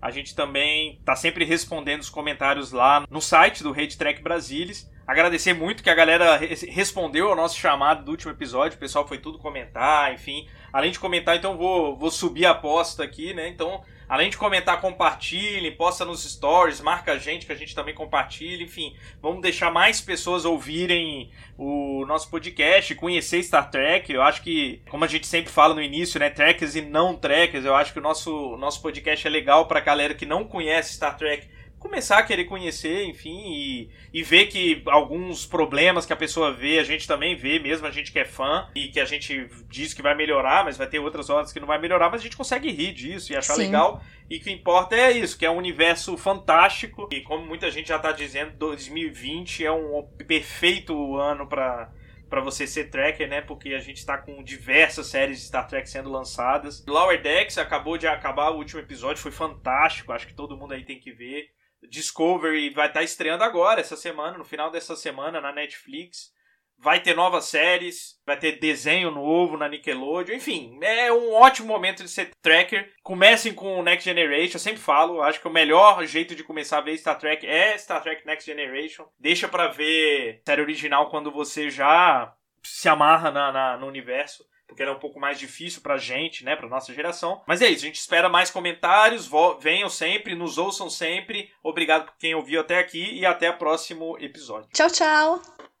A 0.00 0.10
gente 0.10 0.34
também 0.34 0.96
está 0.98 1.16
sempre 1.16 1.44
respondendo 1.44 2.02
os 2.02 2.10
comentários 2.10 2.70
lá 2.70 3.06
no 3.10 3.20
site 3.20 3.62
do 3.62 3.72
Rede 3.72 3.96
Trek 3.96 4.22
Brasilis. 4.22 4.88
Agradecer 5.08 5.54
muito 5.54 5.82
que 5.82 5.88
a 5.88 5.94
galera 5.94 6.36
respondeu 6.36 7.30
ao 7.30 7.34
nosso 7.34 7.56
chamado 7.56 8.04
do 8.04 8.10
último 8.10 8.30
episódio. 8.30 8.76
O 8.76 8.80
pessoal 8.80 9.08
foi 9.08 9.16
tudo 9.16 9.38
comentar, 9.38 10.12
enfim. 10.12 10.46
Além 10.70 10.92
de 10.92 10.98
comentar, 10.98 11.34
então 11.34 11.56
vou, 11.56 11.96
vou 11.96 12.10
subir 12.10 12.44
a 12.44 12.50
aposta 12.50 13.04
aqui, 13.04 13.32
né? 13.32 13.48
Então 13.48 13.82
Além 14.08 14.30
de 14.30 14.38
comentar, 14.38 14.80
compartilhe, 14.80 15.70
posta 15.70 16.02
nos 16.02 16.24
stories, 16.24 16.80
marca 16.80 17.12
a 17.12 17.18
gente 17.18 17.44
que 17.44 17.52
a 17.52 17.54
gente 17.54 17.74
também 17.74 17.94
compartilha, 17.94 18.64
enfim, 18.64 18.96
vamos 19.20 19.42
deixar 19.42 19.70
mais 19.70 20.00
pessoas 20.00 20.46
ouvirem 20.46 21.30
o 21.58 22.06
nosso 22.06 22.30
podcast, 22.30 22.94
conhecer 22.94 23.42
Star 23.42 23.70
Trek. 23.70 24.10
Eu 24.10 24.22
acho 24.22 24.40
que, 24.42 24.80
como 24.88 25.04
a 25.04 25.06
gente 25.06 25.26
sempre 25.26 25.52
fala 25.52 25.74
no 25.74 25.82
início, 25.82 26.18
né, 26.18 26.30
trekkers 26.30 26.74
e 26.74 26.80
não 26.80 27.14
trekkers, 27.14 27.66
eu 27.66 27.74
acho 27.74 27.92
que 27.92 27.98
o 27.98 28.02
nosso, 28.02 28.56
nosso 28.56 28.80
podcast 28.80 29.26
é 29.26 29.30
legal 29.30 29.66
para 29.66 29.80
galera 29.80 30.14
que 30.14 30.24
não 30.24 30.42
conhece 30.42 30.94
Star 30.94 31.14
Trek 31.14 31.46
começar 31.78 32.18
a 32.18 32.22
querer 32.22 32.44
conhecer, 32.44 33.04
enfim, 33.04 33.42
e, 33.46 33.90
e 34.12 34.22
ver 34.22 34.46
que 34.46 34.82
alguns 34.86 35.46
problemas 35.46 36.04
que 36.04 36.12
a 36.12 36.16
pessoa 36.16 36.52
vê, 36.52 36.78
a 36.78 36.84
gente 36.84 37.06
também 37.06 37.36
vê, 37.36 37.58
mesmo 37.58 37.86
a 37.86 37.90
gente 37.90 38.12
que 38.12 38.18
é 38.18 38.24
fã 38.24 38.68
e 38.74 38.88
que 38.88 39.00
a 39.00 39.04
gente 39.04 39.48
diz 39.68 39.94
que 39.94 40.02
vai 40.02 40.14
melhorar, 40.14 40.64
mas 40.64 40.76
vai 40.76 40.86
ter 40.86 40.98
outras 40.98 41.30
horas 41.30 41.52
que 41.52 41.60
não 41.60 41.66
vai 41.66 41.78
melhorar, 41.78 42.10
mas 42.10 42.20
a 42.20 42.24
gente 42.24 42.36
consegue 42.36 42.70
rir 42.70 42.92
disso 42.92 43.32
e 43.32 43.36
achar 43.36 43.54
Sim. 43.54 43.62
legal. 43.62 44.02
E 44.28 44.36
o 44.36 44.40
que 44.40 44.50
importa 44.50 44.94
é 44.94 45.12
isso, 45.12 45.38
que 45.38 45.46
é 45.46 45.50
um 45.50 45.56
universo 45.56 46.16
fantástico 46.16 47.08
e 47.12 47.20
como 47.22 47.46
muita 47.46 47.70
gente 47.70 47.88
já 47.88 47.96
está 47.96 48.12
dizendo, 48.12 48.52
2020 48.58 49.64
é 49.64 49.72
um 49.72 50.02
perfeito 50.26 51.16
ano 51.16 51.46
para 51.46 51.90
para 52.28 52.40
você 52.42 52.66
ser 52.66 52.90
tracker, 52.90 53.28
né? 53.28 53.40
Porque 53.40 53.70
a 53.70 53.80
gente 53.80 53.96
está 53.96 54.18
com 54.18 54.42
diversas 54.42 55.06
séries 55.06 55.38
de 55.38 55.44
Star 55.44 55.66
Trek 55.66 55.88
sendo 55.88 56.10
lançadas. 56.10 56.84
Lower 56.86 57.20
Decks 57.20 57.56
acabou 57.56 57.96
de 57.96 58.06
acabar 58.06 58.50
o 58.50 58.56
último 58.56 58.80
episódio, 58.80 59.22
foi 59.22 59.32
fantástico. 59.32 60.12
Acho 60.12 60.26
que 60.26 60.34
todo 60.34 60.56
mundo 60.56 60.74
aí 60.74 60.84
tem 60.84 61.00
que 61.00 61.10
ver. 61.10 61.48
Discovery 61.88 62.70
vai 62.70 62.88
estar 62.88 63.00
tá 63.00 63.04
estreando 63.04 63.44
agora, 63.44 63.80
essa 63.80 63.96
semana, 63.96 64.38
no 64.38 64.44
final 64.44 64.70
dessa 64.70 64.96
semana, 64.96 65.40
na 65.40 65.52
Netflix. 65.52 66.32
Vai 66.80 67.00
ter 67.00 67.14
novas 67.14 67.46
séries, 67.46 68.20
vai 68.24 68.38
ter 68.38 68.60
desenho 68.60 69.10
novo 69.10 69.56
na 69.56 69.68
Nickelodeon, 69.68 70.36
enfim, 70.36 70.78
é 70.80 71.12
um 71.12 71.32
ótimo 71.32 71.66
momento 71.66 72.04
de 72.04 72.08
ser 72.08 72.30
tracker. 72.40 72.92
Comecem 73.02 73.52
com 73.52 73.80
o 73.80 73.82
Next 73.82 74.04
Generation, 74.04 74.54
eu 74.54 74.60
sempre 74.60 74.80
falo, 74.80 75.20
acho 75.20 75.40
que 75.40 75.48
o 75.48 75.52
melhor 75.52 76.06
jeito 76.06 76.36
de 76.36 76.44
começar 76.44 76.78
a 76.78 76.82
ver 76.82 76.96
Star 76.96 77.18
Trek 77.18 77.44
é 77.44 77.76
Star 77.76 78.00
Trek 78.00 78.24
Next 78.24 78.48
Generation. 78.48 79.08
Deixa 79.18 79.48
para 79.48 79.66
ver 79.66 80.40
série 80.46 80.62
original 80.62 81.10
quando 81.10 81.32
você 81.32 81.68
já 81.68 82.32
se 82.62 82.88
amarra 82.88 83.32
na, 83.32 83.50
na 83.50 83.76
no 83.76 83.88
universo 83.88 84.44
porque 84.68 84.82
ela 84.82 84.92
é 84.92 84.94
um 84.94 85.00
pouco 85.00 85.18
mais 85.18 85.38
difícil 85.38 85.80
pra 85.80 85.96
gente, 85.96 86.44
né, 86.44 86.54
pra 86.54 86.68
nossa 86.68 86.94
geração. 86.94 87.42
Mas 87.46 87.60
é 87.60 87.68
isso, 87.68 87.84
a 87.84 87.88
gente 87.88 87.98
espera 87.98 88.28
mais 88.28 88.50
comentários, 88.50 89.28
venham 89.60 89.88
sempre, 89.88 90.34
nos 90.36 90.58
ouçam 90.58 90.88
sempre. 90.88 91.50
Obrigado 91.62 92.04
por 92.04 92.16
quem 92.18 92.34
ouviu 92.34 92.60
até 92.60 92.78
aqui 92.78 93.18
e 93.18 93.26
até 93.26 93.50
o 93.50 93.56
próximo 93.58 94.16
episódio. 94.20 94.68
Tchau, 94.72 94.90
tchau! 94.90 95.57